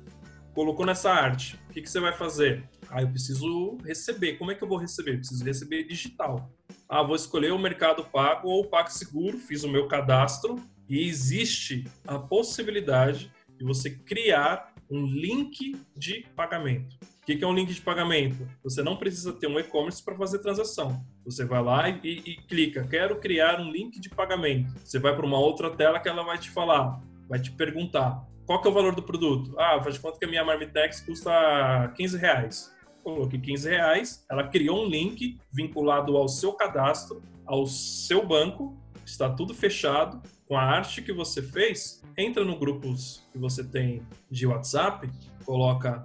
colocou 0.52 0.84
nessa 0.84 1.12
arte. 1.12 1.60
O 1.70 1.74
que, 1.74 1.84
que 1.84 1.88
você 1.88 2.00
vai 2.00 2.12
fazer? 2.12 2.68
Ah, 2.90 3.04
eu 3.04 3.08
preciso 3.08 3.78
receber. 3.86 4.40
Como 4.40 4.50
é 4.50 4.56
que 4.56 4.64
eu 4.64 4.68
vou 4.68 4.80
receber? 4.80 5.12
Eu 5.12 5.18
preciso 5.18 5.46
receber 5.46 5.84
digital. 5.84 6.52
Ah, 6.90 7.04
vou 7.04 7.16
escolher 7.16 7.54
o 7.54 7.60
Mercado 7.60 8.04
Pago 8.04 8.50
ou 8.50 8.62
o 8.62 8.68
PagSeguro, 8.68 9.38
fiz 9.38 9.64
o 9.64 9.70
meu 9.70 9.88
cadastro 9.88 10.56
e 10.90 11.08
existe 11.08 11.84
a 12.08 12.18
possibilidade 12.18 13.32
de 13.60 13.64
você 13.64 13.92
criar 13.92 14.74
um 14.90 15.06
link 15.06 15.80
de 15.96 16.26
pagamento. 16.36 16.98
O 17.26 17.28
que 17.28 17.44
é 17.44 17.48
um 17.48 17.56
link 17.56 17.74
de 17.74 17.82
pagamento? 17.82 18.48
Você 18.64 18.84
não 18.84 18.96
precisa 18.96 19.34
ter 19.34 19.48
um 19.48 19.60
e-commerce 19.60 20.04
para 20.04 20.16
fazer 20.16 20.38
transação. 20.38 21.04
Você 21.26 21.44
vai 21.44 21.64
lá 21.64 21.90
e, 21.90 21.98
e, 22.04 22.36
clica, 22.48 22.86
quero 22.88 23.16
criar 23.16 23.60
um 23.60 23.72
link 23.72 24.00
de 24.00 24.12
pagamento. 24.12 24.72
Você 24.78 25.00
vai 25.00 25.16
para 25.16 25.26
uma 25.26 25.40
outra 25.40 25.72
tela 25.72 26.00
que 26.00 26.08
ela 26.08 26.22
vai 26.22 26.38
te 26.38 26.52
falar, 26.52 27.02
vai 27.28 27.42
te 27.42 27.50
perguntar, 27.50 28.24
qual 28.46 28.62
que 28.62 28.68
é 28.68 28.70
o 28.70 28.74
valor 28.76 28.94
do 28.94 29.02
produto? 29.02 29.60
Ah, 29.60 29.82
faz 29.82 29.96
de 29.96 30.02
conta 30.02 30.20
que 30.20 30.26
a 30.26 30.28
minha 30.28 30.46
Marmitex 30.46 31.02
custa 31.02 31.92
15 31.98 32.16
reais. 32.16 32.72
Coloquei 33.04 33.40
15 33.40 33.70
reais, 33.70 34.24
ela 34.30 34.48
criou 34.48 34.86
um 34.86 34.88
link 34.88 35.40
vinculado 35.52 36.16
ao 36.16 36.28
seu 36.28 36.54
cadastro, 36.54 37.24
ao 37.44 37.66
seu 37.66 38.24
banco, 38.24 38.78
está 39.04 39.32
tudo 39.32 39.52
fechado, 39.52 40.22
com 40.48 40.56
a 40.56 40.62
arte 40.62 41.02
que 41.02 41.12
você 41.12 41.42
fez, 41.42 42.04
entra 42.16 42.46
no 42.46 42.56
grupos 42.56 43.24
que 43.32 43.40
você 43.40 43.64
tem 43.64 44.04
de 44.30 44.46
WhatsApp, 44.46 45.10
coloca 45.44 46.04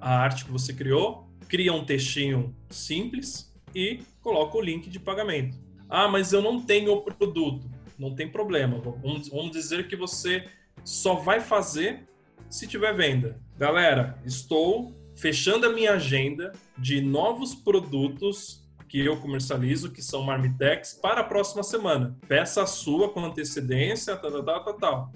a 0.00 0.18
arte 0.18 0.44
que 0.44 0.52
você 0.52 0.72
criou, 0.72 1.28
cria 1.48 1.72
um 1.72 1.84
textinho 1.84 2.54
simples 2.70 3.52
e 3.74 4.00
coloca 4.20 4.56
o 4.56 4.60
link 4.60 4.88
de 4.90 5.00
pagamento. 5.00 5.56
Ah, 5.88 6.08
mas 6.08 6.32
eu 6.32 6.42
não 6.42 6.60
tenho 6.60 6.92
o 6.92 7.02
produto. 7.02 7.68
Não 7.98 8.14
tem 8.14 8.28
problema. 8.28 8.78
Vamos, 8.78 9.50
dizer 9.50 9.88
que 9.88 9.96
você 9.96 10.46
só 10.84 11.14
vai 11.14 11.40
fazer 11.40 12.06
se 12.48 12.66
tiver 12.66 12.94
venda. 12.94 13.40
Galera, 13.58 14.20
estou 14.24 14.94
fechando 15.16 15.66
a 15.66 15.72
minha 15.72 15.94
agenda 15.94 16.52
de 16.76 17.00
novos 17.00 17.54
produtos 17.54 18.64
que 18.88 19.04
eu 19.04 19.16
comercializo, 19.18 19.90
que 19.90 20.00
são 20.00 20.22
Marmitex, 20.22 20.94
para 20.94 21.20
a 21.20 21.24
próxima 21.24 21.62
semana. 21.62 22.16
Peça 22.26 22.62
a 22.62 22.66
sua 22.66 23.10
com 23.10 23.24
antecedência, 23.24 24.16
tal, 24.16 24.42
tal, 24.42 24.64
tal, 24.64 24.74
tal. 24.74 25.12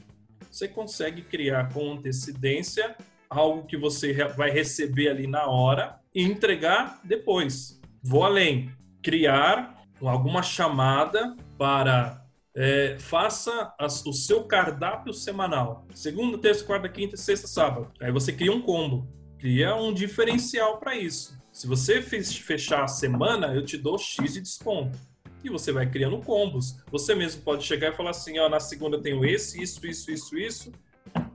Você 0.51 0.69
consegue 0.69 1.23
criar 1.23 1.73
com 1.73 1.93
antecedência 1.93 2.95
algo 3.33 3.67
que 3.67 3.77
você 3.77 4.13
vai 4.37 4.51
receber 4.51 5.09
ali 5.09 5.27
na 5.27 5.47
hora 5.47 5.99
e 6.15 6.23
entregar 6.23 7.01
depois. 7.05 7.81
Vou 8.03 8.25
além, 8.25 8.71
criar 9.03 9.83
alguma 10.01 10.43
chamada 10.43 11.37
para 11.57 12.23
é, 12.55 12.97
faça 12.99 13.75
as, 13.79 14.05
o 14.05 14.13
seu 14.13 14.45
cardápio 14.45 15.13
semanal. 15.13 15.87
Segunda, 15.95 16.37
terça, 16.39 16.65
quarta, 16.65 16.89
quinta, 16.89 17.17
sexta, 17.17 17.47
sábado. 17.47 17.91
Aí 18.01 18.13
você 18.13 18.33
cria 18.33 18.53
um 18.53 18.61
combo, 18.61 19.09
cria 19.39 19.75
um 19.75 19.93
diferencial 19.93 20.79
para 20.79 20.97
isso. 20.97 21.41
Se 21.51 21.67
você 21.67 22.01
fechar 22.01 22.85
a 22.85 22.89
semana, 22.89 23.55
eu 23.55 23.65
te 23.65 23.77
dou 23.77 23.99
X 23.99 24.35
de 24.35 24.41
desconto. 24.41 24.99
E 25.45 25.51
você 25.51 25.73
vai 25.73 25.91
criando 25.91 26.19
combos. 26.19 26.79
Você 26.91 27.15
mesmo 27.15 27.43
pode 27.43 27.65
chegar 27.65 27.93
e 27.93 27.97
falar 27.97 28.11
assim: 28.11 28.39
ó, 28.39 28.49
na 28.49 28.61
segunda 28.61 28.97
eu 28.97 29.03
tenho 29.03 29.25
esse, 29.25 29.61
isso, 29.61 29.85
isso, 29.87 30.11
isso, 30.11 30.39
isso. 30.39 30.73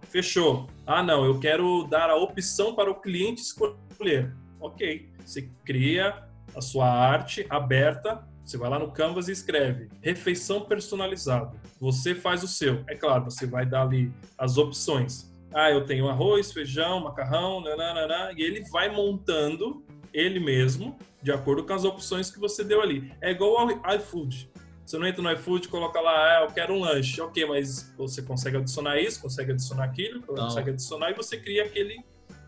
Fechou. 0.03 0.69
Ah, 0.85 1.03
não, 1.03 1.25
eu 1.25 1.39
quero 1.39 1.83
dar 1.89 2.09
a 2.09 2.15
opção 2.15 2.73
para 2.75 2.89
o 2.89 2.95
cliente 2.95 3.41
escolher. 3.41 4.33
Ok. 4.59 5.09
Você 5.25 5.49
cria 5.65 6.23
a 6.55 6.61
sua 6.61 6.87
arte 6.87 7.45
aberta 7.49 8.25
você 8.47 8.57
vai 8.57 8.69
lá 8.69 8.79
no 8.79 8.89
Canvas 8.93 9.27
e 9.27 9.33
escreve 9.33 9.89
refeição 10.01 10.61
personalizada. 10.61 11.51
Você 11.81 12.15
faz 12.15 12.43
o 12.43 12.47
seu. 12.47 12.81
É 12.87 12.95
claro, 12.95 13.25
você 13.25 13.45
vai 13.45 13.65
dar 13.65 13.81
ali 13.81 14.09
as 14.37 14.57
opções. 14.57 15.29
Ah, 15.53 15.69
eu 15.69 15.85
tenho 15.85 16.07
arroz, 16.07 16.53
feijão, 16.53 17.01
macarrão, 17.01 17.59
nananana, 17.59 18.31
e 18.37 18.41
ele 18.41 18.61
vai 18.71 18.89
montando 18.89 19.83
ele 20.13 20.39
mesmo 20.39 20.97
de 21.21 21.29
acordo 21.29 21.65
com 21.65 21.73
as 21.73 21.83
opções 21.83 22.31
que 22.31 22.39
você 22.39 22.63
deu 22.63 22.81
ali. 22.81 23.11
É 23.19 23.31
igual 23.31 23.57
ao 23.57 23.95
iFood. 23.95 24.49
Você 24.87 24.97
não 24.97 25.05
entra 25.05 25.21
no 25.21 25.29
iFood, 25.33 25.67
coloca 25.67 25.99
lá, 25.99 26.37
ah, 26.37 26.43
eu 26.43 26.47
quero 26.47 26.73
um 26.73 26.79
lanche. 26.79 27.19
Ok, 27.19 27.45
mas 27.45 27.93
você 27.97 28.21
consegue 28.21 28.55
adicionar 28.55 28.97
isso, 28.97 29.21
consegue 29.21 29.51
adicionar 29.51 29.83
aquilo, 29.83 30.23
não. 30.29 30.45
consegue 30.45 30.69
adicionar 30.69 31.11
e 31.11 31.13
você 31.13 31.37
cria 31.37 31.65
aquele, 31.65 31.99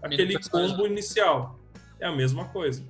aquele 0.02 0.40
combo 0.48 0.88
inicial. 0.88 1.60
É 2.00 2.06
a 2.06 2.14
mesma 2.14 2.48
coisa. 2.48 2.82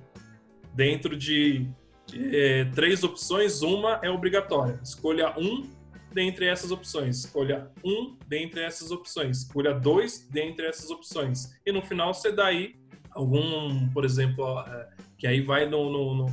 Dentro 0.72 1.16
de 1.16 1.68
é, 2.14 2.66
três 2.66 3.02
opções, 3.02 3.60
uma 3.60 3.98
é 4.04 4.08
obrigatória. 4.08 4.78
Escolha 4.84 5.34
um 5.36 5.68
dentre 6.12 6.46
essas 6.46 6.70
opções. 6.70 7.24
Escolha 7.24 7.72
um 7.84 8.16
dentre 8.28 8.60
essas 8.60 8.92
opções. 8.92 9.38
Escolha 9.38 9.74
dois 9.74 10.28
dentre 10.30 10.66
essas 10.66 10.90
opções. 10.90 11.58
E 11.66 11.72
no 11.72 11.82
final 11.82 12.14
você 12.14 12.30
dá 12.30 12.46
aí 12.46 12.76
algum, 13.10 13.88
por 13.88 14.04
exemplo, 14.04 14.60
é, 14.60 14.90
que 15.18 15.26
aí 15.26 15.40
vai 15.40 15.68
no, 15.68 15.90
no, 15.90 16.14
no, 16.14 16.26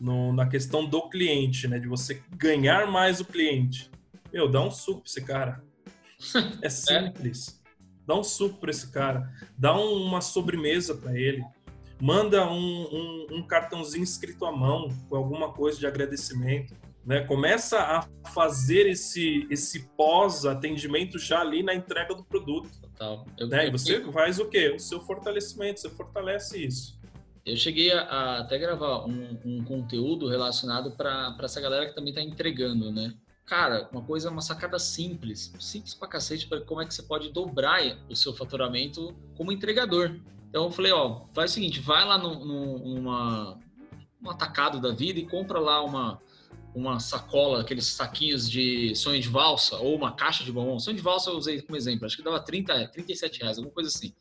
no, 0.00 0.32
na 0.32 0.46
questão 0.48 0.84
do 0.84 1.08
cliente, 1.08 1.68
né? 1.68 1.78
De 1.78 1.88
você 1.88 2.22
ganhar 2.36 2.86
mais 2.90 3.20
o 3.20 3.24
cliente. 3.24 3.90
Meu, 4.32 4.48
dá 4.48 4.60
um 4.60 4.70
suco 4.70 5.00
pra 5.00 5.08
esse 5.08 5.22
cara. 5.22 5.64
É 6.62 6.68
simples. 6.70 7.62
Dá 8.06 8.14
um 8.14 8.24
suco 8.24 8.58
para 8.58 8.70
esse 8.70 8.90
cara. 8.90 9.30
Dá 9.56 9.76
um, 9.76 10.04
uma 10.04 10.20
sobremesa 10.20 10.94
para 10.94 11.18
ele 11.18 11.44
manda 12.00 12.46
um, 12.46 12.56
um, 12.60 13.26
um, 13.36 13.42
cartãozinho 13.46 14.04
escrito 14.04 14.44
à 14.44 14.52
mão 14.52 14.88
com 15.08 15.16
alguma 15.16 15.52
coisa 15.52 15.78
de 15.78 15.86
agradecimento. 15.86 16.74
Né? 17.04 17.20
Começa 17.20 17.78
a 17.80 18.06
fazer 18.30 18.86
esse, 18.86 19.46
esse 19.50 19.88
pós-atendimento 19.96 21.18
já 21.18 21.40
ali 21.40 21.62
na 21.62 21.74
entrega 21.74 22.14
do 22.14 22.24
produto. 22.24 22.70
Total. 22.80 23.26
Eu, 23.38 23.48
né? 23.48 23.68
E 23.68 23.70
você 23.70 23.96
eu... 23.96 24.12
faz 24.12 24.38
o 24.38 24.46
quê? 24.46 24.68
O 24.68 24.78
seu 24.78 25.00
fortalecimento, 25.00 25.80
você 25.80 25.90
fortalece 25.90 26.64
isso. 26.64 26.98
Eu 27.44 27.56
cheguei 27.56 27.92
a, 27.92 28.02
a 28.02 28.38
até 28.38 28.58
gravar 28.58 29.04
um, 29.06 29.38
um, 29.44 29.64
conteúdo 29.64 30.28
relacionado 30.28 30.92
para 30.92 31.36
essa 31.42 31.60
galera 31.60 31.86
que 31.86 31.94
também 31.94 32.10
está 32.10 32.22
entregando, 32.22 32.90
né? 32.90 33.14
Cara, 33.44 33.86
uma 33.92 34.02
coisa, 34.02 34.30
uma 34.30 34.40
sacada 34.40 34.78
simples, 34.78 35.52
simples 35.60 35.92
pra 35.92 36.08
cacete, 36.08 36.46
para 36.46 36.62
como 36.62 36.80
é 36.80 36.86
que 36.86 36.94
você 36.94 37.02
pode 37.02 37.30
dobrar 37.30 37.82
o 38.08 38.16
seu 38.16 38.32
faturamento 38.32 39.14
como 39.36 39.52
entregador. 39.52 40.18
Então 40.48 40.64
eu 40.64 40.70
falei, 40.70 40.92
ó, 40.92 41.26
faz 41.34 41.50
o 41.50 41.54
seguinte, 41.54 41.80
vai 41.80 42.06
lá 42.06 42.16
no, 42.16 42.30
um 44.24 44.30
atacado 44.30 44.80
da 44.80 44.92
vida 44.92 45.20
e 45.20 45.26
compra 45.26 45.58
lá 45.58 45.84
uma, 45.84 46.18
uma 46.74 46.98
sacola, 46.98 47.60
aqueles 47.60 47.86
saquinhos 47.86 48.48
de 48.48 48.94
sonho 48.94 49.20
de 49.20 49.28
valsa, 49.28 49.76
ou 49.76 49.94
uma 49.94 50.12
caixa 50.12 50.42
de 50.42 50.50
bombom. 50.50 50.78
Sonho 50.80 50.96
de 50.96 51.02
valsa 51.02 51.30
eu 51.30 51.36
usei 51.36 51.60
como 51.60 51.76
exemplo, 51.76 52.06
acho 52.06 52.16
que 52.16 52.22
dava 52.22 52.40
30, 52.40 52.88
37 52.88 53.42
reais, 53.42 53.58
alguma 53.58 53.74
coisa 53.74 53.90
assim. 53.90 54.14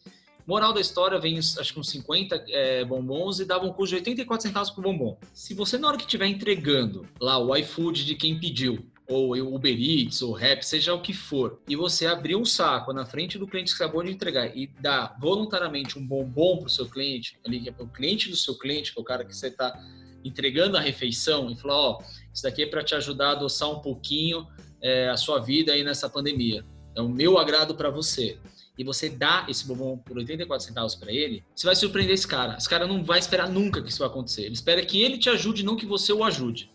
Moral 0.45 0.73
da 0.73 0.81
história, 0.81 1.19
vem 1.19 1.37
acho 1.37 1.73
que 1.73 1.79
uns 1.79 1.89
50 1.89 2.45
é, 2.49 2.83
bombons 2.83 3.39
e 3.39 3.45
dava 3.45 3.65
um 3.65 3.71
custo 3.71 3.95
de 3.95 4.01
84 4.01 4.47
centavos 4.47 4.69
por 4.69 4.83
bombom. 4.83 5.17
Se 5.33 5.53
você, 5.53 5.77
na 5.77 5.87
hora 5.87 5.97
que 5.97 6.03
estiver 6.03 6.27
entregando 6.27 7.07
lá 7.19 7.37
o 7.37 7.55
iFood 7.55 8.05
de 8.05 8.15
quem 8.15 8.39
pediu, 8.39 8.85
ou 9.07 9.33
Uber 9.33 9.77
Eats, 9.77 10.21
ou 10.21 10.33
Rap, 10.33 10.63
seja 10.63 10.93
o 10.93 11.01
que 11.01 11.13
for, 11.13 11.61
e 11.67 11.75
você 11.75 12.05
abrir 12.05 12.35
um 12.35 12.45
saco 12.45 12.93
na 12.93 13.05
frente 13.05 13.37
do 13.37 13.47
cliente 13.47 13.75
que 13.75 13.83
acabou 13.83 14.03
de 14.03 14.11
entregar 14.11 14.55
e 14.55 14.67
dar 14.79 15.15
voluntariamente 15.19 15.99
um 15.99 16.05
bombom 16.05 16.57
para 16.57 16.67
o 16.67 16.69
seu 16.69 16.87
cliente, 16.87 17.37
ali, 17.45 17.59
que 17.59 17.69
é 17.69 17.73
o 17.77 17.87
cliente 17.87 18.29
do 18.29 18.35
seu 18.35 18.57
cliente, 18.57 18.93
que 18.93 18.99
é 18.99 19.01
o 19.01 19.05
cara 19.05 19.25
que 19.25 19.35
você 19.35 19.47
está 19.47 19.77
entregando 20.23 20.77
a 20.77 20.79
refeição, 20.79 21.49
e 21.51 21.55
falar: 21.55 21.75
Ó, 21.75 21.99
oh, 21.99 22.03
isso 22.33 22.43
daqui 22.43 22.63
é 22.63 22.65
para 22.65 22.83
te 22.83 22.95
ajudar 22.95 23.29
a 23.29 23.31
adoçar 23.31 23.69
um 23.69 23.79
pouquinho 23.79 24.47
é, 24.81 25.09
a 25.09 25.17
sua 25.17 25.39
vida 25.39 25.73
aí 25.73 25.83
nessa 25.83 26.09
pandemia. 26.09 26.65
É 26.95 27.01
o 27.01 27.09
meu 27.09 27.37
agrado 27.37 27.75
para 27.75 27.89
você. 27.89 28.37
E 28.77 28.83
você 28.83 29.09
dá 29.09 29.45
esse 29.47 29.67
bombom 29.67 29.97
por 29.97 30.17
84 30.17 30.65
centavos 30.65 30.95
para 30.95 31.11
ele, 31.11 31.43
você 31.55 31.65
vai 31.65 31.75
surpreender 31.75 32.13
esse 32.13 32.27
cara. 32.27 32.57
Esse 32.57 32.67
cara 32.67 32.87
não 32.87 33.03
vai 33.03 33.19
esperar 33.19 33.49
nunca 33.49 33.81
que 33.81 33.89
isso 33.89 33.99
vai 33.99 34.07
acontecer. 34.07 34.43
Ele 34.43 34.53
espera 34.53 34.83
que 34.83 35.01
ele 35.01 35.17
te 35.17 35.29
ajude, 35.29 35.63
não 35.63 35.75
que 35.75 35.85
você 35.85 36.11
o 36.11 36.23
ajude. 36.23 36.71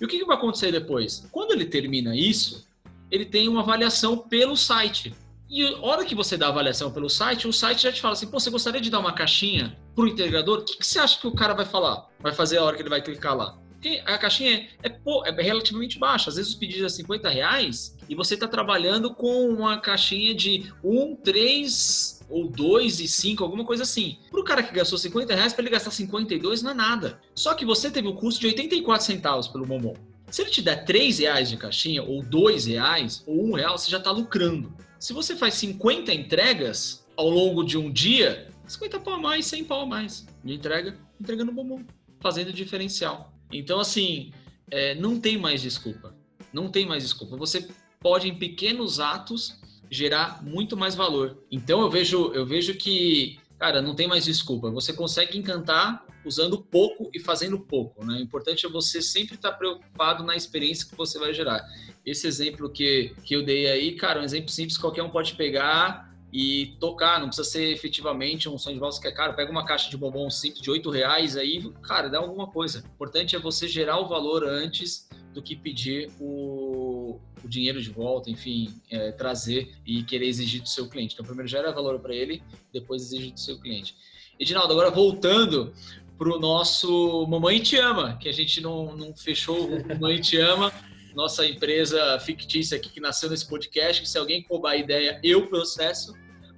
E 0.00 0.04
o 0.04 0.08
que, 0.08 0.18
que 0.18 0.24
vai 0.24 0.36
acontecer 0.36 0.72
depois? 0.72 1.28
Quando 1.30 1.52
ele 1.52 1.66
termina 1.66 2.16
isso, 2.16 2.66
ele 3.10 3.26
tem 3.26 3.48
uma 3.48 3.60
avaliação 3.60 4.16
pelo 4.16 4.56
site. 4.56 5.14
E 5.48 5.66
a 5.66 5.80
hora 5.80 6.04
que 6.04 6.14
você 6.14 6.36
dá 6.36 6.46
a 6.46 6.50
avaliação 6.50 6.90
pelo 6.90 7.10
site, 7.10 7.46
o 7.46 7.52
site 7.52 7.82
já 7.82 7.92
te 7.92 8.00
fala 8.00 8.12
assim: 8.14 8.28
Pô, 8.28 8.38
você 8.38 8.48
gostaria 8.50 8.80
de 8.80 8.88
dar 8.88 9.00
uma 9.00 9.12
caixinha 9.12 9.76
para 9.94 10.04
o 10.04 10.08
integrador? 10.08 10.60
O 10.60 10.64
que, 10.64 10.78
que, 10.78 10.86
você 10.86 10.98
acha 10.98 11.20
que 11.20 11.26
o 11.26 11.32
cara 11.32 11.52
vai 11.52 11.66
falar? 11.66 12.08
Vai 12.20 12.32
fazer 12.32 12.58
a 12.58 12.64
hora 12.64 12.76
que 12.76 12.82
ele 12.82 12.88
vai 12.88 13.02
clicar 13.02 13.36
lá? 13.36 13.58
Porque 13.80 14.02
a 14.04 14.18
caixinha 14.18 14.68
é, 14.82 14.88
é, 14.88 14.94
é 15.26 15.42
relativamente 15.42 15.98
baixa. 15.98 16.28
Às 16.28 16.36
vezes 16.36 16.52
os 16.52 16.58
pedidos 16.58 16.92
é 16.92 16.96
50 16.96 17.30
reais 17.30 17.96
e 18.06 18.14
você 18.14 18.34
está 18.34 18.46
trabalhando 18.46 19.14
com 19.14 19.48
uma 19.48 19.80
caixinha 19.80 20.34
de 20.34 20.70
1, 20.84 21.16
3, 21.16 22.20
ou 22.28 22.46
2 22.46 23.00
e 23.00 23.08
5, 23.08 23.42
alguma 23.42 23.64
coisa 23.64 23.84
assim. 23.84 24.18
Para 24.30 24.40
o 24.40 24.44
cara 24.44 24.62
que 24.62 24.74
gastou 24.74 24.98
50 24.98 25.34
reais, 25.34 25.54
para 25.54 25.62
ele 25.62 25.70
gastar 25.70 25.90
52 25.92 26.62
não 26.62 26.72
é 26.72 26.74
nada. 26.74 27.20
Só 27.34 27.54
que 27.54 27.64
você 27.64 27.90
teve 27.90 28.06
o 28.06 28.14
custo 28.14 28.42
de 28.42 28.48
84 28.48 29.06
centavos 29.06 29.48
pelo 29.48 29.64
bombom. 29.64 29.96
Se 30.30 30.42
ele 30.42 30.50
te 30.50 30.60
der 30.60 30.84
3 30.84 31.18
reais 31.18 31.48
de 31.48 31.56
caixinha, 31.56 32.02
ou 32.02 32.22
2 32.22 32.66
reais, 32.66 33.24
ou 33.26 33.46
1 33.46 33.52
real, 33.54 33.78
você 33.78 33.90
já 33.90 33.96
está 33.96 34.10
lucrando. 34.10 34.74
Se 34.98 35.14
você 35.14 35.34
faz 35.34 35.54
50 35.54 36.12
entregas 36.12 37.06
ao 37.16 37.30
longo 37.30 37.64
de 37.64 37.78
um 37.78 37.90
dia, 37.90 38.46
50 38.66 39.00
pau 39.00 39.14
a 39.14 39.18
mais, 39.18 39.46
100 39.46 39.64
pau 39.64 39.80
a 39.80 39.86
mais 39.86 40.26
de 40.44 40.52
entrega, 40.52 40.98
entregando 41.18 41.50
bombom, 41.50 41.82
fazendo 42.20 42.52
diferencial. 42.52 43.29
Então, 43.52 43.80
assim, 43.80 44.32
é, 44.70 44.94
não 44.94 45.20
tem 45.20 45.36
mais 45.36 45.62
desculpa. 45.62 46.14
Não 46.52 46.68
tem 46.68 46.86
mais 46.86 47.02
desculpa. 47.02 47.36
Você 47.36 47.68
pode, 48.00 48.28
em 48.28 48.34
pequenos 48.34 49.00
atos, 49.00 49.58
gerar 49.90 50.42
muito 50.42 50.76
mais 50.76 50.94
valor. 50.94 51.38
Então 51.50 51.80
eu 51.80 51.90
vejo, 51.90 52.32
eu 52.32 52.46
vejo 52.46 52.74
que, 52.74 53.38
cara, 53.58 53.82
não 53.82 53.94
tem 53.94 54.06
mais 54.06 54.24
desculpa. 54.24 54.70
Você 54.70 54.92
consegue 54.92 55.36
encantar 55.36 56.06
usando 56.24 56.58
pouco 56.58 57.10
e 57.12 57.18
fazendo 57.18 57.58
pouco, 57.58 58.04
né? 58.04 58.14
O 58.14 58.20
importante 58.20 58.64
é 58.64 58.68
você 58.68 59.02
sempre 59.02 59.34
estar 59.34 59.52
preocupado 59.52 60.22
na 60.22 60.36
experiência 60.36 60.86
que 60.86 60.94
você 60.94 61.18
vai 61.18 61.34
gerar. 61.34 61.66
Esse 62.06 62.26
exemplo 62.26 62.70
que, 62.70 63.14
que 63.24 63.34
eu 63.34 63.44
dei 63.44 63.68
aí, 63.68 63.96
cara, 63.96 64.20
um 64.20 64.24
exemplo 64.24 64.50
simples, 64.50 64.78
qualquer 64.78 65.02
um 65.02 65.10
pode 65.10 65.34
pegar 65.34 66.09
e 66.32 66.76
tocar, 66.78 67.18
não 67.18 67.26
precisa 67.26 67.48
ser 67.48 67.72
efetivamente 67.72 68.48
um 68.48 68.56
som 68.56 68.72
de 68.72 68.78
valsa 68.78 69.00
que 69.00 69.08
é 69.08 69.12
caro, 69.12 69.34
pega 69.34 69.50
uma 69.50 69.64
caixa 69.64 69.90
de 69.90 69.96
bombom 69.96 70.30
simples 70.30 70.62
de 70.62 70.70
oito 70.70 70.90
reais 70.90 71.36
aí, 71.36 71.60
cara, 71.82 72.08
dá 72.08 72.18
alguma 72.18 72.46
coisa. 72.46 72.84
O 72.84 72.94
importante 72.94 73.34
é 73.34 73.38
você 73.38 73.66
gerar 73.66 73.98
o 73.98 74.08
valor 74.08 74.46
antes 74.46 75.08
do 75.34 75.42
que 75.42 75.56
pedir 75.56 76.10
o, 76.20 77.20
o 77.42 77.48
dinheiro 77.48 77.80
de 77.80 77.90
volta, 77.90 78.30
enfim, 78.30 78.74
é, 78.90 79.12
trazer 79.12 79.72
e 79.84 80.02
querer 80.02 80.26
exigir 80.26 80.62
do 80.62 80.68
seu 80.68 80.88
cliente. 80.88 81.14
Então, 81.14 81.24
primeiro 81.24 81.48
gera 81.48 81.72
valor 81.72 81.98
para 82.00 82.14
ele, 82.14 82.42
depois 82.72 83.02
exige 83.02 83.32
do 83.32 83.40
seu 83.40 83.58
cliente. 83.58 83.96
Edinaldo, 84.38 84.72
agora 84.72 84.90
voltando 84.90 85.72
para 86.16 86.28
o 86.28 86.38
nosso 86.38 87.26
Mamãe 87.28 87.60
Te 87.60 87.76
Ama, 87.76 88.16
que 88.18 88.28
a 88.28 88.32
gente 88.32 88.60
não, 88.60 88.94
não 88.96 89.14
fechou 89.14 89.68
o 89.68 89.88
Mamãe 89.88 90.20
Te 90.20 90.36
Ama, 90.36 90.72
nossa 91.20 91.46
empresa 91.46 92.18
fictícia 92.20 92.76
aqui 92.76 92.88
que 92.88 93.00
nasceu 93.00 93.30
nesse 93.30 93.48
podcast, 93.48 94.02
que 94.02 94.08
se 94.08 94.18
alguém 94.18 94.44
roubar 94.48 94.72
a 94.72 94.76
ideia, 94.76 95.20
eu 95.22 95.46
processo. 95.48 96.14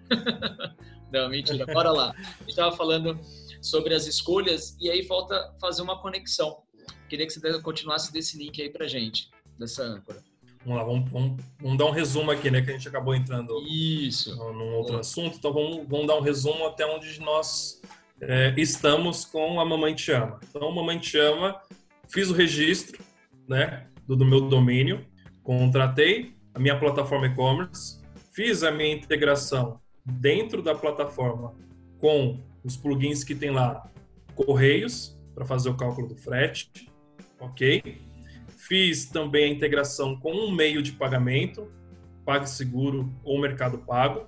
não, 1.12 1.28
mentira, 1.28 1.66
bora 1.66 1.90
lá. 1.90 2.12
A 2.16 2.38
gente 2.40 2.50
estava 2.50 2.76
falando 2.76 3.18
sobre 3.60 3.94
as 3.94 4.06
escolhas 4.06 4.76
e 4.80 4.90
aí 4.90 5.04
falta 5.04 5.54
fazer 5.60 5.82
uma 5.82 6.00
conexão 6.00 6.62
Queria 7.12 7.26
que 7.26 7.32
você 7.34 7.60
continuasse 7.60 8.10
desse 8.10 8.38
link 8.38 8.62
aí 8.62 8.70
pra 8.70 8.86
gente, 8.86 9.28
dessa 9.58 9.82
âncora. 9.82 10.22
Vamos 10.64 10.78
lá, 10.78 10.84
vamos, 10.86 11.10
vamos, 11.10 11.44
vamos, 11.60 11.76
dar 11.76 11.84
um 11.84 11.90
resumo 11.90 12.30
aqui, 12.30 12.50
né? 12.50 12.62
Que 12.62 12.70
a 12.70 12.72
gente 12.72 12.88
acabou 12.88 13.14
entrando 13.14 13.62
Isso. 13.68 14.34
num 14.34 14.76
outro 14.76 14.96
é. 14.96 15.00
assunto. 15.00 15.36
Então 15.36 15.52
vamos, 15.52 15.86
vamos 15.86 16.06
dar 16.06 16.16
um 16.16 16.22
resumo 16.22 16.66
até 16.66 16.86
onde 16.86 17.20
nós 17.20 17.82
é, 18.18 18.54
estamos 18.56 19.26
com 19.26 19.60
a 19.60 19.64
Mamãe 19.66 19.94
Te 19.94 20.10
Ama. 20.10 20.40
Então, 20.48 20.72
Mamãe 20.72 20.98
Te 20.98 21.18
Ama, 21.18 21.60
fiz 22.08 22.30
o 22.30 22.32
registro 22.32 22.98
né, 23.46 23.86
do, 24.12 24.16
do 24.16 24.24
meu 24.24 24.48
domínio, 24.48 25.04
contratei 25.42 26.34
a 26.54 26.58
minha 26.58 26.78
plataforma 26.78 27.26
e-commerce, 27.26 28.00
fiz 28.32 28.62
a 28.62 28.70
minha 28.70 28.94
integração 28.94 29.80
dentro 30.04 30.62
da 30.62 30.74
plataforma 30.74 31.54
com 31.98 32.38
os 32.64 32.76
plugins 32.76 33.24
que 33.24 33.34
tem 33.34 33.50
lá, 33.50 33.88
Correios, 34.34 35.18
para 35.34 35.44
fazer 35.44 35.68
o 35.68 35.76
cálculo 35.76 36.08
do 36.08 36.16
frete, 36.16 36.90
ok? 37.38 38.00
Fiz 38.56 39.06
também 39.06 39.44
a 39.44 39.48
integração 39.48 40.16
com 40.16 40.32
um 40.32 40.50
meio 40.50 40.82
de 40.82 40.92
pagamento, 40.92 41.70
PagSeguro 42.24 43.12
ou 43.24 43.40
Mercado 43.40 43.78
Pago. 43.78 44.26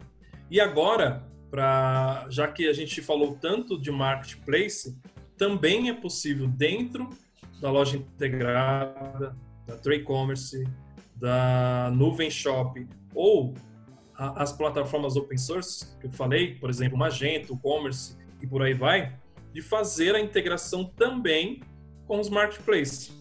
E 0.50 0.60
agora, 0.60 1.24
pra, 1.50 2.26
já 2.28 2.48
que 2.48 2.68
a 2.68 2.72
gente 2.72 3.00
falou 3.00 3.36
tanto 3.40 3.80
de 3.80 3.90
marketplace, 3.90 4.98
também 5.36 5.88
é 5.88 5.94
possível 5.94 6.46
dentro 6.46 7.08
da 7.60 7.70
loja 7.70 7.96
integrada, 7.96 9.36
da 9.66 9.76
Trade 9.76 10.02
Commerce, 10.04 10.64
da 11.16 11.90
Nuvem 11.94 12.30
Shop 12.30 12.86
ou 13.14 13.54
a, 14.14 14.42
as 14.42 14.52
plataformas 14.52 15.16
open 15.16 15.38
source 15.38 15.96
que 15.98 16.06
eu 16.06 16.12
falei, 16.12 16.54
por 16.56 16.70
exemplo, 16.70 16.98
Magento, 16.98 17.56
Commerce 17.58 18.16
e 18.40 18.46
por 18.46 18.62
aí 18.62 18.74
vai, 18.74 19.16
de 19.52 19.62
fazer 19.62 20.14
a 20.14 20.20
integração 20.20 20.84
também 20.84 21.62
com 22.06 22.20
os 22.20 22.28
marketplaces. 22.28 23.20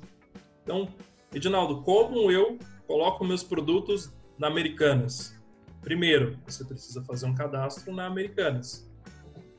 Então, 0.64 0.88
Edinaldo, 1.34 1.82
como 1.82 2.32
eu 2.32 2.58
coloco 2.88 3.24
meus 3.24 3.44
produtos 3.44 4.14
na 4.38 4.48
Americanas? 4.48 5.40
Primeiro, 5.82 6.38
você 6.46 6.64
precisa 6.64 7.04
fazer 7.04 7.26
um 7.26 7.36
cadastro 7.36 7.94
na 7.94 8.06
Americanas. 8.06 8.90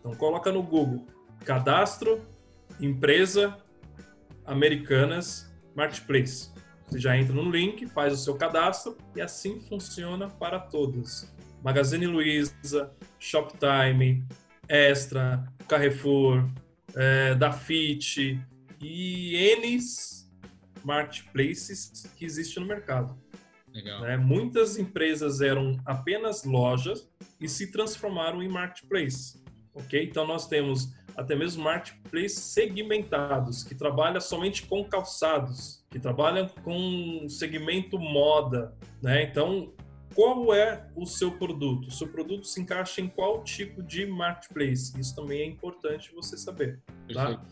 Então, 0.01 0.13
coloca 0.15 0.51
no 0.51 0.63
Google 0.63 1.07
cadastro 1.45 2.23
empresa 2.81 3.57
Americanas 4.45 5.53
Marketplace. 5.75 6.51
Você 6.95 7.01
já 7.01 7.19
entra 7.19 7.35
no 7.35 7.51
link, 7.51 7.89
faz 7.89 8.13
o 8.13 8.17
seu 8.17 8.37
cadastro 8.37 8.97
e 9.17 9.21
assim 9.21 9.59
funciona 9.59 10.29
para 10.29 10.61
todos. 10.61 11.29
Magazine 11.61 12.07
Luiza, 12.07 12.89
Shoptime, 13.19 14.25
Extra, 14.69 15.45
Carrefour, 15.67 16.49
é, 16.95 17.35
Dafit 17.35 18.41
e 18.81 19.35
N 19.35 19.77
marketplaces 20.85 22.07
que 22.17 22.25
existem 22.25 22.63
no 22.63 22.69
mercado. 22.69 23.19
Né? 23.73 24.17
Muitas 24.17 24.79
empresas 24.79 25.41
eram 25.41 25.77
apenas 25.85 26.45
lojas 26.45 27.11
e 27.41 27.49
se 27.49 27.73
transformaram 27.73 28.41
em 28.41 28.49
marketplace. 28.49 29.43
Ok? 29.75 30.01
Então 30.01 30.25
nós 30.25 30.47
temos 30.47 30.95
até 31.17 31.35
mesmo 31.37 31.63
marketplaces 31.63 32.39
segmentados, 32.39 33.63
que 33.63 33.75
trabalham 33.75 34.21
somente 34.21 34.67
com 34.67 34.85
calçados, 34.85 35.85
que 35.91 35.99
trabalham 35.99 36.49
com 36.63 37.27
segmento 37.29 37.99
moda, 37.99 38.75
né? 39.03 39.23
Então, 39.23 39.73
qual 40.15 40.55
é 40.55 40.87
o 40.95 41.07
seu 41.07 41.33
produto? 41.33 41.89
O 41.89 41.91
seu 41.91 42.09
produto 42.09 42.47
se 42.47 42.61
encaixa 42.61 43.01
em 43.01 43.09
qual 43.09 43.43
tipo 43.43 43.83
de 43.83 44.07
marketplace? 44.07 44.99
Isso 44.99 45.15
também 45.15 45.41
é 45.41 45.47
importante 45.47 46.13
você 46.15 46.37
saber, 46.37 46.81
tá? 47.13 47.43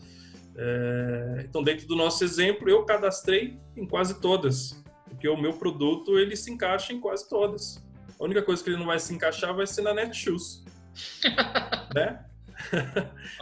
É, 0.55 1.45
então, 1.47 1.63
dentro 1.63 1.87
do 1.87 1.95
nosso 1.95 2.23
exemplo, 2.23 2.69
eu 2.69 2.85
cadastrei 2.85 3.59
em 3.75 3.85
quase 3.85 4.19
todas, 4.21 4.83
porque 5.05 5.27
o 5.27 5.37
meu 5.37 5.53
produto 5.53 6.17
ele 6.17 6.35
se 6.35 6.51
encaixa 6.51 6.93
em 6.93 6.99
quase 6.99 7.27
todas. 7.27 7.83
A 8.19 8.23
única 8.23 8.41
coisa 8.41 8.63
que 8.63 8.69
ele 8.69 8.77
não 8.77 8.85
vai 8.85 8.99
se 8.99 9.13
encaixar 9.13 9.53
vai 9.53 9.65
ser 9.65 9.81
na 9.81 9.93
Netshoes, 9.93 10.63
né? 11.95 12.25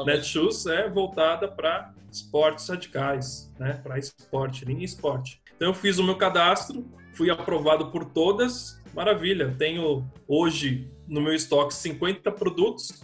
Netshoes 0.06 0.66
é 0.66 0.90
voltada 0.90 1.48
para 1.48 1.94
esportes 2.12 2.68
radicais, 2.68 3.52
né? 3.60 3.74
Para 3.84 3.98
esporte, 3.98 4.66
linha 4.66 4.84
esporte. 4.84 5.42
Então 5.56 5.70
eu 5.70 5.74
fiz 5.74 5.98
o 5.98 6.04
meu 6.04 6.18
cadastro, 6.18 6.86
fui 7.14 7.30
aprovado 7.30 7.92
por 7.92 8.06
todas, 8.06 8.82
maravilha. 8.94 9.56
Tenho 9.58 10.10
hoje 10.28 10.92
no 11.08 11.22
meu 11.22 11.34
estoque 11.34 11.74
50 11.74 12.32
produtos, 12.32 13.04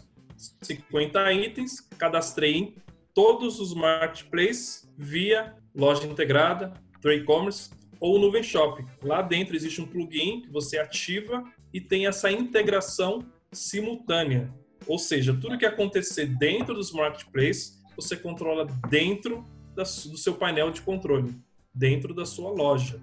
50 0.62 1.34
itens, 1.34 1.82
cadastrei 1.98 2.56
em 2.56 2.76
todos 3.14 3.60
os 3.60 3.74
marketplaces 3.74 4.88
via 4.98 5.56
loja 5.76 6.06
integrada, 6.06 6.74
trade 7.02 7.24
commerce 7.24 7.72
ou 8.00 8.20
nuvem 8.20 8.44
shop. 8.44 8.86
Lá 9.02 9.22
dentro 9.22 9.56
existe 9.56 9.82
um 9.82 9.88
plugin 9.88 10.42
que 10.42 10.50
você 10.50 10.78
ativa 10.78 11.44
e 11.74 11.82
tem 11.82 12.08
essa 12.08 12.32
integração 12.32 13.26
simultânea. 13.52 14.54
Ou 14.88 14.98
seja, 14.98 15.34
tudo 15.34 15.58
que 15.58 15.66
acontecer 15.66 16.26
dentro 16.26 16.74
dos 16.74 16.92
marketplaces, 16.92 17.84
você 17.96 18.16
controla 18.16 18.66
dentro 18.90 19.46
da, 19.76 19.84
do 19.84 20.18
seu 20.18 20.36
painel 20.36 20.72
de 20.72 20.82
controle, 20.82 21.36
dentro 21.74 22.14
da 22.14 22.26
sua 22.26 22.50
loja. 22.50 23.02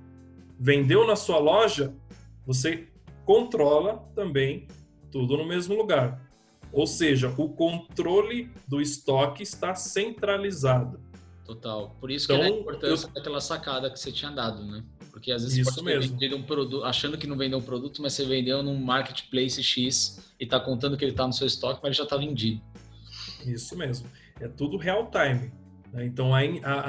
Vendeu 0.59 1.07
na 1.07 1.17
sua 1.17 1.39
loja, 1.39 1.95
você 2.47 2.89
controla 3.25 4.09
também 4.15 4.67
tudo 5.11 5.37
no 5.37 5.47
mesmo 5.47 5.75
lugar. 5.75 6.21
Ou 6.73 6.87
seja, 6.87 7.33
o 7.37 7.49
controle 7.51 8.51
do 8.67 8.81
estoque 8.81 9.43
está 9.43 9.75
centralizado. 9.75 11.01
Total. 11.45 11.95
Por 12.01 12.11
isso 12.11 12.25
então, 12.25 12.39
que 12.39 12.43
é 12.43 12.47
a 12.47 12.61
importância 12.61 13.07
eu... 13.07 13.13
daquela 13.13 13.41
sacada 13.41 13.91
que 13.91 14.01
você 14.01 14.11
tinha 14.11 14.31
dado, 14.31 14.65
né? 14.65 14.83
Porque 15.11 15.31
às 15.31 15.43
vezes 15.43 15.59
Isso 15.59 15.71
você 15.71 15.83
pode 15.83 16.13
ter 16.19 16.35
um 16.35 16.43
produto, 16.43 16.85
achando 16.85 17.19
que 17.19 17.27
não 17.27 17.37
vendeu 17.37 17.59
um 17.59 17.63
produto, 17.63 18.01
mas 18.03 18.15
você 18.15 18.25
vendeu 18.25 18.63
num 18.63 18.77
marketplace 18.77 19.63
X 19.63 20.35
e 20.41 20.45
está 20.45 20.59
contando 20.59 20.97
que 20.97 21.05
ele 21.05 21.13
está 21.13 21.27
no 21.27 21.33
seu 21.33 21.47
estoque, 21.47 21.81
mas 21.83 21.97
já 21.97 22.05
está 22.05 22.17
vendido. 22.17 22.61
Isso 23.47 23.77
mesmo. 23.77 24.09
É 24.41 24.49
tudo 24.49 24.77
real 24.77 25.11
time. 25.11 25.53
Né? 25.93 26.07
Então 26.07 26.35
a, 26.35 26.41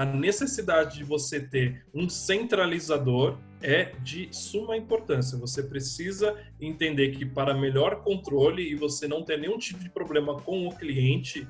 a 0.02 0.06
necessidade 0.06 0.98
de 0.98 1.04
você 1.04 1.40
ter 1.40 1.86
um 1.94 2.10
centralizador 2.10 3.38
é 3.62 3.94
de 4.04 4.28
suma 4.32 4.76
importância. 4.76 5.38
Você 5.38 5.64
precisa 5.64 6.36
entender 6.60 7.12
que 7.12 7.26
para 7.26 7.54
melhor 7.54 8.04
controle 8.04 8.64
e 8.64 8.76
você 8.76 9.08
não 9.08 9.24
ter 9.24 9.38
nenhum 9.38 9.58
tipo 9.58 9.80
de 9.80 9.90
problema 9.90 10.40
com 10.42 10.68
o 10.68 10.76
cliente, 10.76 11.48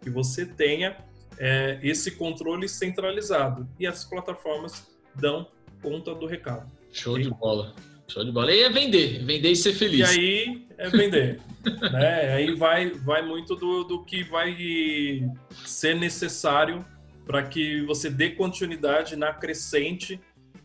que 0.00 0.10
você 0.10 0.44
tenha 0.44 0.96
é, 1.38 1.78
esse 1.82 2.12
controle 2.12 2.68
centralizado. 2.68 3.68
E 3.78 3.86
as 3.86 4.04
plataformas 4.04 4.86
dão 5.14 5.46
conta 5.82 6.14
do 6.14 6.26
recado. 6.26 6.70
Show 6.92 7.18
de 7.18 7.30
bola. 7.30 7.74
Show 8.08 8.24
de 8.24 8.32
bola. 8.32 8.52
E 8.52 8.62
é 8.62 8.70
vender, 8.70 9.24
vender 9.24 9.50
e 9.50 9.56
ser 9.56 9.74
feliz. 9.74 10.14
E 10.14 10.18
aí 10.18 10.66
é 10.76 10.88
vender. 10.88 11.40
né? 11.92 12.34
Aí 12.34 12.54
vai, 12.54 12.90
vai 12.90 13.22
muito 13.22 13.54
do, 13.54 13.84
do 13.84 14.04
que 14.04 14.24
vai 14.24 14.56
ser 15.64 15.94
necessário 15.94 16.84
para 17.26 17.42
que 17.42 17.82
você 17.82 18.08
dê 18.08 18.30
continuidade 18.30 19.14
na 19.14 19.34
crescente, 19.34 20.18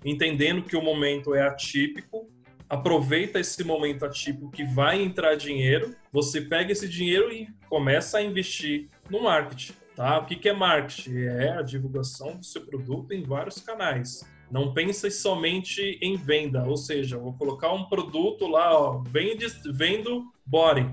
entendendo 0.06 0.64
que 0.64 0.78
o 0.78 0.82
momento 0.82 1.36
é 1.36 1.42
atípico. 1.42 2.30
Aproveita 2.70 3.40
esse 3.40 3.64
momento 3.64 4.06
atípico 4.06 4.50
que 4.50 4.64
vai 4.64 5.02
entrar 5.02 5.36
dinheiro, 5.36 5.94
você 6.12 6.40
pega 6.40 6.72
esse 6.72 6.88
dinheiro 6.88 7.32
e 7.32 7.48
começa 7.70 8.18
a 8.18 8.24
investir 8.24 8.88
no 9.10 9.22
marketing. 9.22 9.74
Tá? 9.96 10.20
O 10.20 10.26
que, 10.26 10.36
que 10.36 10.50
é 10.50 10.54
marketing? 10.54 11.18
É 11.18 11.52
a 11.52 11.62
divulgação 11.62 12.38
do 12.38 12.46
seu 12.46 12.66
produto 12.66 13.12
em 13.12 13.24
vários 13.24 13.60
canais. 13.60 14.28
Não 14.50 14.74
pense 14.74 15.10
somente 15.10 15.98
em 16.02 16.16
venda, 16.16 16.64
ou 16.64 16.78
seja, 16.78 17.18
vou 17.18 17.34
colocar 17.34 17.72
um 17.72 17.86
produto 17.86 18.48
lá, 18.48 18.78
ó, 18.78 19.00
vende, 19.00 19.48
vendo 19.72 20.32
body. 20.46 20.90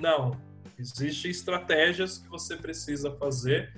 Não, 0.00 0.36
existem 0.78 1.30
estratégias 1.30 2.18
que 2.18 2.28
você 2.28 2.56
precisa 2.56 3.10
fazer 3.12 3.72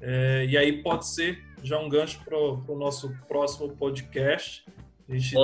é, 0.00 0.44
e 0.46 0.58
aí 0.58 0.82
pode 0.82 1.06
ser 1.06 1.42
já 1.62 1.78
um 1.78 1.88
gancho 1.88 2.20
para 2.24 2.36
o 2.36 2.56
no 2.68 3.26
próximo 3.26 3.70
podcast, 3.76 4.64
a 5.08 5.16
gente 5.16 5.34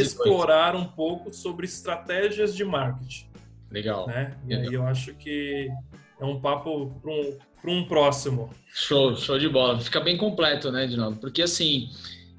explorar 0.00 0.74
um 0.74 0.84
pouco 0.84 1.32
sobre 1.32 1.66
estratégias 1.66 2.54
de 2.54 2.64
marketing. 2.64 3.28
Legal. 3.70 4.06
Né? 4.06 4.34
E 4.46 4.54
Legal. 4.54 4.68
aí 4.68 4.74
eu 4.74 4.86
acho 4.86 5.14
que 5.14 5.68
é 6.20 6.24
um 6.24 6.40
papo 6.40 6.92
para 7.00 7.10
um, 7.10 7.38
um 7.64 7.84
próximo. 7.86 8.50
Show, 8.72 9.16
show 9.16 9.38
de 9.38 9.48
bola. 9.48 9.80
Fica 9.80 10.00
bem 10.00 10.16
completo, 10.16 10.70
né, 10.70 10.84
Edinaldo? 10.84 11.18
Porque 11.18 11.42
assim, 11.42 11.90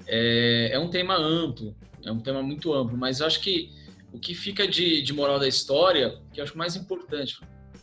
é, 0.06 0.70
é 0.72 0.78
um 0.78 0.88
tema 0.88 1.16
amplo, 1.16 1.74
é 2.04 2.10
um 2.10 2.20
tema 2.20 2.42
muito 2.42 2.72
amplo, 2.72 2.96
mas 2.96 3.20
eu 3.20 3.26
acho 3.26 3.40
que 3.40 3.70
o 4.12 4.18
que 4.18 4.34
fica 4.34 4.66
de, 4.66 5.02
de 5.02 5.12
moral 5.12 5.38
da 5.38 5.46
história, 5.46 6.20
que 6.32 6.40
eu 6.40 6.44
acho 6.44 6.58
mais 6.58 6.76
importante, 6.76 7.38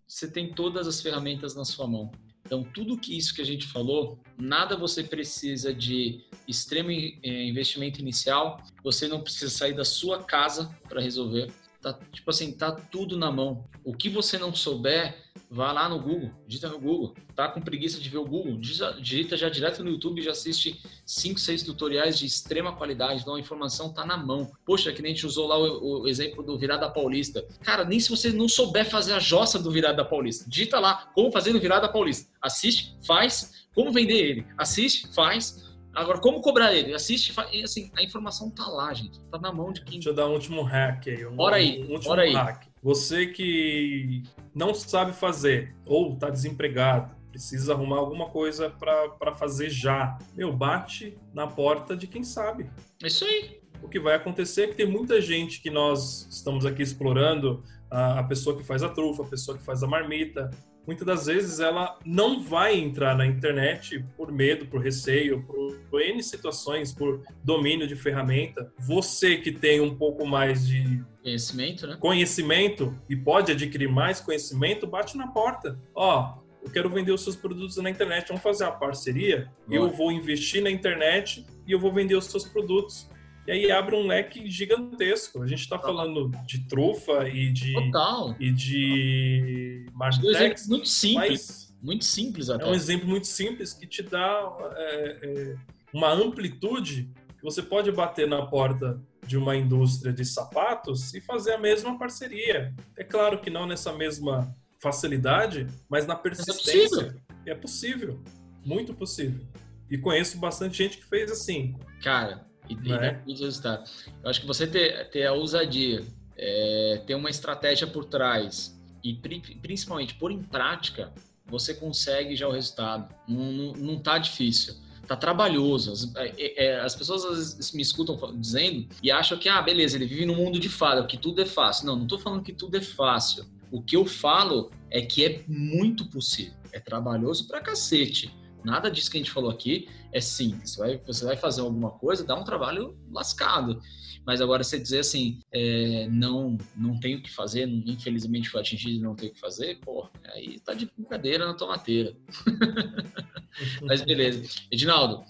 você 0.08 0.30
tem 0.30 0.52
todas 0.52 0.88
as 0.88 1.02
ferramentas 1.02 1.56
na 1.56 1.66
sua 1.66 1.88
mão. 1.88 2.12
Então, 2.46 2.64
tudo 2.64 2.98
que 2.98 3.18
isso 3.18 3.36
que 3.36 3.42
a 3.42 3.46
gente 3.46 3.68
falou, 3.68 4.18
nada 4.38 4.78
você 4.78 5.04
precisa 5.04 5.74
de 5.74 6.24
extremo 6.48 6.90
é, 6.92 7.44
investimento 7.44 8.00
inicial, 8.00 8.62
você 8.82 9.06
não 9.06 9.20
precisa 9.20 9.50
sair 9.50 9.74
da 9.74 9.84
sua 9.84 10.24
casa 10.24 10.74
para 10.88 11.02
resolver. 11.02 11.52
Tá, 11.82 11.94
tipo 12.12 12.30
assim, 12.30 12.52
tá 12.52 12.72
tudo 12.72 13.18
na 13.18 13.32
mão. 13.32 13.66
O 13.84 13.94
que 13.94 14.10
você 14.10 14.38
não 14.38 14.54
souber, 14.54 15.16
vá 15.50 15.72
lá 15.72 15.88
no 15.88 16.00
Google, 16.00 16.32
digita 16.48 16.70
no 16.70 16.80
Google. 16.80 17.14
Tá 17.36 17.48
com 17.48 17.62
preguiça 17.62 18.00
de 18.00 18.10
ver 18.10 18.18
o 18.18 18.26
Google? 18.26 18.58
Digita 18.58 19.38
já 19.38 19.48
direto 19.48 19.84
no 19.84 19.92
YouTube, 19.92 20.22
já 20.22 20.32
assiste 20.32 20.82
5, 21.06 21.40
6 21.40 21.64
tutoriais 21.64 22.18
de 22.18 22.26
extrema 22.26 22.76
qualidade, 22.76 23.22
então 23.22 23.36
a 23.36 23.40
informação 23.40 23.94
tá 23.94 24.06
na 24.06 24.18
mão. 24.18 24.52
Poxa, 24.66 24.92
que 24.92 25.02
nem 25.02 25.12
a 25.12 25.16
gente 25.16 25.28
usou 25.28 25.48
lá 25.48 25.58
o, 25.58 26.02
o 26.02 26.08
exemplo 26.08 26.44
do 26.44 26.58
Virada 26.58 26.90
Paulista. 26.90 27.48
Cara, 27.62 27.86
nem 27.86 28.00
se 28.00 28.10
você 28.10 28.32
não 28.32 28.50
souber 28.50 28.90
fazer 28.90 29.14
a 29.14 29.20
jossa 29.20 29.60
do 29.60 29.72
Virada 29.72 30.04
Paulista, 30.04 30.50
digita 30.50 30.80
lá 30.80 31.12
como 31.14 31.32
fazer 31.32 31.54
no 31.54 31.60
Virada 31.60 31.88
Paulista. 31.88 32.32
Assiste, 32.42 32.98
faz, 33.06 33.68
como 33.76 33.92
vender 33.92 34.18
ele. 34.18 34.48
Assiste, 34.58 35.14
faz, 35.14 35.67
Agora, 35.98 36.20
como 36.20 36.42
cobrar 36.42 36.76
ele? 36.76 36.94
Assiste, 36.94 37.34
e 37.52 37.64
assim, 37.64 37.92
a 37.98 38.04
informação 38.04 38.52
tá 38.52 38.68
lá, 38.68 38.94
gente. 38.94 39.20
Tá 39.32 39.40
na 39.40 39.52
mão 39.52 39.74
de 39.74 39.82
quem. 39.84 39.96
Deixa 39.96 40.10
eu 40.10 40.14
dar 40.14 40.28
um 40.28 40.34
último 40.34 40.62
hack 40.62 41.08
aí. 41.08 41.26
Um, 41.26 41.36
bora 41.36 41.56
aí, 41.56 41.84
um 41.86 41.94
último 41.94 42.10
bora 42.10 42.22
aí. 42.22 42.34
hack. 42.34 42.68
Você 42.84 43.26
que 43.26 44.22
não 44.54 44.76
sabe 44.76 45.12
fazer 45.12 45.76
ou 45.88 46.16
tá 46.16 46.30
desempregado, 46.30 47.16
precisa 47.32 47.74
arrumar 47.74 47.98
alguma 47.98 48.30
coisa 48.30 48.70
para 48.70 49.34
fazer 49.34 49.72
já. 49.72 50.20
Meu, 50.36 50.54
bate 50.54 51.18
na 51.34 51.48
porta 51.48 51.98
de 51.98 52.06
quem 52.06 52.24
sabe. 52.24 52.70
É 53.02 53.08
isso 53.08 53.26
aí. 53.26 53.60
O 53.82 53.90
que 53.90 54.00
vai 54.00 54.14
acontecer 54.14 54.66
é 54.66 54.68
que 54.68 54.76
tem 54.76 54.88
muita 54.88 55.20
gente 55.20 55.60
que 55.60 55.72
nós 55.72 56.28
estamos 56.30 56.64
aqui 56.64 56.84
explorando, 56.84 57.64
a 57.90 58.24
pessoa 58.24 58.56
que 58.56 58.64
faz 58.64 58.84
a 58.84 58.90
trufa, 58.90 59.24
a 59.24 59.28
pessoa 59.28 59.58
que 59.58 59.64
faz 59.64 59.82
a 59.82 59.88
marmita, 59.88 60.52
muitas 60.88 61.06
das 61.06 61.26
vezes 61.26 61.60
ela 61.60 62.00
não 62.06 62.42
vai 62.42 62.80
entrar 62.80 63.16
na 63.16 63.26
internet 63.26 64.04
por 64.16 64.32
medo, 64.32 64.66
por 64.66 64.82
receio, 64.82 65.44
por, 65.44 65.78
por 65.90 66.02
N 66.02 66.24
situações, 66.24 66.94
por 66.94 67.22
domínio 67.44 67.86
de 67.86 67.96
ferramenta. 67.96 68.72
Você 68.80 69.38
que 69.38 69.52
tem 69.52 69.82
um 69.82 69.94
pouco 69.94 70.26
mais 70.26 70.66
de 70.66 71.04
conhecimento, 71.22 71.86
né? 71.86 71.98
Conhecimento 72.00 72.98
e 73.10 73.16
pode 73.16 73.52
adquirir 73.52 73.90
mais 73.90 74.22
conhecimento, 74.22 74.88
bate 74.88 75.18
na 75.18 75.28
porta. 75.28 75.78
Ó, 75.94 76.38
eu 76.64 76.72
quero 76.72 76.90
vender 76.90 77.12
os 77.12 77.22
seus 77.22 77.36
produtos 77.36 77.76
na 77.78 77.90
internet, 77.90 78.28
vamos 78.30 78.42
fazer 78.42 78.64
uma 78.64 78.72
parceria? 78.72 79.52
Eu 79.70 79.90
vou 79.90 80.12
investir 80.12 80.64
na 80.64 80.70
internet 80.70 81.46
e 81.66 81.72
eu 81.72 81.80
vou 81.80 81.92
vender 81.92 82.16
os 82.16 82.26
seus 82.26 82.46
produtos. 82.46 83.10
E 83.48 83.52
aí 83.52 83.72
abre 83.72 83.96
um 83.96 84.06
leque 84.06 84.50
gigantesco. 84.52 85.42
A 85.42 85.48
gente 85.48 85.62
está 85.62 85.80
falando 85.80 86.30
de 86.46 86.68
trufa 86.68 87.30
e 87.30 87.50
de 87.50 87.72
Total. 87.74 88.36
e 88.38 88.52
de 88.52 89.86
Martex, 89.94 90.68
muito 90.68 90.90
simples, 90.90 91.74
muito 91.82 92.04
simples 92.04 92.50
até. 92.50 92.66
É 92.66 92.68
um 92.68 92.74
exemplo 92.74 93.08
muito 93.08 93.26
simples 93.26 93.72
que 93.72 93.88
te 93.88 94.04
dá 94.04 94.54
é, 94.76 95.20
é, 95.24 95.56
uma 95.94 96.12
amplitude 96.12 97.10
que 97.38 97.44
você 97.44 97.64
pode 97.64 97.90
bater 97.90 98.28
na 98.28 98.46
porta 98.46 99.02
de 99.26 99.38
uma 99.38 99.56
indústria 99.56 100.12
de 100.12 100.26
sapatos 100.26 101.14
e 101.14 101.22
fazer 101.22 101.54
a 101.54 101.58
mesma 101.58 101.98
parceria. 101.98 102.76
É 102.98 103.04
claro 103.04 103.40
que 103.40 103.50
não 103.50 103.66
nessa 103.66 103.94
mesma 103.94 104.54
facilidade, 104.82 105.68
mas 105.90 106.06
na 106.06 106.16
persistência. 106.16 106.66
é 106.66 106.84
possível. 106.84 107.22
É 107.46 107.56
possível, 107.56 108.24
muito 108.66 108.94
possível. 108.94 109.48
E 109.90 109.98
conheço 109.98 110.38
bastante 110.38 110.78
gente 110.78 110.98
que 110.98 111.06
fez 111.06 111.32
assim. 111.32 111.78
Cara, 112.04 112.46
e, 112.70 112.76
né? 112.76 113.22
e 113.26 113.34
resultado. 113.34 113.90
Eu 114.24 114.30
acho 114.30 114.42
que 114.42 114.48
você 114.48 114.68
ter, 114.68 115.10
ter 115.10 115.26
a 115.26 115.34
ousadia, 115.34 116.04
é, 116.38 117.02
ter 117.06 117.16
uma 117.16 117.30
estratégia 117.30 117.88
por 117.88 118.06
trás 118.06 118.78
e 119.04 119.14
principalmente 119.62 120.16
pôr 120.16 120.32
em 120.32 120.42
prática, 120.42 121.12
você 121.46 121.74
consegue 121.74 122.36
já 122.36 122.48
o 122.48 122.52
resultado. 122.52 123.14
Não, 123.28 123.52
não, 123.52 123.74
não 123.74 124.00
tá 124.00 124.18
difícil. 124.18 124.76
Tá 125.08 125.16
trabalhoso. 125.16 125.94
As, 125.94 126.16
é, 126.16 126.66
é, 126.66 126.80
as 126.82 126.94
pessoas 126.94 127.24
às 127.24 127.38
vezes 127.38 127.72
me 127.72 127.82
escutam 127.82 128.18
dizendo 128.38 128.88
e 129.02 129.10
acham 129.10 129.38
que, 129.38 129.48
ah, 129.48 129.62
beleza, 129.62 129.96
ele 129.96 130.06
vive 130.06 130.26
num 130.26 130.36
mundo 130.36 130.60
de 130.60 130.68
fada, 130.68 131.06
que 131.06 131.18
tudo 131.18 131.42
é 131.42 131.46
fácil. 131.46 131.86
Não, 131.86 131.96
não 131.96 132.08
tô 132.08 132.18
falando 132.18 132.44
que 132.44 132.52
tudo 132.52 132.76
é 132.76 132.82
fácil. 132.82 133.46
O 133.72 133.82
que 133.82 133.96
eu 133.96 134.06
falo 134.06 134.72
é 134.90 135.02
que 135.02 135.26
é 135.26 135.44
muito 135.48 136.06
possível. 136.06 136.54
É 136.74 136.80
trabalhoso 136.80 137.48
pra 137.48 137.62
cacete. 137.62 138.34
Nada 138.68 138.92
disso 138.92 139.10
que 139.10 139.16
a 139.16 139.22
gente 139.22 139.32
falou 139.32 139.50
aqui 139.50 139.88
é 140.12 140.20
simples. 140.20 140.72
Você 140.72 140.80
vai, 140.82 140.98
você 140.98 141.24
vai 141.24 141.38
fazer 141.38 141.62
alguma 141.62 141.90
coisa, 141.90 142.26
dá 142.26 142.36
um 142.36 142.44
trabalho 142.44 142.98
lascado. 143.10 143.82
Mas 144.28 144.42
agora 144.42 144.62
você 144.62 144.78
dizer 144.78 145.00
assim, 145.00 145.40
é, 145.54 146.06
não, 146.12 146.58
não 146.76 147.00
tenho 147.00 147.20
o 147.20 147.22
que 147.22 147.34
fazer, 147.34 147.66
infelizmente 147.66 148.50
foi 148.50 148.60
atingido, 148.60 149.02
não 149.02 149.16
tenho 149.16 149.32
o 149.32 149.34
que 149.34 149.40
fazer, 149.40 149.80
pô, 149.80 150.06
aí 150.34 150.60
tá 150.60 150.74
de 150.74 150.92
brincadeira 150.98 151.48
na 151.48 151.54
tomateira. 151.54 152.14
Mas 153.82 154.02
beleza. 154.02 154.44
Edinaldo, 154.70 155.24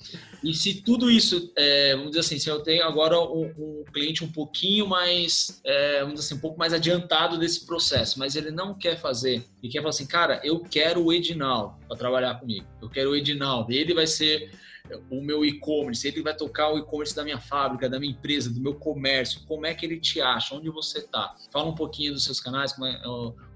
e 0.43 0.52
se 0.52 0.82
tudo 0.82 1.12
isso, 1.12 1.54
é, 1.56 1.91
vamos 1.91 2.10
dizer 2.10 2.22
assim, 2.22 2.39
se 2.39 2.50
eu 2.50 2.60
tenho 2.62 2.84
agora 2.86 3.22
um, 3.22 3.45
um 3.56 3.84
cliente 3.93 4.24
um 4.24 4.32
pouquinho 4.32 4.88
mais, 4.88 5.62
é, 5.64 6.00
vamos 6.00 6.16
dizer 6.16 6.26
assim, 6.26 6.36
um 6.36 6.41
pouco 6.41 6.58
mais 6.58 6.74
adiantado 6.74 7.38
desse 7.38 7.68
processo, 7.68 8.18
mas 8.18 8.36
ele 8.36 8.50
não 8.50 8.74
quer 8.74 9.00
fazer, 9.00 9.45
e 9.62 9.70
quer 9.70 9.78
falar 9.78 9.91
assim, 9.91 10.08
cara, 10.08 10.41
eu 10.43 10.60
quero 10.62 11.06
o 11.06 11.14
Edinaldo 11.14 11.76
para 11.88 11.95
trabalhar 11.95 12.34
comigo, 12.39 12.66
eu 12.82 12.89
quero 12.89 13.12
o 13.12 13.16
Edinaldo, 13.16 13.72
ele 13.72 13.93
vai 13.93 14.08
ser 14.08 14.52
o 15.09 15.21
meu 15.21 15.45
e-commerce, 15.45 16.07
ele 16.07 16.21
vai 16.21 16.35
tocar 16.35 16.71
o 16.73 16.77
e-commerce 16.77 17.15
da 17.15 17.23
minha 17.23 17.39
fábrica, 17.39 17.89
da 17.89 17.99
minha 17.99 18.11
empresa, 18.11 18.49
do 18.49 18.59
meu 18.59 18.75
comércio, 18.75 19.41
como 19.47 19.65
é 19.65 19.73
que 19.73 19.85
ele 19.85 19.97
te 19.99 20.19
acha, 20.21 20.55
onde 20.55 20.69
você 20.69 20.99
está? 20.99 21.35
Fala 21.51 21.69
um 21.69 21.75
pouquinho 21.75 22.13
dos 22.13 22.23
seus 22.23 22.39
canais, 22.39 22.73
é, 22.79 23.01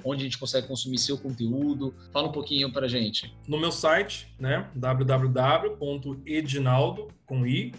onde 0.04 0.22
a 0.22 0.26
gente 0.26 0.38
consegue 0.38 0.68
consumir 0.68 0.98
seu 0.98 1.18
conteúdo, 1.18 1.96
fala 2.12 2.28
um 2.28 2.32
pouquinho 2.32 2.70
para 2.72 2.88
gente. 2.88 3.36
No 3.48 3.60
meu 3.60 3.72
site, 3.72 4.28
né, 4.40 4.70
www.edinaldo, 4.76 7.08
com 7.26 7.48
i, 7.48 7.74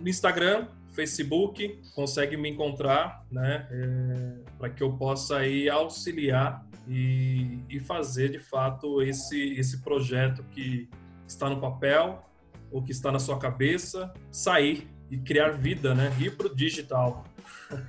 no 0.00 0.08
Instagram, 0.08 0.68
Facebook, 0.98 1.80
consegue 1.94 2.36
me 2.36 2.48
encontrar, 2.48 3.24
né, 3.30 3.68
é, 3.70 4.38
para 4.58 4.68
que 4.68 4.82
eu 4.82 4.94
possa 4.94 5.36
aí 5.36 5.68
auxiliar 5.68 6.66
e, 6.88 7.60
e 7.70 7.78
fazer 7.78 8.30
de 8.30 8.40
fato 8.40 9.00
esse, 9.00 9.52
esse 9.52 9.80
projeto 9.80 10.42
que 10.50 10.88
está 11.24 11.48
no 11.48 11.60
papel 11.60 12.28
ou 12.68 12.82
que 12.82 12.90
está 12.90 13.12
na 13.12 13.20
sua 13.20 13.38
cabeça 13.38 14.12
sair 14.32 14.90
e 15.08 15.16
criar 15.16 15.50
vida, 15.50 15.94
né? 15.94 16.12
Ir 16.18 16.36
para 16.36 16.48
o 16.48 16.54
digital. 16.54 17.24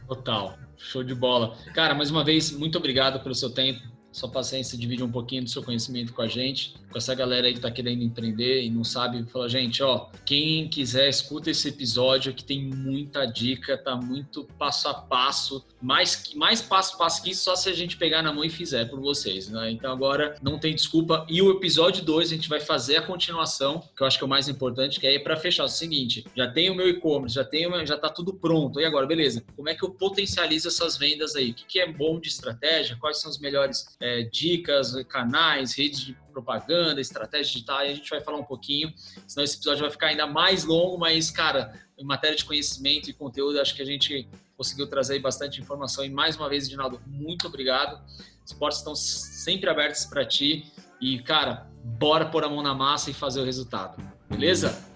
Total, 0.08 0.56
show 0.78 1.04
de 1.04 1.16
bola. 1.16 1.58
Cara, 1.74 1.96
mais 1.96 2.12
uma 2.12 2.24
vez, 2.24 2.52
muito 2.52 2.78
obrigado 2.78 3.24
pelo 3.24 3.34
seu 3.34 3.50
tempo 3.50 3.82
sua 4.12 4.30
paciência, 4.30 4.78
dividir 4.78 5.04
um 5.04 5.12
pouquinho 5.12 5.44
do 5.44 5.50
seu 5.50 5.64
conhecimento 5.64 6.14
com 6.14 6.22
a 6.22 6.28
gente, 6.28 6.74
com 6.92 6.98
essa 6.98 7.14
galera 7.14 7.48
aí 7.48 7.54
que 7.54 7.60
está 7.60 7.70
querendo 7.70 8.02
empreender 8.02 8.64
e 8.64 8.70
não 8.70 8.84
sabe, 8.84 9.24
fala, 9.30 9.48
gente, 9.48 9.84
ó, 9.84 10.08
quem 10.26 10.68
quiser, 10.68 11.08
escuta 11.08 11.52
esse 11.52 11.70
episódio 11.70 12.34
que 12.34 12.44
tem 12.44 12.64
muita 12.64 13.26
dica, 13.26 13.78
tá 13.78 13.96
muito 13.96 14.46
passo 14.58 14.88
a 14.88 14.94
passo, 14.94 15.64
mais, 15.82 16.34
mais 16.36 16.62
passo 16.62 16.96
a 16.96 16.98
passo 16.98 17.24
que 17.24 17.32
isso, 17.32 17.44
só 17.44 17.56
se 17.56 17.70
a 17.70 17.74
gente 17.74 17.98
pegar 17.98 18.22
na 18.22 18.34
mão 18.34 18.44
e 18.44 18.50
fizer 18.50 18.90
por 18.90 19.00
vocês, 19.00 19.50
né? 19.50 19.72
Então 19.72 19.92
agora 19.92 20.36
não 20.42 20.58
tem 20.58 20.74
desculpa. 20.74 21.26
E 21.30 21.42
o 21.42 21.52
episódio 21.52 22.04
2 22.04 22.32
a 22.32 22.36
gente 22.36 22.50
vai 22.50 22.60
fazer 22.60 22.98
a 22.98 23.02
continuação, 23.02 23.84
que 23.96 24.02
eu 24.02 24.08
acho 24.08 24.18
que 24.18 24.24
é 24.24 24.28
o 24.28 24.30
mais 24.30 24.48
importante, 24.48 25.00
que 25.00 25.08
é 25.08 25.20
para 25.20 25.38
fechar 25.38 25.66
o 25.66 25.70
seguinte, 25.70 26.26
já 26.36 26.50
tem 26.50 26.70
o 26.70 26.76
meu 26.76 26.90
e-commerce, 26.90 27.36
já 27.36 27.44
tem, 27.44 27.70
já 27.86 27.98
tá 27.98 28.10
tudo 28.10 28.34
pronto. 28.34 28.80
E 28.80 28.86
agora, 28.86 29.06
beleza? 29.06 29.44
Como 29.56 29.70
é 29.70 29.76
que 29.76 29.84
eu 29.84 29.92
potencializo 29.92 30.68
essas 30.68 30.98
vendas 30.98 31.36
aí? 31.36 31.52
O 31.52 31.54
que, 31.54 31.66
que 31.66 31.80
é 31.80 31.92
bom 31.92 32.20
de 32.20 32.30
estratégia? 32.30 32.98
Quais 33.00 33.20
são 33.20 33.30
os 33.30 33.40
melhores 33.40 33.86
é, 34.00 34.24
dicas, 34.24 34.94
canais, 35.08 35.74
redes 35.74 36.00
de 36.00 36.18
propaganda, 36.32 37.02
estratégia 37.02 37.54
digital, 37.54 37.84
e 37.84 37.90
a 37.90 37.94
gente 37.94 38.10
vai 38.10 38.22
falar 38.22 38.38
um 38.38 38.44
pouquinho, 38.44 38.94
senão 39.28 39.44
esse 39.44 39.58
episódio 39.58 39.82
vai 39.82 39.92
ficar 39.92 40.08
ainda 40.08 40.26
mais 40.26 40.64
longo, 40.64 40.98
mas, 40.98 41.30
cara, 41.30 41.74
em 41.98 42.06
matéria 42.06 42.38
de 42.38 42.46
conhecimento 42.46 43.10
e 43.10 43.14
conteúdo, 43.14 43.60
acho 43.60 43.76
que 43.76 43.82
a 43.82 43.86
gente 43.86 44.28
conseguiu 44.56 44.88
trazer 44.88 45.20
bastante 45.20 45.60
informação. 45.60 46.04
E 46.04 46.10
mais 46.10 46.38
uma 46.38 46.48
vez, 46.48 46.68
Edinaldo, 46.68 47.02
muito 47.06 47.48
obrigado. 47.48 48.02
Os 48.46 48.54
portas 48.54 48.80
estão 48.80 48.96
sempre 48.96 49.70
abertos 49.70 50.06
para 50.06 50.26
ti. 50.26 50.72
E, 51.00 51.20
cara, 51.20 51.68
bora 51.84 52.26
pôr 52.26 52.44
a 52.44 52.50
mão 52.50 52.62
na 52.62 52.74
massa 52.74 53.10
e 53.10 53.14
fazer 53.14 53.40
o 53.42 53.46
resultado. 53.46 54.02
Beleza? 54.30 54.89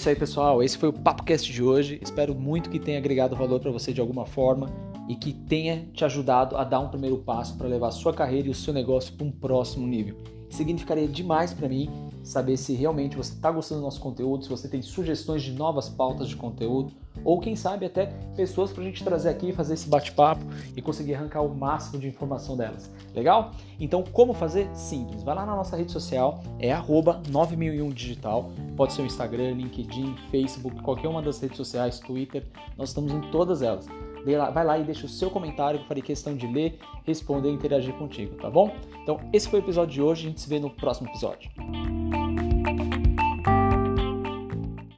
Isso 0.00 0.08
aí, 0.08 0.16
pessoal. 0.16 0.62
Esse 0.62 0.78
foi 0.78 0.88
o 0.88 0.92
PapoCast 0.94 1.52
de 1.52 1.62
hoje. 1.62 1.98
Espero 2.00 2.34
muito 2.34 2.70
que 2.70 2.78
tenha 2.78 2.96
agregado 2.96 3.36
valor 3.36 3.60
para 3.60 3.70
você 3.70 3.92
de 3.92 4.00
alguma 4.00 4.24
forma 4.24 4.70
e 5.06 5.14
que 5.14 5.30
tenha 5.30 5.86
te 5.92 6.06
ajudado 6.06 6.56
a 6.56 6.64
dar 6.64 6.80
um 6.80 6.88
primeiro 6.88 7.18
passo 7.18 7.56
para 7.58 7.68
levar 7.68 7.88
a 7.88 7.92
sua 7.92 8.14
carreira 8.14 8.48
e 8.48 8.50
o 8.50 8.54
seu 8.54 8.72
negócio 8.72 9.12
para 9.12 9.26
um 9.26 9.30
próximo 9.30 9.86
nível. 9.86 10.16
Significaria 10.50 11.08
demais 11.08 11.54
para 11.54 11.68
mim 11.68 11.88
saber 12.22 12.56
se 12.56 12.74
realmente 12.74 13.16
você 13.16 13.32
está 13.32 13.50
gostando 13.50 13.80
do 13.80 13.84
nosso 13.84 14.00
conteúdo, 14.00 14.44
se 14.44 14.50
você 14.50 14.68
tem 14.68 14.82
sugestões 14.82 15.42
de 15.42 15.52
novas 15.52 15.88
pautas 15.88 16.28
de 16.28 16.36
conteúdo, 16.36 16.92
ou 17.24 17.40
quem 17.40 17.56
sabe 17.56 17.86
até 17.86 18.06
pessoas 18.36 18.72
para 18.72 18.82
a 18.82 18.86
gente 18.86 19.02
trazer 19.02 19.28
aqui, 19.28 19.52
fazer 19.52 19.74
esse 19.74 19.88
bate-papo 19.88 20.44
e 20.76 20.82
conseguir 20.82 21.14
arrancar 21.14 21.42
o 21.42 21.54
máximo 21.54 21.98
de 21.98 22.08
informação 22.08 22.56
delas. 22.56 22.90
Legal? 23.14 23.52
Então, 23.78 24.02
como 24.02 24.32
fazer? 24.32 24.68
Simples. 24.74 25.22
Vai 25.22 25.34
lá 25.34 25.46
na 25.46 25.54
nossa 25.54 25.76
rede 25.76 25.92
social, 25.92 26.42
é 26.58 26.70
9001digital. 26.72 28.50
Pode 28.76 28.92
ser 28.92 29.02
o 29.02 29.06
Instagram, 29.06 29.52
LinkedIn, 29.52 30.14
Facebook, 30.30 30.82
qualquer 30.82 31.08
uma 31.08 31.22
das 31.22 31.40
redes 31.40 31.56
sociais, 31.56 32.00
Twitter. 32.00 32.44
Nós 32.76 32.90
estamos 32.90 33.12
em 33.12 33.20
todas 33.30 33.62
elas. 33.62 33.86
Vai 34.24 34.64
lá 34.64 34.78
e 34.78 34.84
deixa 34.84 35.06
o 35.06 35.08
seu 35.08 35.30
comentário 35.30 35.78
que 35.78 35.84
eu 35.84 35.88
farei 35.88 36.02
questão 36.02 36.36
de 36.36 36.46
ler, 36.46 36.78
responder 37.04 37.50
e 37.50 37.52
interagir 37.52 37.94
contigo, 37.94 38.36
tá 38.36 38.50
bom? 38.50 38.74
Então, 39.02 39.18
esse 39.32 39.48
foi 39.48 39.60
o 39.60 39.62
episódio 39.62 39.94
de 39.94 40.02
hoje. 40.02 40.26
A 40.26 40.28
gente 40.28 40.40
se 40.40 40.48
vê 40.48 40.58
no 40.58 40.70
próximo 40.70 41.08
episódio. 41.08 41.50